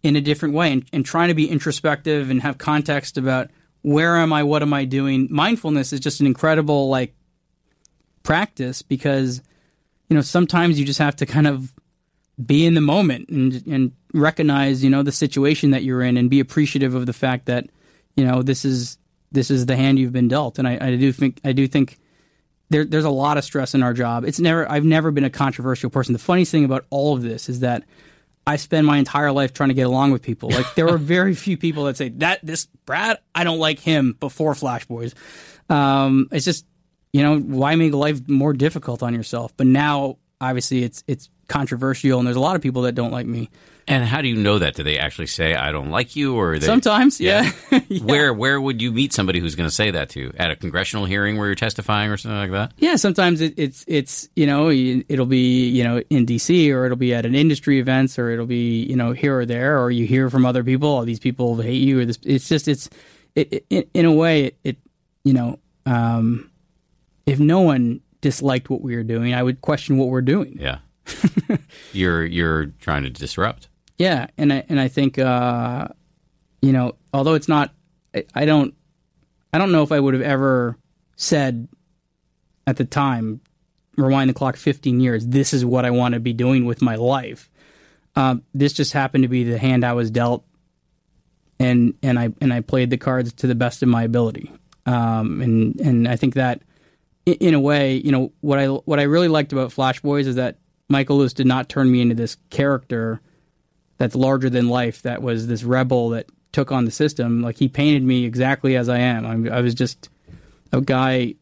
in 0.02 0.16
a 0.16 0.20
different 0.20 0.54
way 0.54 0.72
and, 0.72 0.84
and 0.92 1.04
trying 1.04 1.28
to 1.28 1.34
be 1.34 1.48
introspective 1.48 2.30
and 2.30 2.42
have 2.42 2.58
context 2.58 3.18
about 3.18 3.50
where 3.82 4.16
am 4.16 4.32
I 4.32 4.44
what 4.44 4.62
am 4.62 4.72
I 4.72 4.84
doing 4.84 5.28
mindfulness 5.30 5.92
is 5.92 6.00
just 6.00 6.20
an 6.20 6.26
incredible 6.26 6.88
like 6.88 7.12
practice 8.24 8.82
because 8.82 9.40
you 10.08 10.16
know 10.16 10.22
sometimes 10.22 10.80
you 10.80 10.84
just 10.84 10.98
have 10.98 11.14
to 11.14 11.26
kind 11.26 11.46
of 11.46 11.72
be 12.44 12.66
in 12.66 12.74
the 12.74 12.80
moment 12.80 13.28
and 13.28 13.64
and 13.68 13.92
recognize 14.12 14.82
you 14.82 14.90
know 14.90 15.04
the 15.04 15.12
situation 15.12 15.70
that 15.70 15.84
you're 15.84 16.02
in 16.02 16.16
and 16.16 16.28
be 16.28 16.40
appreciative 16.40 16.96
of 16.96 17.06
the 17.06 17.12
fact 17.12 17.46
that 17.46 17.68
you 18.16 18.24
know 18.24 18.42
this 18.42 18.64
is 18.64 18.98
this 19.30 19.50
is 19.50 19.66
the 19.66 19.76
hand 19.76 19.98
you've 19.98 20.12
been 20.12 20.28
dealt 20.28 20.58
and 20.58 20.66
I, 20.66 20.78
I 20.80 20.96
do 20.96 21.12
think 21.12 21.40
I 21.44 21.52
do 21.52 21.68
think 21.68 21.98
there, 22.70 22.84
there's 22.84 23.04
a 23.04 23.10
lot 23.10 23.36
of 23.36 23.44
stress 23.44 23.74
in 23.74 23.82
our 23.82 23.92
job. 23.92 24.24
It's 24.24 24.40
never 24.40 24.68
I've 24.68 24.84
never 24.84 25.10
been 25.10 25.24
a 25.24 25.30
controversial 25.30 25.90
person. 25.90 26.12
The 26.12 26.18
funniest 26.18 26.50
thing 26.50 26.64
about 26.64 26.86
all 26.90 27.14
of 27.14 27.22
this 27.22 27.48
is 27.48 27.60
that 27.60 27.84
I 28.46 28.56
spend 28.56 28.86
my 28.86 28.98
entire 28.98 29.32
life 29.32 29.52
trying 29.52 29.68
to 29.68 29.74
get 29.74 29.86
along 29.86 30.10
with 30.10 30.22
people. 30.22 30.50
Like 30.50 30.74
there 30.74 30.88
are 30.88 30.98
very 30.98 31.34
few 31.46 31.56
people 31.56 31.84
that 31.84 31.96
say 31.96 32.08
that 32.08 32.40
this 32.42 32.66
Brad 32.86 33.18
I 33.34 33.44
don't 33.44 33.58
like 33.58 33.78
him 33.78 34.16
before 34.18 34.54
Flash 34.54 34.86
Boys. 34.86 35.14
Um, 35.68 36.28
it's 36.32 36.44
just 36.44 36.66
you 37.14 37.22
know 37.22 37.38
why 37.38 37.76
make 37.76 37.94
life 37.94 38.28
more 38.28 38.52
difficult 38.52 39.00
on 39.04 39.14
yourself? 39.14 39.56
But 39.56 39.68
now 39.68 40.18
obviously 40.40 40.82
it's 40.82 41.04
it's 41.06 41.30
controversial 41.46 42.18
and 42.18 42.26
there's 42.26 42.36
a 42.36 42.40
lot 42.40 42.56
of 42.56 42.62
people 42.62 42.82
that 42.82 42.96
don't 42.96 43.12
like 43.12 43.24
me. 43.26 43.50
And 43.86 44.02
how 44.02 44.20
do 44.20 44.28
you 44.28 44.34
know 44.34 44.58
that? 44.58 44.74
Do 44.74 44.82
they 44.82 44.98
actually 44.98 45.28
say 45.28 45.54
I 45.54 45.70
don't 45.70 45.90
like 45.90 46.16
you, 46.16 46.36
or 46.36 46.58
they, 46.58 46.66
Sometimes, 46.66 47.20
yeah. 47.20 47.52
yeah. 47.70 47.78
Where 48.02 48.34
where 48.34 48.60
would 48.60 48.82
you 48.82 48.90
meet 48.90 49.12
somebody 49.12 49.38
who's 49.38 49.54
going 49.54 49.68
to 49.68 49.74
say 49.74 49.92
that 49.92 50.08
to 50.10 50.20
you 50.20 50.32
at 50.36 50.50
a 50.50 50.56
congressional 50.56 51.04
hearing 51.04 51.36
where 51.36 51.46
you're 51.46 51.54
testifying 51.54 52.10
or 52.10 52.16
something 52.16 52.36
like 52.36 52.50
that? 52.50 52.72
Yeah, 52.78 52.96
sometimes 52.96 53.42
it, 53.42 53.54
it's 53.58 53.84
it's 53.86 54.28
you 54.34 54.46
know 54.46 54.70
it'll 54.70 55.26
be 55.26 55.68
you 55.68 55.84
know 55.84 56.02
in 56.10 56.26
DC 56.26 56.72
or 56.72 56.86
it'll 56.86 56.96
be 56.96 57.14
at 57.14 57.26
an 57.26 57.36
industry 57.36 57.78
events 57.78 58.18
or 58.18 58.30
it'll 58.30 58.46
be 58.46 58.82
you 58.82 58.96
know 58.96 59.12
here 59.12 59.38
or 59.38 59.46
there 59.46 59.78
or 59.78 59.90
you 59.90 60.06
hear 60.06 60.30
from 60.30 60.46
other 60.46 60.64
people 60.64 60.88
oh 60.88 61.04
these 61.04 61.20
people 61.20 61.60
hate 61.60 61.82
you 61.82 62.00
or 62.00 62.04
this 62.06 62.18
it's 62.24 62.48
just 62.48 62.66
it's 62.66 62.88
it, 63.34 63.66
it 63.68 63.90
in 63.92 64.06
a 64.06 64.12
way 64.12 64.46
it, 64.46 64.56
it 64.64 64.76
you 65.24 65.34
know 65.34 65.58
um, 65.86 66.50
if 67.26 67.38
no 67.38 67.60
one 67.60 68.00
disliked 68.20 68.70
what 68.70 68.80
we 68.80 68.96
were 68.96 69.02
doing, 69.02 69.34
I 69.34 69.42
would 69.42 69.60
question 69.60 69.98
what 69.98 70.08
we're 70.08 70.22
doing. 70.22 70.58
Yeah. 70.60 70.78
you're 71.92 72.24
you're 72.24 72.66
trying 72.80 73.02
to 73.02 73.10
disrupt. 73.10 73.68
Yeah, 73.98 74.28
and 74.38 74.52
I 74.52 74.64
and 74.68 74.80
I 74.80 74.88
think 74.88 75.18
uh, 75.18 75.88
you 76.64 76.72
know, 76.72 76.94
although 77.12 77.34
it's 77.34 77.48
not, 77.48 77.74
I, 78.14 78.24
I 78.34 78.44
don't, 78.46 78.74
I 79.52 79.58
don't 79.58 79.70
know 79.70 79.82
if 79.82 79.92
I 79.92 80.00
would 80.00 80.14
have 80.14 80.22
ever 80.22 80.78
said 81.16 81.68
at 82.66 82.78
the 82.78 82.86
time, 82.86 83.42
rewind 83.96 84.30
the 84.30 84.34
clock 84.34 84.56
15 84.56 84.98
years, 84.98 85.26
this 85.26 85.52
is 85.52 85.62
what 85.62 85.84
I 85.84 85.90
want 85.90 86.14
to 86.14 86.20
be 86.20 86.32
doing 86.32 86.64
with 86.64 86.80
my 86.80 86.94
life. 86.94 87.50
Um, 88.16 88.42
this 88.54 88.72
just 88.72 88.94
happened 88.94 89.24
to 89.24 89.28
be 89.28 89.44
the 89.44 89.58
hand 89.58 89.84
I 89.84 89.92
was 89.92 90.10
dealt, 90.10 90.44
and 91.58 91.94
and 92.02 92.18
I 92.18 92.30
and 92.40 92.52
I 92.52 92.60
played 92.60 92.90
the 92.90 92.96
cards 92.96 93.32
to 93.34 93.46
the 93.46 93.54
best 93.54 93.82
of 93.82 93.88
my 93.88 94.04
ability. 94.04 94.50
Um, 94.86 95.42
and 95.42 95.80
and 95.80 96.08
I 96.08 96.16
think 96.16 96.34
that 96.34 96.62
in, 97.26 97.54
a 97.54 97.60
way, 97.60 97.96
you 97.96 98.12
know, 98.12 98.32
what 98.40 98.58
I 98.58 98.66
what 98.66 99.00
I 99.00 99.04
really 99.04 99.28
liked 99.28 99.52
about 99.52 99.72
Flash 99.72 100.00
Boys 100.00 100.26
is 100.26 100.36
that 100.36 100.58
Michael 100.88 101.18
Lewis 101.18 101.32
did 101.32 101.46
not 101.46 101.68
turn 101.68 101.90
me 101.90 102.00
into 102.00 102.14
this 102.14 102.36
character 102.50 103.20
that's 103.96 104.14
larger 104.14 104.50
than 104.50 104.68
life. 104.68 105.02
That 105.02 105.22
was 105.22 105.46
this 105.46 105.64
rebel 105.64 106.10
that 106.10 106.26
took 106.52 106.70
on 106.70 106.84
the 106.84 106.90
system. 106.90 107.42
Like 107.42 107.56
he 107.56 107.68
painted 107.68 108.02
me 108.02 108.24
exactly 108.24 108.76
as 108.76 108.88
I 108.88 108.98
am. 108.98 109.48
I, 109.48 109.56
I 109.56 109.60
was 109.60 109.74
just 109.74 110.08
a 110.72 110.80
guy 110.80 111.34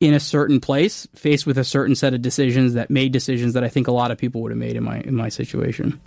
in 0.00 0.14
a 0.14 0.20
certain 0.20 0.60
place, 0.60 1.08
faced 1.14 1.46
with 1.46 1.58
a 1.58 1.64
certain 1.64 1.94
set 1.94 2.14
of 2.14 2.22
decisions 2.22 2.74
that 2.74 2.90
made 2.90 3.12
decisions 3.12 3.54
that 3.54 3.64
I 3.64 3.68
think 3.68 3.88
a 3.88 3.92
lot 3.92 4.10
of 4.10 4.18
people 4.18 4.42
would 4.42 4.52
have 4.52 4.58
made 4.58 4.76
in 4.76 4.84
my 4.84 5.00
in 5.00 5.14
my 5.14 5.28
situation. 5.28 6.00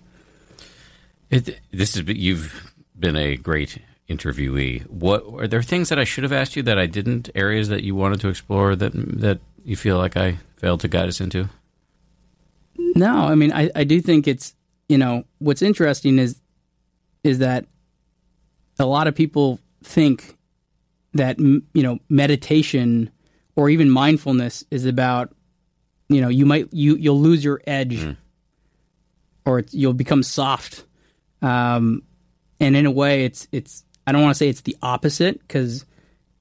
It, 1.30 1.60
this 1.72 1.96
is 1.96 2.04
you've 2.08 2.74
been 2.98 3.16
a 3.16 3.38
great 3.38 3.78
interviewee. 4.12 4.88
What 4.88 5.24
are 5.40 5.48
there 5.48 5.62
things 5.62 5.90
that 5.90 6.00
I 6.00 6.04
should 6.04 6.24
have 6.24 6.34
asked 6.34 6.56
you 6.56 6.64
that 6.64 6.78
I 6.78 6.86
didn't? 6.86 7.30
Areas 7.36 7.70
that 7.70 7.84
you 7.84 7.96
wanted 7.96 8.20
to 8.22 8.30
explore 8.30 8.76
that 8.76 8.92
that 8.94 9.40
you 9.64 9.76
feel 9.76 9.98
like 9.98 10.18
I 10.18 10.38
failed 10.58 10.82
to 10.82 10.88
guide 10.88 11.08
us 11.08 11.22
into? 11.22 11.50
No, 12.78 13.16
I 13.16 13.36
mean 13.36 13.54
I, 13.54 13.70
I 13.76 13.84
do 13.84 14.02
think 14.02 14.28
it's 14.28 14.56
you 14.90 14.98
know 14.98 15.24
what's 15.40 15.62
interesting 15.62 16.20
is 16.20 16.40
is 17.24 17.40
that 17.40 17.66
a 18.80 18.86
lot 18.86 19.08
of 19.08 19.16
people 19.16 19.60
think 19.84 20.38
that 21.14 21.40
you 21.40 21.64
know 21.76 22.00
meditation 22.10 23.12
or 23.56 23.70
even 23.70 23.90
mindfulness 23.90 24.64
is 24.72 24.86
about 24.86 25.34
you 26.10 26.22
know 26.22 26.30
you 26.30 26.46
might 26.46 26.68
you 26.72 26.96
you'll 26.96 27.20
lose 27.20 27.44
your 27.44 27.62
edge 27.68 28.00
mm. 28.00 28.18
or 29.46 29.64
you'll 29.72 29.94
become 29.94 30.24
soft 30.24 30.86
um, 31.42 32.04
and 32.60 32.76
in 32.76 32.86
a 32.86 32.92
way 32.92 33.26
it's 33.26 33.48
it's 33.52 33.84
i 34.08 34.12
don't 34.12 34.22
want 34.22 34.34
to 34.34 34.38
say 34.38 34.50
it's 34.50 34.62
the 34.62 34.78
opposite 34.82 35.40
because 35.40 35.86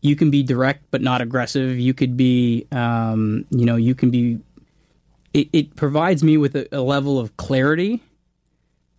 you 0.00 0.16
can 0.16 0.30
be 0.30 0.42
direct 0.42 0.84
but 0.90 1.02
not 1.02 1.20
aggressive 1.20 1.78
you 1.78 1.94
could 1.94 2.16
be 2.16 2.66
um, 2.72 3.44
you 3.50 3.66
know 3.66 3.76
you 3.76 3.94
can 3.94 4.10
be 4.10 4.38
it, 5.32 5.48
it 5.52 5.76
provides 5.76 6.24
me 6.24 6.36
with 6.36 6.56
a, 6.56 6.68
a 6.76 6.80
level 6.80 7.18
of 7.18 7.36
clarity 7.36 8.02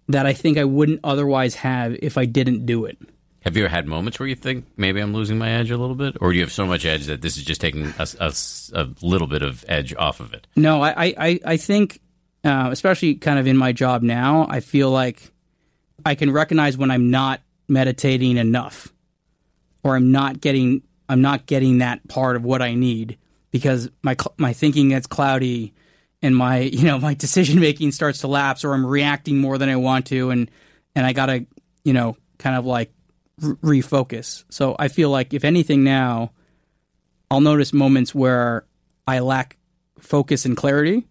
that 0.07 0.26
i 0.26 0.34
think 0.34 0.57
i 0.57 0.64
wouldn't 0.64 0.99
otherwise 1.03 1.55
have 1.55 1.95
if 2.01 2.18
i 2.18 2.26
didn't 2.26 2.66
do 2.66 2.86
it 2.86 2.97
have 3.43 3.57
you 3.57 3.64
ever 3.64 3.74
had 3.74 3.88
moments 3.88 4.20
where 4.20 4.30
you 4.30 4.36
think 4.36 4.66
maybe 4.78 4.99
I'm 4.99 5.14
losing 5.14 5.39
my 5.39 5.49
edge 5.49 5.72
a 5.72 5.78
little 5.78 5.95
bit, 5.95 6.16
or 6.22 6.32
do 6.32 6.38
you 6.38 6.43
have 6.43 6.51
so 6.51 6.68
much 6.68 6.86
edge 6.86 7.07
that 7.07 7.22
this 7.22 7.38
is 7.38 7.43
just 7.43 7.59
taking 7.59 7.88
a, 7.97 8.07
a, 8.20 8.34
a 8.74 8.88
little 9.01 9.26
bit 9.26 9.41
of 9.41 9.66
edge 9.68 9.95
off 9.95 10.20
of 10.20 10.34
it? 10.34 10.45
No, 10.55 10.84
I 10.84 11.16
I, 11.18 11.39
I 11.43 11.57
think, 11.57 12.01
uh, 12.43 12.70
especially 12.72 13.16
kind 13.16 13.39
of 13.39 13.47
in 13.47 13.57
my 13.57 13.72
job 13.72 14.03
now, 14.03 14.45
I 14.47 14.59
feel 14.59 14.91
like 14.91 15.32
I 16.05 16.14
can 16.14 16.32
recognize 16.32 16.78
when 16.78 16.91
I'm 16.91 17.09
not 17.09 17.41
meditating 17.72 18.38
enough, 18.38 18.93
or 19.84 19.95
I'm 19.95 20.11
not 20.11 20.41
getting 20.41 20.84
I'm 21.09 21.22
not 21.22 21.45
getting 21.45 21.80
that 21.80 22.07
part 22.07 22.36
of 22.36 22.43
what 22.43 22.61
I 22.61 22.76
need 22.76 23.17
because 23.49 23.89
my 24.03 24.15
my 24.38 24.53
thinking 24.53 24.89
gets 24.89 25.07
cloudy, 25.07 25.74
and 26.22 26.36
my 26.36 26.59
you 26.59 26.84
know 26.84 26.99
my 26.99 27.13
decision 27.13 27.59
making 27.59 27.91
starts 27.91 28.19
to 28.19 28.28
lapse, 28.28 28.63
or 28.63 28.74
I'm 28.74 28.86
reacting 28.86 29.39
more 29.39 29.57
than 29.57 29.69
I 29.69 29.78
want 29.78 30.07
to, 30.07 30.30
and 30.30 30.51
and 30.95 31.05
I 31.05 31.13
gotta 31.13 31.45
you 31.84 31.93
know 31.93 32.17
kind 32.38 32.55
of 32.55 32.65
like 32.65 32.93
refocus. 33.39 34.43
So 34.49 34.76
I 34.78 34.88
feel 34.88 35.09
like 35.09 35.34
if 35.34 35.43
anything 35.43 35.84
now, 35.84 36.32
I'll 37.32 37.41
notice 37.41 37.74
moments 37.74 38.13
where 38.13 38.65
I 39.07 39.19
lack 39.19 39.57
focus 39.99 40.45
and 40.45 40.55
clarity, 40.55 41.07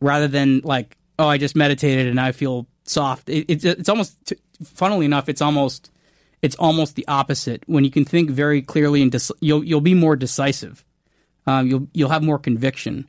rather 0.00 0.28
than 0.28 0.60
like, 0.64 0.96
oh, 1.18 1.28
I 1.28 1.38
just 1.38 1.56
meditated 1.56 2.08
and 2.08 2.20
I 2.20 2.32
feel 2.32 2.66
soft. 2.84 3.28
It, 3.28 3.46
it's 3.48 3.64
it's 3.64 3.88
almost, 3.88 4.32
funnily 4.64 5.06
enough, 5.06 5.28
it's 5.28 5.42
almost 5.42 5.90
it's 6.42 6.56
almost 6.56 6.96
the 6.96 7.06
opposite. 7.08 7.62
When 7.66 7.84
you 7.84 7.90
can 7.90 8.04
think 8.04 8.30
very 8.30 8.62
clearly 8.62 9.02
and 9.02 9.12
dec- 9.12 9.32
you'll 9.40 9.64
you'll 9.64 9.80
be 9.80 9.94
more 9.94 10.16
decisive. 10.16 10.84
Um, 11.46 11.68
you'll 11.68 11.88
you'll 11.92 12.10
have 12.10 12.22
more 12.22 12.38
conviction, 12.38 13.08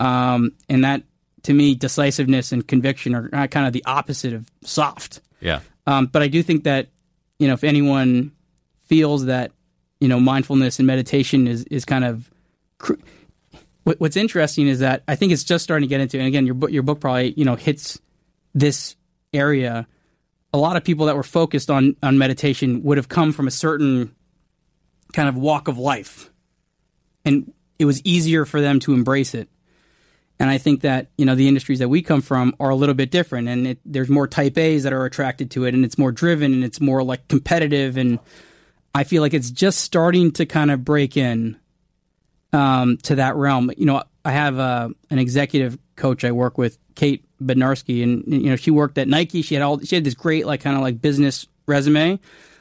um, 0.00 0.52
and 0.68 0.84
that 0.84 1.02
to 1.42 1.52
me, 1.52 1.74
decisiveness 1.74 2.52
and 2.52 2.66
conviction 2.66 3.14
are 3.14 3.48
kind 3.48 3.66
of 3.66 3.72
the 3.72 3.84
opposite 3.84 4.32
of 4.32 4.50
soft. 4.62 5.20
Yeah. 5.40 5.60
Um, 5.86 6.06
but 6.06 6.22
I 6.22 6.28
do 6.28 6.42
think 6.42 6.64
that 6.64 6.88
you 7.38 7.48
know, 7.48 7.54
if 7.54 7.64
anyone 7.64 8.32
feels 8.84 9.26
that, 9.26 9.52
you 10.00 10.08
know, 10.08 10.20
mindfulness 10.20 10.78
and 10.78 10.86
meditation 10.86 11.46
is, 11.46 11.64
is 11.64 11.84
kind 11.84 12.04
of. 12.04 12.30
Cr- 12.78 12.94
what's 13.84 14.16
interesting 14.16 14.66
is 14.66 14.78
that 14.78 15.02
I 15.06 15.14
think 15.14 15.32
it's 15.32 15.44
just 15.44 15.62
starting 15.62 15.86
to 15.86 15.90
get 15.90 16.00
into, 16.00 16.18
and 16.18 16.26
again, 16.26 16.46
your 16.46 16.54
book, 16.54 16.70
your 16.70 16.82
book 16.82 17.00
probably, 17.00 17.34
you 17.36 17.44
know, 17.44 17.54
hits 17.54 18.00
this 18.54 18.96
area. 19.32 19.86
A 20.54 20.56
lot 20.56 20.76
of 20.76 20.84
people 20.84 21.06
that 21.06 21.16
were 21.16 21.22
focused 21.22 21.68
on, 21.68 21.96
on 22.02 22.16
meditation 22.16 22.82
would 22.84 22.96
have 22.96 23.08
come 23.08 23.32
from 23.32 23.46
a 23.46 23.50
certain 23.50 24.14
kind 25.12 25.28
of 25.28 25.36
walk 25.36 25.68
of 25.68 25.76
life. 25.76 26.30
And 27.26 27.52
it 27.78 27.84
was 27.84 28.00
easier 28.04 28.46
for 28.46 28.60
them 28.60 28.80
to 28.80 28.94
embrace 28.94 29.34
it. 29.34 29.48
And 30.38 30.50
I 30.50 30.58
think 30.58 30.80
that 30.80 31.08
you 31.16 31.24
know 31.24 31.34
the 31.34 31.46
industries 31.46 31.78
that 31.78 31.88
we 31.88 32.02
come 32.02 32.20
from 32.20 32.56
are 32.58 32.70
a 32.70 32.74
little 32.74 32.94
bit 32.94 33.10
different, 33.12 33.48
and 33.48 33.66
it, 33.68 33.78
there's 33.84 34.08
more 34.08 34.26
Type 34.26 34.58
A's 34.58 34.82
that 34.82 34.92
are 34.92 35.04
attracted 35.04 35.52
to 35.52 35.64
it, 35.64 35.74
and 35.74 35.84
it's 35.84 35.96
more 35.96 36.10
driven, 36.10 36.52
and 36.52 36.64
it's 36.64 36.80
more 36.80 37.04
like 37.04 37.28
competitive, 37.28 37.96
and 37.96 38.18
I 38.94 39.04
feel 39.04 39.22
like 39.22 39.32
it's 39.32 39.50
just 39.50 39.80
starting 39.80 40.32
to 40.32 40.44
kind 40.44 40.72
of 40.72 40.84
break 40.84 41.16
in 41.16 41.56
um, 42.52 42.96
to 43.04 43.14
that 43.16 43.36
realm. 43.36 43.70
You 43.76 43.86
know, 43.86 44.02
I 44.24 44.32
have 44.32 44.58
uh, 44.58 44.88
an 45.08 45.18
executive 45.20 45.78
coach 45.96 46.24
I 46.24 46.32
work 46.32 46.58
with, 46.58 46.78
Kate 46.94 47.24
Bednarski, 47.42 48.02
and 48.02 48.24
you 48.26 48.50
know 48.50 48.56
she 48.56 48.70
worked 48.70 48.98
at 48.98 49.08
Nike. 49.08 49.42
She 49.42 49.54
had 49.54 49.62
all 49.62 49.80
she 49.80 49.96
had 49.96 50.04
this 50.04 50.14
great 50.14 50.46
like 50.46 50.60
kind 50.60 50.76
of 50.76 50.82
like 50.82 51.00
business 51.00 51.46
resume. 51.66 52.18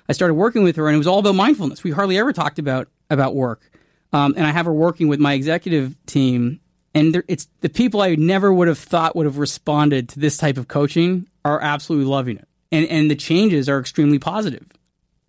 I 0.10 0.14
started 0.14 0.34
working 0.34 0.64
with 0.64 0.76
her, 0.76 0.88
and 0.88 0.96
it 0.96 0.98
was 0.98 1.08
all 1.08 1.20
about 1.20 1.36
mindfulness. 1.36 1.84
We 1.84 1.92
hardly 1.92 2.18
ever 2.18 2.34
talked 2.34 2.60
about 2.60 2.88
about 3.10 3.36
work. 3.36 3.70
Um, 4.12 4.36
and 4.38 4.46
I 4.46 4.52
have 4.52 4.68
her 4.68 4.74
working 4.74 5.08
with 5.08 5.20
my 5.20 5.34
executive 5.34 5.96
team 6.06 6.60
and 6.94 7.14
there, 7.14 7.24
it's 7.28 7.48
the 7.62 7.70
people 7.70 8.02
I 8.02 8.16
never 8.16 8.54
would 8.54 8.68
have 8.68 8.78
thought 8.78 9.16
would 9.16 9.26
have 9.26 9.38
responded 9.38 10.10
to 10.10 10.20
this 10.20 10.38
type 10.38 10.58
of 10.58 10.68
coaching 10.68 11.28
are 11.44 11.60
absolutely 11.62 12.10
loving 12.10 12.38
it, 12.38 12.48
and 12.72 12.86
and 12.88 13.10
the 13.10 13.16
changes 13.16 13.68
are 13.68 13.80
extremely 13.80 14.20
positive. 14.20 14.66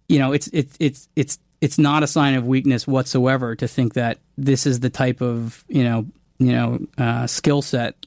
You 0.08 0.18
know, 0.18 0.32
it's 0.32 0.48
it's 0.48 0.76
it's 0.78 1.08
it's 1.16 1.38
it's 1.60 1.78
not 1.78 2.02
a 2.02 2.06
sign 2.06 2.34
of 2.34 2.46
weakness 2.46 2.86
whatsoever 2.86 3.56
to 3.56 3.66
think 3.66 3.94
that 3.94 4.18
this 4.36 4.66
is 4.66 4.80
the 4.80 4.90
type 4.90 5.22
of 5.22 5.64
you 5.68 5.84
know 5.84 6.06
you 6.44 6.52
know 6.52 6.78
uh, 6.98 7.26
skill 7.26 7.62
set 7.62 8.06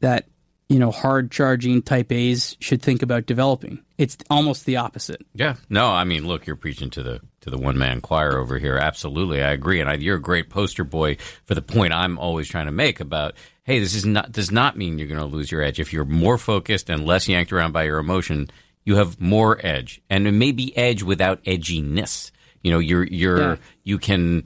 that 0.00 0.26
you 0.68 0.78
know 0.78 0.90
hard 0.90 1.30
charging 1.30 1.82
type 1.82 2.12
A's 2.12 2.56
should 2.60 2.82
think 2.82 3.02
about 3.02 3.26
developing. 3.26 3.80
It's 3.96 4.16
almost 4.30 4.64
the 4.64 4.76
opposite. 4.76 5.26
Yeah. 5.34 5.56
No, 5.68 5.88
I 5.88 6.04
mean, 6.04 6.26
look, 6.26 6.46
you're 6.46 6.56
preaching 6.56 6.90
to 6.90 7.02
the 7.02 7.20
to 7.40 7.50
the 7.50 7.58
one 7.58 7.78
man 7.78 8.00
choir 8.00 8.38
over 8.38 8.58
here. 8.58 8.76
Absolutely, 8.76 9.42
I 9.42 9.52
agree, 9.52 9.80
and 9.80 9.90
I, 9.90 9.94
you're 9.94 10.16
a 10.16 10.20
great 10.22 10.50
poster 10.50 10.84
boy 10.84 11.16
for 11.44 11.54
the 11.54 11.62
point 11.62 11.92
I'm 11.92 12.18
always 12.18 12.48
trying 12.48 12.66
to 12.66 12.72
make 12.72 13.00
about. 13.00 13.34
Hey, 13.64 13.80
this 13.80 13.94
is 13.94 14.06
not 14.06 14.32
does 14.32 14.50
not 14.50 14.76
mean 14.76 14.98
you're 14.98 15.08
going 15.08 15.20
to 15.20 15.26
lose 15.26 15.50
your 15.50 15.62
edge. 15.62 15.80
If 15.80 15.92
you're 15.92 16.04
more 16.04 16.38
focused 16.38 16.88
and 16.88 17.04
less 17.04 17.28
yanked 17.28 17.52
around 17.52 17.72
by 17.72 17.84
your 17.84 17.98
emotion, 17.98 18.50
you 18.84 18.96
have 18.96 19.20
more 19.20 19.58
edge, 19.64 20.00
and 20.08 20.26
it 20.26 20.32
may 20.32 20.52
be 20.52 20.76
edge 20.76 21.02
without 21.02 21.42
edginess. 21.44 22.30
You 22.62 22.72
know, 22.72 22.78
you're 22.78 23.04
you're 23.04 23.38
yeah. 23.38 23.56
you 23.84 23.98
can 23.98 24.44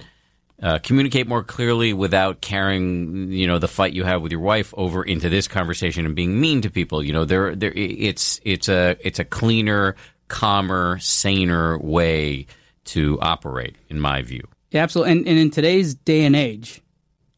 uh, 0.62 0.78
communicate 0.78 1.26
more 1.26 1.42
clearly 1.42 1.92
without 1.92 2.40
carrying 2.40 3.32
you 3.32 3.46
know 3.46 3.58
the 3.58 3.68
fight 3.68 3.92
you 3.92 4.04
have 4.04 4.22
with 4.22 4.30
your 4.30 4.40
wife 4.40 4.72
over 4.76 5.02
into 5.02 5.28
this 5.28 5.48
conversation 5.48 6.06
and 6.06 6.14
being 6.14 6.40
mean 6.40 6.62
to 6.62 6.70
people. 6.70 7.02
You 7.02 7.12
know, 7.12 7.24
there 7.24 7.56
there 7.56 7.72
it's 7.74 8.40
it's 8.44 8.68
a 8.68 8.96
it's 9.00 9.18
a 9.18 9.24
cleaner, 9.24 9.96
calmer, 10.28 10.98
saner 11.00 11.78
way 11.78 12.46
to 12.84 13.18
operate, 13.20 13.76
in 13.88 14.00
my 14.00 14.22
view. 14.22 14.46
Yeah, 14.70 14.82
absolutely. 14.82 15.12
And, 15.12 15.28
and 15.28 15.38
in 15.38 15.50
today's 15.50 15.94
day 15.94 16.24
and 16.24 16.36
age, 16.36 16.80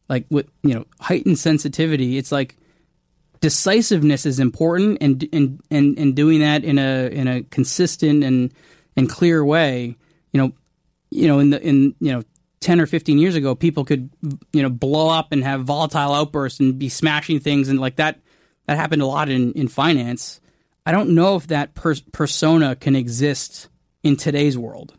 like 0.07 0.25
with 0.29 0.47
you 0.61 0.75
know 0.75 0.85
heightened 0.99 1.39
sensitivity, 1.39 2.19
it's 2.19 2.31
like 2.31 2.57
decisiveness 3.41 4.27
is 4.27 4.39
important, 4.39 4.99
and 5.01 5.27
and 5.33 5.61
and 5.71 5.97
and 5.97 6.15
doing 6.15 6.41
that 6.41 6.63
in 6.63 6.77
a 6.77 7.07
in 7.07 7.27
a 7.27 7.41
consistent 7.41 8.23
and 8.23 8.53
and 8.95 9.09
clear 9.09 9.43
way. 9.43 9.95
You 10.31 10.41
know, 10.41 10.51
you 11.09 11.27
know 11.27 11.39
in 11.39 11.49
the 11.49 11.59
in 11.61 11.95
you 11.99 12.11
know 12.11 12.23
10 12.65 12.81
or 12.81 12.87
15 12.87 13.19
years 13.19 13.35
ago, 13.35 13.53
people 13.53 13.85
could, 13.85 14.09
you 14.51 14.63
know, 14.63 14.69
blow 14.69 15.07
up 15.07 15.31
and 15.31 15.43
have 15.43 15.63
volatile 15.63 16.13
outbursts 16.13 16.59
and 16.59 16.79
be 16.79 16.89
smashing 16.89 17.39
things. 17.39 17.69
And 17.69 17.79
like 17.79 17.97
that, 17.97 18.19
that 18.65 18.75
happened 18.75 19.03
a 19.03 19.05
lot 19.05 19.29
in, 19.29 19.53
in 19.53 19.67
finance. 19.67 20.41
I 20.83 20.91
don't 20.91 21.13
know 21.13 21.35
if 21.35 21.45
that 21.47 21.75
per- 21.75 21.93
persona 22.11 22.75
can 22.75 22.95
exist 22.95 23.69
in 24.03 24.15
today's 24.15 24.57
world. 24.57 24.95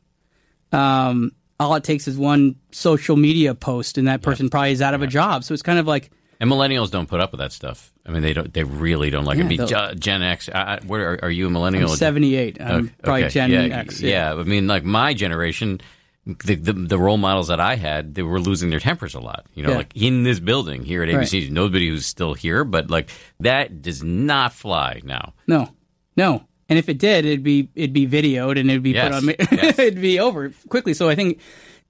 Um, 0.70 1.32
all 1.58 1.74
it 1.74 1.82
takes 1.82 2.06
is 2.06 2.16
one 2.16 2.54
social 2.70 3.16
media 3.16 3.52
post, 3.54 3.98
and 3.98 4.06
that 4.06 4.22
person 4.22 4.48
probably 4.48 4.70
is 4.70 4.80
out 4.80 4.94
of 4.94 5.02
a 5.02 5.06
job. 5.08 5.42
So 5.42 5.52
it's 5.52 5.62
kind 5.62 5.80
of 5.80 5.88
like 5.88 6.10
And 6.38 6.48
millennials 6.48 6.92
don't 6.92 7.08
put 7.08 7.18
up 7.18 7.32
with 7.32 7.40
that 7.40 7.50
stuff. 7.50 7.92
I 8.06 8.12
mean, 8.12 8.22
they 8.22 8.32
don't. 8.32 8.52
They 8.52 8.62
really 8.62 9.10
don't 9.10 9.24
like 9.24 9.38
it. 9.38 9.44
I 9.44 9.48
mean, 9.48 9.98
Gen 9.98 10.22
X. 10.22 10.48
I, 10.48 10.60
I, 10.60 10.80
where 10.86 11.14
are, 11.14 11.24
are 11.24 11.30
you 11.30 11.48
a 11.48 11.50
millennial? 11.50 11.90
I'm 11.90 11.96
78. 11.96 12.60
I'm 12.60 12.84
Okay, 12.84 12.94
probably. 13.02 13.28
Gen 13.30 13.50
yeah, 13.50 13.78
X. 13.78 14.00
Yeah. 14.00 14.34
I 14.34 14.42
mean, 14.44 14.66
like 14.68 14.84
my 14.84 15.14
generation, 15.14 15.80
the, 16.26 16.56
the 16.56 16.72
the 16.72 16.98
role 16.98 17.16
models 17.18 17.48
that 17.48 17.60
I 17.60 17.76
had, 17.76 18.14
they 18.14 18.22
were 18.22 18.40
losing 18.40 18.70
their 18.70 18.80
tempers 18.80 19.14
a 19.14 19.20
lot. 19.20 19.46
You 19.54 19.62
know, 19.62 19.70
Yeah. 19.70 19.76
like 19.76 19.92
in 19.94 20.24
this 20.24 20.40
building 20.40 20.82
here 20.84 21.02
at 21.02 21.08
ABC, 21.08 21.50
nobody 21.50 21.88
who's 21.88 22.04
still 22.06 22.34
here, 22.34 22.64
but 22.64 22.90
like 22.90 23.10
that 23.40 23.80
does 23.82 24.02
not 24.02 24.52
fly 24.52 25.00
now. 25.04 25.34
No, 25.46 25.70
no. 26.16 26.44
And 26.68 26.80
if 26.80 26.88
it 26.88 26.98
did, 26.98 27.24
it'd 27.24 27.44
be 27.44 27.68
it'd 27.76 27.92
be 27.92 28.08
videoed 28.08 28.58
and 28.58 28.68
it'd 28.70 28.82
be 28.82 28.90
Yes, 28.90 29.24
put 29.24 29.40
on. 29.40 29.46
yes. 29.52 29.78
it'd 29.78 30.00
be 30.02 30.18
over 30.18 30.52
quickly. 30.68 30.94
So 30.94 31.08
I 31.08 31.14
think 31.14 31.40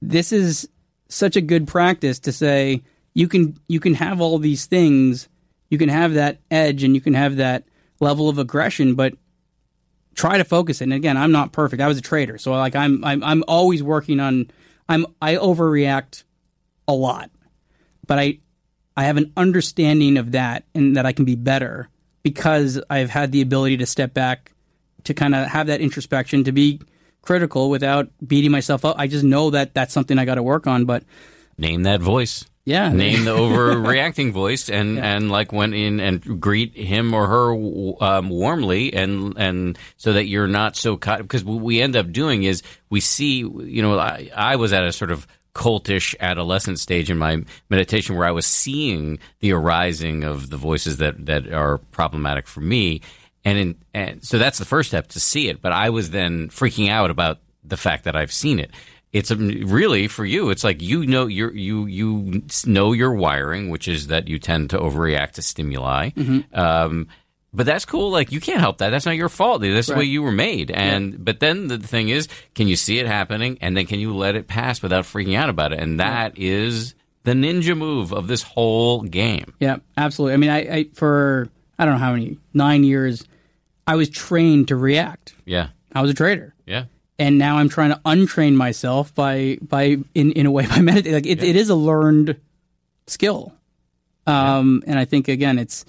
this 0.02 0.32
is 0.32 0.68
such 1.08 1.36
a 1.36 1.40
good 1.40 1.66
practice 1.66 2.18
to 2.20 2.32
say 2.32 2.82
you 3.14 3.28
can 3.28 3.56
you 3.68 3.80
can 3.80 3.94
have 3.94 4.20
all 4.20 4.38
these 4.38 4.66
things, 4.66 5.30
you 5.70 5.78
can 5.78 5.88
have 5.88 6.12
that 6.14 6.40
edge, 6.50 6.82
and 6.82 6.94
you 6.94 7.00
can 7.00 7.14
have 7.14 7.36
that 7.36 7.64
level 8.00 8.28
of 8.28 8.36
aggression, 8.38 8.94
but 8.96 9.14
try 10.16 10.38
to 10.38 10.44
focus 10.44 10.80
it. 10.80 10.84
And 10.84 10.92
again, 10.92 11.16
I'm 11.16 11.30
not 11.30 11.52
perfect. 11.52 11.80
I 11.80 11.86
was 11.86 11.98
a 11.98 12.02
trader, 12.02 12.38
so 12.38 12.52
like 12.52 12.74
I'm 12.74 13.04
I'm 13.04 13.22
I'm 13.22 13.44
always 13.46 13.82
working 13.82 14.18
on. 14.18 14.50
I'm 14.88 15.06
I 15.22 15.36
overreact 15.36 16.24
a 16.88 16.92
lot, 16.92 17.30
but 18.06 18.18
I 18.18 18.38
I 18.96 19.04
have 19.04 19.18
an 19.18 19.32
understanding 19.36 20.16
of 20.16 20.32
that 20.32 20.64
and 20.74 20.96
that 20.96 21.06
I 21.06 21.12
can 21.12 21.24
be 21.24 21.36
better 21.36 21.88
because 22.22 22.80
I've 22.90 23.10
had 23.10 23.30
the 23.30 23.42
ability 23.42 23.76
to 23.76 23.86
step 23.86 24.14
back 24.14 24.52
to 25.04 25.14
kind 25.14 25.34
of 25.34 25.46
have 25.46 25.68
that 25.68 25.80
introspection 25.80 26.44
to 26.44 26.52
be 26.52 26.80
critical 27.22 27.70
without 27.70 28.08
beating 28.26 28.50
myself 28.50 28.84
up. 28.84 28.96
I 28.98 29.06
just 29.06 29.24
know 29.24 29.50
that 29.50 29.74
that's 29.74 29.92
something 29.92 30.18
I 30.18 30.24
got 30.24 30.36
to 30.36 30.42
work 30.42 30.66
on. 30.66 30.86
But 30.86 31.04
Name 31.58 31.84
that 31.84 32.00
voice. 32.00 32.44
yeah, 32.64 32.90
Name 32.90 33.24
the 33.24 33.30
overreacting 33.36 34.32
voice, 34.32 34.68
and 34.68 34.98
and 34.98 35.30
like 35.30 35.52
went 35.52 35.74
in 35.74 36.00
and 36.00 36.40
greet 36.40 36.76
him 36.76 37.14
or 37.14 37.26
her 37.26 37.52
um, 38.04 38.28
warmly, 38.28 38.92
and 38.92 39.34
and 39.38 39.78
so 39.96 40.12
that 40.12 40.26
you're 40.26 40.48
not 40.48 40.76
so 40.76 40.96
caught. 40.96 41.22
Because 41.22 41.44
what 41.44 41.60
we 41.60 41.80
end 41.80 41.96
up 41.96 42.12
doing 42.12 42.42
is 42.42 42.62
we 42.90 43.00
see, 43.00 43.38
you 43.38 43.82
know, 43.82 43.98
I, 43.98 44.30
I 44.36 44.56
was 44.56 44.72
at 44.72 44.84
a 44.84 44.92
sort 44.92 45.10
of 45.10 45.26
cultish 45.54 46.14
adolescent 46.20 46.78
stage 46.78 47.10
in 47.10 47.16
my 47.16 47.42
meditation 47.70 48.14
where 48.14 48.26
I 48.26 48.30
was 48.32 48.44
seeing 48.44 49.18
the 49.40 49.52
arising 49.52 50.22
of 50.22 50.50
the 50.50 50.58
voices 50.58 50.98
that 50.98 51.24
that 51.26 51.50
are 51.50 51.78
problematic 51.92 52.46
for 52.46 52.60
me, 52.60 53.00
and 53.44 53.58
in, 53.58 53.74
and 53.94 54.22
so 54.22 54.38
that's 54.38 54.58
the 54.58 54.66
first 54.66 54.90
step 54.90 55.08
to 55.08 55.20
see 55.20 55.48
it. 55.48 55.62
But 55.62 55.72
I 55.72 55.88
was 55.88 56.10
then 56.10 56.48
freaking 56.50 56.90
out 56.90 57.10
about 57.10 57.38
the 57.64 57.76
fact 57.78 58.04
that 58.04 58.14
I've 58.14 58.32
seen 58.32 58.58
it. 58.58 58.70
It's 59.16 59.30
um, 59.30 59.48
really 59.64 60.08
for 60.08 60.24
you. 60.24 60.50
It's 60.50 60.64
like 60.64 60.82
you 60.82 61.06
know 61.06 61.26
you 61.26 61.50
you 61.50 61.86
you 61.86 62.42
know 62.66 62.92
your 62.92 63.12
wiring, 63.14 63.70
which 63.70 63.88
is 63.88 64.08
that 64.08 64.28
you 64.28 64.38
tend 64.38 64.70
to 64.70 64.78
overreact 64.78 65.32
to 65.32 65.42
stimuli. 65.42 66.10
Um, 66.52 67.08
but 67.54 67.64
that's 67.64 67.86
cool. 67.86 68.10
Like 68.10 68.32
you 68.32 68.40
can't 68.40 68.60
help 68.60 68.78
that. 68.78 68.90
That's 68.90 69.06
not 69.06 69.16
your 69.16 69.30
fault. 69.30 69.62
That's 69.62 69.86
the 69.86 69.94
way 69.94 70.04
you 70.04 70.22
were 70.22 70.32
made. 70.32 70.70
And 70.70 71.24
but 71.24 71.40
then 71.40 71.68
the 71.68 71.78
thing 71.78 72.10
is, 72.10 72.28
can 72.54 72.68
you 72.68 72.76
see 72.76 72.98
it 72.98 73.06
happening, 73.06 73.56
and 73.62 73.74
then 73.76 73.86
can 73.86 73.98
you 74.00 74.14
let 74.14 74.34
it 74.36 74.46
pass 74.46 74.82
without 74.82 75.04
freaking 75.04 75.36
out 75.36 75.48
about 75.48 75.72
it? 75.72 75.80
And 75.80 75.98
that 76.00 76.36
is 76.36 76.94
the 77.24 77.32
ninja 77.32 77.76
move 77.76 78.12
of 78.12 78.28
this 78.28 78.42
whole 78.42 79.02
game. 79.02 79.54
yeah, 79.58 79.78
absolutely. 79.96 80.34
I 80.34 80.36
mean, 80.36 80.50
I, 80.50 80.58
I 80.76 80.86
for 80.92 81.48
I 81.78 81.86
don't 81.86 81.94
know 81.94 82.00
how 82.00 82.12
many 82.12 82.36
nine 82.52 82.84
years, 82.84 83.24
I 83.86 83.94
was 83.94 84.10
trained 84.10 84.68
to 84.68 84.76
react. 84.76 85.34
Yeah, 85.46 85.68
I 85.94 86.02
was 86.02 86.10
a 86.10 86.14
trader. 86.14 86.54
yeah. 86.66 86.84
And 87.18 87.38
now 87.38 87.56
I'm 87.56 87.68
trying 87.68 87.90
to 87.90 88.00
untrain 88.04 88.54
myself 88.54 89.14
by 89.14 89.58
by 89.62 89.96
in 90.14 90.32
in 90.32 90.46
a 90.46 90.50
way 90.50 90.66
by 90.68 90.80
meditating. 90.80 91.14
Like 91.14 91.26
it, 91.26 91.42
it 91.42 91.56
is 91.56 91.68
a 91.68 91.74
learned 91.74 92.40
skill, 93.06 93.52
um, 94.26 94.82
and 94.86 94.98
I 94.98 95.04
think 95.04 95.28
again, 95.28 95.58
it's 95.58 95.84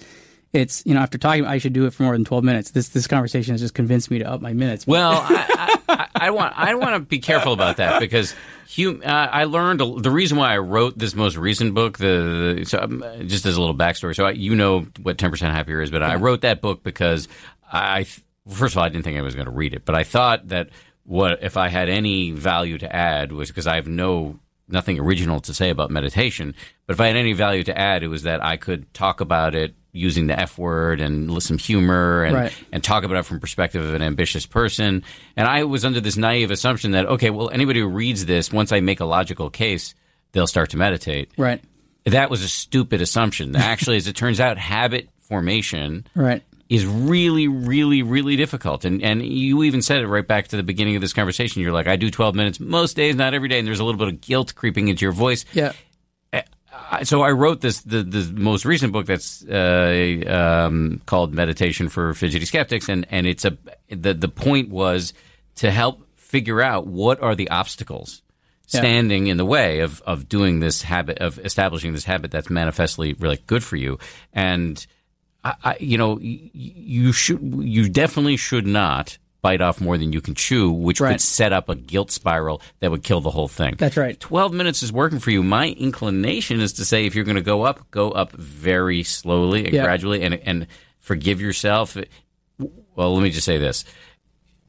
it's 0.52 0.82
you 0.86 0.94
know 0.94 1.00
after 1.00 1.18
talking, 1.18 1.44
I 1.44 1.58
should 1.58 1.72
do 1.72 1.86
it 1.86 1.92
for 1.92 2.04
more 2.04 2.12
than 2.12 2.24
twelve 2.24 2.44
minutes. 2.44 2.70
This 2.70 2.88
this 2.88 3.06
conversation 3.06 3.52
has 3.52 3.60
just 3.60 3.74
convinced 3.74 4.10
me 4.10 4.18
to 4.20 4.30
up 4.30 4.40
my 4.40 4.52
minutes. 4.52 4.86
Well, 4.86 5.12
I, 5.28 5.78
I, 5.88 6.08
I, 6.14 6.30
want 6.30 6.54
I 6.56 6.74
want 6.74 6.94
to 6.94 7.00
be 7.00 7.18
careful 7.18 7.52
about 7.52 7.76
that 7.76 8.00
because 8.00 8.34
hum, 8.74 9.02
uh, 9.04 9.08
I 9.08 9.44
learned 9.44 9.80
the 9.80 10.10
reason 10.10 10.38
why 10.38 10.54
I 10.54 10.58
wrote 10.58 10.98
this 10.98 11.14
most 11.14 11.36
recent 11.36 11.74
book. 11.74 11.98
The, 11.98 12.56
the 12.58 12.64
so 12.64 12.80
um, 12.80 13.04
just 13.26 13.44
as 13.44 13.56
a 13.56 13.60
little 13.60 13.76
backstory, 13.76 14.16
so 14.16 14.24
I, 14.24 14.30
you 14.30 14.54
know 14.54 14.86
what 15.02 15.18
ten 15.18 15.30
percent 15.30 15.54
happier 15.54 15.82
is, 15.82 15.90
but 15.90 16.02
I 16.02 16.14
wrote 16.14 16.40
that 16.42 16.62
book 16.62 16.82
because 16.82 17.28
I 17.70 18.06
first 18.48 18.74
of 18.74 18.78
all 18.78 18.84
I 18.84 18.88
didn't 18.88 19.04
think 19.04 19.18
I 19.18 19.22
was 19.22 19.34
going 19.34 19.46
to 19.46 19.52
read 19.52 19.74
it, 19.74 19.84
but 19.84 19.94
I 19.94 20.04
thought 20.04 20.48
that 20.48 20.70
what 21.08 21.42
if 21.42 21.56
I 21.56 21.68
had 21.68 21.88
any 21.88 22.30
value 22.32 22.76
to 22.78 22.94
add 22.94 23.32
was 23.32 23.48
because 23.48 23.66
I 23.66 23.76
have 23.76 23.88
no 23.88 24.38
nothing 24.68 25.00
original 25.00 25.40
to 25.40 25.54
say 25.54 25.70
about 25.70 25.90
meditation, 25.90 26.54
but 26.86 26.92
if 26.92 27.00
I 27.00 27.06
had 27.06 27.16
any 27.16 27.32
value 27.32 27.64
to 27.64 27.76
add, 27.78 28.02
it 28.02 28.08
was 28.08 28.24
that 28.24 28.44
I 28.44 28.58
could 28.58 28.92
talk 28.92 29.22
about 29.22 29.54
it 29.54 29.74
using 29.92 30.26
the 30.26 30.38
F 30.38 30.58
word 30.58 31.00
and 31.00 31.42
some 31.42 31.56
humor 31.56 32.22
and 32.24 32.34
Right. 32.36 32.52
and 32.70 32.84
talk 32.84 33.04
about 33.04 33.16
it 33.16 33.22
from 33.24 33.40
perspective 33.40 33.82
of 33.82 33.94
an 33.94 34.02
ambitious 34.02 34.44
person. 34.44 35.02
And 35.34 35.48
I 35.48 35.64
was 35.64 35.86
under 35.86 36.00
this 36.02 36.18
naive 36.18 36.50
assumption 36.50 36.90
that 36.90 37.06
okay, 37.06 37.30
well, 37.30 37.48
anybody 37.48 37.80
who 37.80 37.88
reads 37.88 38.26
this, 38.26 38.52
once 38.52 38.70
I 38.70 38.80
make 38.80 39.00
a 39.00 39.06
logical 39.06 39.48
case, 39.48 39.94
they'll 40.32 40.46
start 40.46 40.68
to 40.70 40.76
meditate. 40.76 41.30
right, 41.38 41.62
That 42.04 42.28
was 42.28 42.42
a 42.42 42.48
stupid 42.48 43.00
assumption. 43.00 43.56
Actually, 43.56 43.96
as 44.02 44.06
it 44.06 44.16
turns 44.16 44.40
out, 44.40 44.58
habit 44.58 45.08
formation 45.20 46.06
right, 46.14 46.42
is 46.68 46.84
really, 46.84 47.48
really, 47.48 48.02
really 48.02 48.36
difficult. 48.36 48.84
And 48.84 49.02
and 49.02 49.24
you 49.24 49.62
even 49.62 49.80
said 49.82 50.00
it 50.00 50.06
right 50.06 50.26
back 50.26 50.48
to 50.48 50.56
the 50.56 50.62
beginning 50.62 50.96
of 50.96 51.00
this 51.00 51.12
conversation. 51.12 51.62
You're 51.62 51.72
like, 51.72 51.86
I 51.86 51.96
do 51.96 52.10
12 52.10 52.34
minutes 52.34 52.60
most 52.60 52.94
days, 52.96 53.16
not 53.16 53.32
every 53.34 53.48
day, 53.48 53.58
and 53.58 53.66
there's 53.66 53.80
a 53.80 53.84
little 53.84 53.98
bit 53.98 54.08
of 54.08 54.20
guilt 54.20 54.54
creeping 54.54 54.88
into 54.88 55.04
your 55.04 55.12
voice. 55.12 55.44
yeah, 55.52 55.72
so 57.02 57.22
I 57.22 57.30
wrote 57.32 57.60
this 57.60 57.80
the, 57.80 58.02
the 58.02 58.32
most 58.34 58.64
recent 58.64 58.92
book 58.92 59.06
that's 59.06 59.44
uh, 59.44 60.66
um, 60.68 61.00
called 61.06 61.34
Meditation 61.34 61.88
for 61.88 62.14
Fidgety 62.14 62.44
Skeptics, 62.46 62.88
and 62.88 63.06
and 63.10 63.26
it's 63.26 63.44
a 63.44 63.56
the 63.90 64.14
the 64.14 64.28
point 64.28 64.68
was 64.70 65.12
to 65.56 65.70
help 65.70 66.06
figure 66.16 66.60
out 66.62 66.86
what 66.86 67.20
are 67.22 67.34
the 67.34 67.48
obstacles 67.50 68.22
Yeah. 68.68 68.80
standing 68.80 69.26
in 69.28 69.36
the 69.38 69.44
way 69.44 69.80
of 69.80 70.02
of 70.02 70.28
doing 70.28 70.60
this 70.60 70.82
habit 70.82 71.18
of 71.18 71.38
establishing 71.38 71.92
this 71.94 72.04
habit 72.04 72.30
that's 72.30 72.50
manifestly 72.50 73.14
really 73.14 73.38
good 73.46 73.64
for 73.64 73.76
you, 73.76 73.98
and 74.32 74.86
I, 75.64 75.70
I, 75.70 75.76
you 75.80 75.98
know 75.98 76.18
you 76.20 77.12
should 77.12 77.40
you 77.58 77.88
definitely 77.88 78.36
should 78.36 78.66
not 78.66 79.18
bite 79.40 79.60
off 79.60 79.80
more 79.80 79.96
than 79.96 80.12
you 80.12 80.20
can 80.20 80.34
chew, 80.34 80.70
which 80.72 81.00
Right. 81.00 81.12
could 81.12 81.20
set 81.20 81.52
up 81.52 81.68
a 81.68 81.76
guilt 81.76 82.10
spiral 82.10 82.60
that 82.80 82.90
would 82.90 83.04
kill 83.04 83.20
the 83.20 83.30
whole 83.30 83.46
thing. 83.46 83.76
That's 83.78 83.96
right. 83.96 84.18
12 84.18 84.52
minutes 84.52 84.82
is 84.82 84.92
working 84.92 85.20
for 85.20 85.30
you. 85.30 85.44
My 85.44 85.68
inclination 85.68 86.60
is 86.60 86.72
to 86.74 86.84
say 86.84 87.06
if 87.06 87.14
you're 87.14 87.24
going 87.24 87.36
to 87.36 87.40
go 87.42 87.62
up, 87.62 87.88
go 87.92 88.10
up 88.10 88.32
very 88.32 89.04
slowly 89.04 89.64
and 89.66 89.70
gradually 89.72 90.22
and, 90.22 90.34
and 90.34 90.66
forgive 90.98 91.40
yourself. 91.40 91.96
Well, 92.96 93.14
let 93.14 93.22
me 93.22 93.30
just 93.30 93.46
say 93.46 93.58
this. 93.58 93.84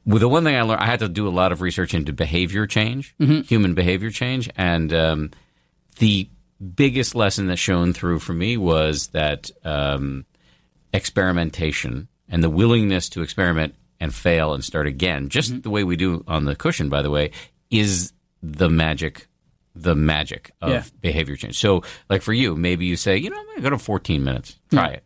Well, 0.06 0.20
the 0.20 0.28
one 0.28 0.44
thing 0.44 0.54
I 0.54 0.62
learned, 0.62 0.80
I 0.80 0.86
had 0.86 1.00
to 1.00 1.08
do 1.08 1.26
a 1.26 1.30
lot 1.30 1.50
of 1.50 1.60
research 1.60 1.92
into 1.92 2.12
behavior 2.12 2.66
change, 2.68 3.14
human 3.18 3.74
behavior 3.74 4.10
change. 4.10 4.48
And 4.56 4.92
um, 4.94 5.30
the 5.98 6.28
biggest 6.76 7.16
lesson 7.16 7.48
that 7.48 7.56
shone 7.56 7.92
through 7.92 8.20
for 8.20 8.32
me 8.34 8.56
was 8.56 9.08
that 9.08 9.50
um, 9.64 10.24
experimentation 10.92 12.08
and 12.28 12.42
the 12.42 12.50
willingness 12.50 13.08
to 13.10 13.22
experiment 13.22 13.74
and 14.00 14.14
fail 14.14 14.54
and 14.54 14.64
start 14.64 14.86
again, 14.86 15.28
just 15.28 15.50
mm-hmm. 15.50 15.60
the 15.60 15.70
way 15.70 15.84
we 15.84 15.96
do 15.96 16.24
on 16.26 16.44
the 16.44 16.56
cushion, 16.56 16.88
by 16.88 17.02
the 17.02 17.10
way, 17.10 17.30
is 17.70 18.12
the 18.42 18.70
magic, 18.70 19.28
the 19.74 19.94
magic 19.94 20.52
of 20.62 20.70
Yeah. 20.70 20.84
behavior 21.00 21.36
change. 21.36 21.58
So, 21.58 21.82
like 22.08 22.22
for 22.22 22.32
you, 22.32 22.56
maybe 22.56 22.86
you 22.86 22.96
say, 22.96 23.16
you 23.18 23.30
know, 23.30 23.38
I'm 23.38 23.44
going 23.46 23.56
to 23.56 23.62
go 23.62 23.70
to 23.70 23.78
14 23.78 24.24
minutes, 24.24 24.58
try 24.70 24.88
it. 24.88 25.04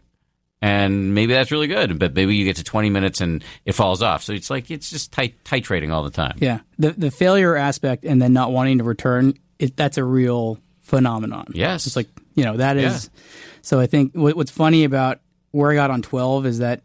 And 0.62 1.14
maybe 1.14 1.34
that's 1.34 1.50
really 1.50 1.66
good, 1.66 1.98
but 1.98 2.14
maybe 2.14 2.36
you 2.36 2.44
get 2.46 2.56
to 2.56 2.64
20 2.64 2.88
minutes 2.88 3.20
and 3.20 3.44
it 3.66 3.72
falls 3.72 4.00
off. 4.00 4.22
So 4.22 4.32
it's 4.32 4.48
like, 4.48 4.70
it's 4.70 4.88
just 4.88 5.12
tit- 5.12 5.42
titrating 5.44 5.92
all 5.92 6.04
the 6.04 6.10
time. 6.10 6.38
yeah. 6.40 6.60
The 6.78 6.92
the 6.92 7.10
failure 7.10 7.54
aspect 7.56 8.04
and 8.04 8.22
then 8.22 8.32
not 8.32 8.50
wanting 8.52 8.78
to 8.78 8.84
return, 8.84 9.34
it, 9.58 9.76
that's 9.76 9.98
a 9.98 10.04
real 10.04 10.58
phenomenon. 10.80 11.48
Yes. 11.52 11.86
It's 11.86 11.96
like 11.96 12.08
you 12.34 12.44
know 12.44 12.56
that 12.56 12.76
is. 12.76 13.10
So 13.62 13.78
I 13.80 13.86
think 13.86 14.14
what, 14.14 14.36
what's 14.36 14.50
funny 14.50 14.84
about 14.84 15.20
where 15.54 15.70
I 15.70 15.74
got 15.74 15.90
on 15.90 16.02
twelve 16.02 16.46
is 16.46 16.58
that 16.58 16.82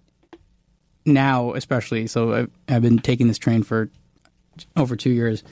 now, 1.05 1.53
especially, 1.53 2.07
so 2.07 2.34
I've, 2.34 2.51
I've 2.67 2.82
been 2.82 2.99
taking 2.99 3.28
this 3.28 3.38
train 3.38 3.63
for 3.63 3.89
over 4.76 4.95
two 4.95 5.09
years. 5.09 5.43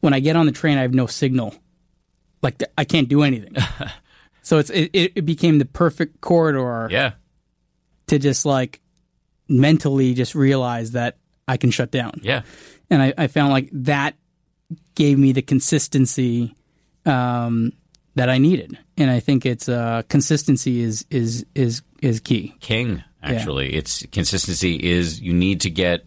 When 0.00 0.12
I 0.12 0.20
get 0.20 0.36
on 0.36 0.46
the 0.46 0.52
train, 0.52 0.76
I 0.78 0.82
have 0.82 0.92
no 0.94 1.06
signal. 1.06 1.54
Like 2.42 2.62
I 2.76 2.84
can't 2.84 3.08
do 3.08 3.22
anything. 3.22 3.56
so 4.42 4.58
it's 4.58 4.70
it, 4.70 4.90
it 4.92 5.24
became 5.24 5.58
the 5.58 5.64
perfect 5.64 6.20
corridor 6.20 6.88
Yeah. 6.90 7.12
to 8.08 8.18
just 8.18 8.44
like 8.44 8.80
mentally 9.48 10.14
just 10.14 10.34
realize 10.34 10.92
that 10.92 11.16
I 11.48 11.56
can 11.56 11.70
shut 11.70 11.90
down 11.90 12.20
Yeah. 12.22 12.42
and 12.90 13.00
I, 13.02 13.14
I 13.16 13.26
found 13.28 13.50
like 13.52 13.70
that 13.72 14.14
gave 14.94 15.18
me 15.18 15.32
the 15.32 15.40
consistency 15.42 16.54
um, 17.06 17.72
that 18.18 18.28
I 18.28 18.38
needed, 18.38 18.78
and 18.96 19.10
I 19.10 19.20
think 19.20 19.46
it's 19.46 19.68
uh, 19.68 20.02
consistency 20.08 20.80
is 20.82 21.04
is 21.10 21.44
is 21.54 21.82
is 22.02 22.20
key. 22.20 22.54
king 22.60 23.02
actually 23.22 23.74
it's 23.74 24.04
consistency 24.12 24.76
is 24.76 25.20
you 25.20 25.32
need 25.34 25.60
to 25.62 25.70
get 25.70 26.06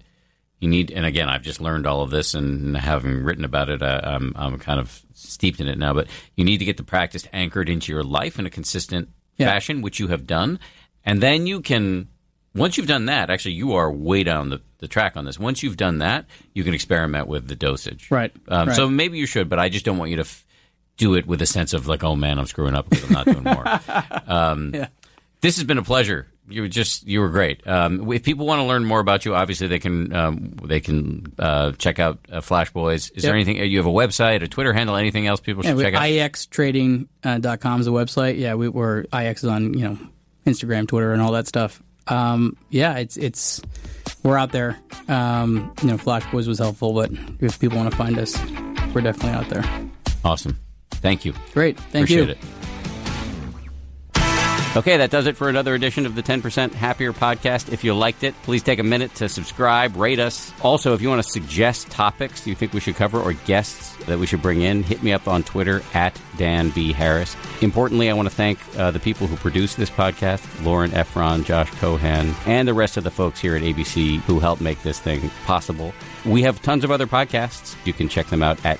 You 0.62 0.70
need, 0.70 0.92
and 0.92 1.06
again, 1.08 1.28
I've 1.28 1.42
just 1.42 1.60
learned 1.60 1.88
all 1.88 2.04
of 2.04 2.12
this, 2.12 2.36
and 2.36 2.78
having 2.78 3.24
written 3.24 3.46
about 3.46 3.70
it, 3.70 3.82
uh, 3.82 4.00
I'm 4.04 4.32
I'm 4.36 4.60
kind 4.60 4.80
of 4.80 5.02
steeped 5.14 5.60
in 5.60 5.68
it 5.68 5.78
now. 5.78 5.94
But 5.96 6.08
you 6.38 6.46
need 6.46 6.60
to 6.60 6.66
get 6.66 6.78
the 6.78 6.84
practice 6.84 7.28
anchored 7.34 7.68
into 7.68 7.92
your 7.92 8.04
life 8.04 8.38
in 8.40 8.46
a 8.46 8.50
consistent 8.52 9.10
Yeah. 9.38 9.48
fashion, 9.48 9.82
which 9.82 10.00
you 10.00 10.10
have 10.10 10.26
done, 10.28 10.60
and 11.04 11.20
then 11.20 11.48
you 11.48 11.62
can. 11.62 12.08
Once 12.54 12.78
you've 12.78 12.88
done 12.96 13.06
that, 13.08 13.30
actually, 13.32 13.56
you 13.56 13.74
are 13.74 13.90
way 13.92 14.24
down 14.24 14.50
the, 14.50 14.60
the 14.80 14.88
track 14.88 15.16
on 15.18 15.26
this. 15.26 15.40
Once 15.40 15.64
you've 15.64 15.78
done 15.78 15.98
that, 16.00 16.26
you 16.54 16.64
can 16.66 16.74
experiment 16.74 17.26
with 17.28 17.48
the 17.48 17.56
dosage. 17.56 18.12
Right, 18.12 18.32
Um, 18.48 18.68
right. 18.68 18.76
So 18.76 18.90
maybe 18.90 19.18
you 19.18 19.26
should, 19.26 19.48
but 19.50 19.58
I 19.58 19.70
just 19.70 19.86
don't 19.86 19.98
want 19.98 20.12
you 20.12 20.18
to 20.18 20.28
f- 20.28 20.46
do 21.02 21.16
it 21.16 21.26
with 21.26 21.42
a 21.42 21.48
sense 21.48 21.74
of 21.74 21.88
like, 21.88 22.04
oh 22.04 22.16
man, 22.16 22.38
I'm 22.38 22.46
screwing 22.46 22.76
up 22.76 22.88
because 22.88 23.06
I'm 23.06 23.14
not 23.14 23.26
doing 23.26 23.44
more. 23.44 23.66
Um, 24.28 24.72
Yeah. 24.74 24.88
This 25.42 25.56
has 25.58 25.64
been 25.66 25.80
a 25.80 25.84
pleasure. 25.84 26.28
You 26.48 26.62
were 26.62 26.68
just 26.68 27.08
you 27.08 27.20
were 27.20 27.30
great. 27.30 27.66
Um, 27.66 28.12
if 28.14 28.22
people 28.24 28.46
want 28.46 28.60
to 28.60 28.66
learn 28.66 28.86
more 28.86 29.00
about 29.00 29.26
you, 29.26 29.34
obviously 29.34 29.66
they 29.68 29.80
can 29.80 30.14
um, 30.14 30.52
they 30.64 30.80
can 30.80 31.34
uh, 31.40 31.72
check 31.72 31.98
out 31.98 32.20
uh, 32.32 32.42
Flash 32.42 32.72
Boys. 32.72 33.10
Is 33.10 33.24
there 33.24 33.34
anything? 33.34 33.58
You 33.58 33.78
have 33.80 33.88
a 33.88 33.90
website, 33.90 34.44
a 34.44 34.48
Twitter 34.48 34.72
handle, 34.74 34.96
anything 34.96 35.26
else 35.26 35.40
people 35.40 35.64
should 35.64 35.80
check 35.80 35.96
out? 35.96 36.02
IEXtrading.com 36.04 37.82
is 37.82 37.88
a 37.88 37.92
website. 37.92 38.38
Yeah, 38.38 38.54
we, 38.54 38.70
we're 38.70 39.04
IEX 39.06 39.38
is 39.38 39.46
on 39.46 39.74
you 39.74 39.86
know 39.90 39.98
Instagram, 40.46 40.88
Twitter, 40.88 41.12
and 41.14 41.22
all 41.22 41.32
that 41.32 41.48
stuff. 41.48 41.82
Um, 42.08 42.56
yeah, 42.70 42.98
it's 42.98 43.18
it's 43.18 43.62
we're 44.24 44.38
out 44.38 44.52
there. 44.52 44.78
Um, 45.08 45.74
you 45.82 45.88
know, 45.90 45.98
Flash 45.98 46.30
Boys 46.32 46.48
was 46.48 46.60
helpful, 46.60 46.94
but 46.94 47.12
if 47.40 47.60
people 47.60 47.78
want 47.78 47.90
to 47.90 47.98
find 47.98 48.20
us, 48.20 48.38
we're 48.94 49.02
definitely 49.02 49.32
out 49.32 49.50
there. 49.50 49.64
awesome. 50.24 50.58
Thank 51.02 51.26
you. 51.26 51.34
Great, 51.54 51.78
thank 51.78 52.06
Appreciate 52.10 52.28
you. 52.28 52.32
it. 52.34 52.38
Okay, 54.74 54.96
that 54.96 55.12
does 55.12 55.28
it 55.28 55.36
for 55.36 55.50
another 55.50 55.76
edition 55.76 56.06
of 56.06 56.16
the 56.16 56.24
10% 56.24 56.72
Happier 56.72 57.12
podcast. 57.12 57.74
If 57.74 57.84
you 57.84 57.94
liked 57.94 58.24
it, 58.24 58.34
please 58.44 58.64
take 58.64 58.80
a 58.80 58.84
minute 58.84 59.14
to 59.16 59.28
subscribe, 59.28 59.98
rate 59.98 60.18
us. 60.18 60.54
Also, 60.62 60.94
if 60.94 61.02
you 61.02 61.10
want 61.10 61.22
to 61.22 61.30
suggest 61.30 61.90
topics 61.92 62.48
you 62.48 62.56
think 62.56 62.72
we 62.72 62.80
should 62.80 62.96
cover 62.96 63.20
or 63.20 63.34
guests 63.34 63.94
that 64.06 64.18
we 64.18 64.26
should 64.26 64.42
bring 64.42 64.62
in, 64.62 64.82
hit 64.82 65.04
me 65.04 65.12
up 65.12 65.28
on 65.28 65.44
Twitter 65.44 65.82
at 65.94 66.18
Dan 66.38 66.70
B. 66.70 66.94
Harris. 66.94 67.36
Importantly, 67.62 68.10
I 68.10 68.14
want 68.14 68.30
to 68.30 68.34
thank 68.34 68.60
uh, 68.78 68.92
the 68.92 69.00
people 69.02 69.28
who 69.28 69.36
produce 69.36 69.76
this 69.76 69.90
podcast 69.90 70.64
Lauren 70.64 70.92
Efron, 70.92 71.44
Josh 71.44 71.70
Cohan, 71.72 72.34
and 72.46 72.66
the 72.66 72.74
rest 72.74 72.96
of 72.96 73.04
the 73.04 73.12
folks 73.12 73.42
here 73.42 73.58
at 73.58 73.64
ABC 73.64 74.22
who 74.22 74.40
helped 74.40 74.62
make 74.62 74.82
this 74.84 75.02
thing 75.02 75.30
possible. 75.46 75.94
We 76.24 76.44
have 76.44 76.62
tons 76.62 76.86
of 76.86 76.92
other 76.92 77.08
podcasts. 77.08 77.76
You 77.86 77.92
can 77.92 78.08
check 78.08 78.28
them 78.28 78.42
out 78.42 78.66
at 78.66 78.80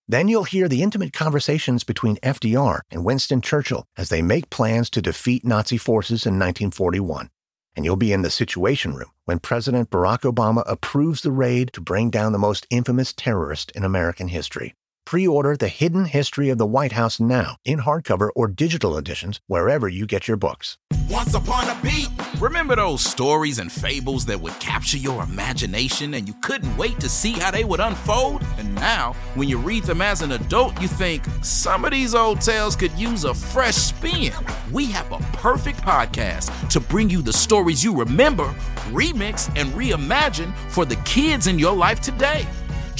Then 0.11 0.27
you'll 0.27 0.43
hear 0.43 0.67
the 0.67 0.83
intimate 0.83 1.13
conversations 1.13 1.85
between 1.85 2.17
FDR 2.17 2.81
and 2.91 3.05
Winston 3.05 3.39
Churchill 3.39 3.85
as 3.97 4.09
they 4.09 4.21
make 4.21 4.49
plans 4.49 4.89
to 4.89 5.01
defeat 5.01 5.45
Nazi 5.45 5.77
forces 5.77 6.25
in 6.25 6.33
1941. 6.33 7.29
And 7.77 7.85
you'll 7.85 7.95
be 7.95 8.11
in 8.11 8.21
the 8.21 8.29
Situation 8.29 8.93
Room 8.93 9.11
when 9.23 9.39
President 9.39 9.89
Barack 9.89 10.29
Obama 10.29 10.63
approves 10.69 11.21
the 11.21 11.31
raid 11.31 11.71
to 11.71 11.79
bring 11.79 12.09
down 12.09 12.33
the 12.33 12.37
most 12.37 12.67
infamous 12.69 13.13
terrorist 13.13 13.71
in 13.71 13.85
American 13.85 14.27
history. 14.27 14.73
Pre 15.11 15.27
order 15.27 15.57
The 15.57 15.67
Hidden 15.67 16.05
History 16.05 16.47
of 16.47 16.57
the 16.57 16.65
White 16.65 16.93
House 16.93 17.19
now 17.19 17.57
in 17.65 17.79
hardcover 17.79 18.29
or 18.33 18.47
digital 18.47 18.95
editions 18.95 19.41
wherever 19.47 19.89
you 19.89 20.05
get 20.05 20.25
your 20.25 20.37
books. 20.37 20.77
Once 21.09 21.33
upon 21.33 21.67
a 21.67 21.77
beat. 21.83 22.07
Remember 22.39 22.77
those 22.77 23.01
stories 23.01 23.59
and 23.59 23.69
fables 23.69 24.25
that 24.27 24.39
would 24.39 24.57
capture 24.61 24.97
your 24.97 25.21
imagination 25.21 26.13
and 26.13 26.29
you 26.29 26.33
couldn't 26.41 26.77
wait 26.77 26.97
to 27.01 27.09
see 27.09 27.33
how 27.33 27.51
they 27.51 27.65
would 27.65 27.81
unfold? 27.81 28.41
And 28.57 28.73
now, 28.75 29.11
when 29.35 29.49
you 29.49 29.57
read 29.57 29.83
them 29.83 30.01
as 30.01 30.21
an 30.21 30.31
adult, 30.31 30.81
you 30.81 30.87
think 30.87 31.25
some 31.41 31.83
of 31.83 31.91
these 31.91 32.15
old 32.15 32.39
tales 32.39 32.77
could 32.77 32.93
use 32.93 33.25
a 33.25 33.33
fresh 33.33 33.75
spin. 33.75 34.31
We 34.71 34.85
have 34.93 35.11
a 35.11 35.19
perfect 35.33 35.81
podcast 35.81 36.69
to 36.69 36.79
bring 36.79 37.09
you 37.09 37.21
the 37.21 37.33
stories 37.33 37.83
you 37.83 37.93
remember, 37.93 38.45
remix, 38.91 39.51
and 39.57 39.73
reimagine 39.73 40.55
for 40.69 40.85
the 40.85 40.95
kids 41.03 41.47
in 41.47 41.59
your 41.59 41.75
life 41.75 41.99
today. 41.99 42.47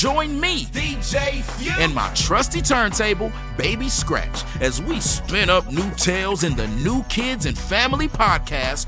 Join 0.02 0.40
me, 0.42 0.66
DJ 0.66 1.44
and 1.78 1.94
my 1.94 2.12
trusty 2.16 2.60
turntable, 2.60 3.32
Baby 3.56 3.88
Scratch, 3.88 4.44
as 4.60 4.82
we 4.82 5.00
spin 5.00 5.48
up 5.48 5.72
new 5.72 5.88
tales 5.92 6.44
in 6.44 6.56
the 6.56 6.68
New 6.70 7.04
Kids 7.04 7.46
and 7.46 7.56
Family 7.56 8.08
podcast, 8.08 8.88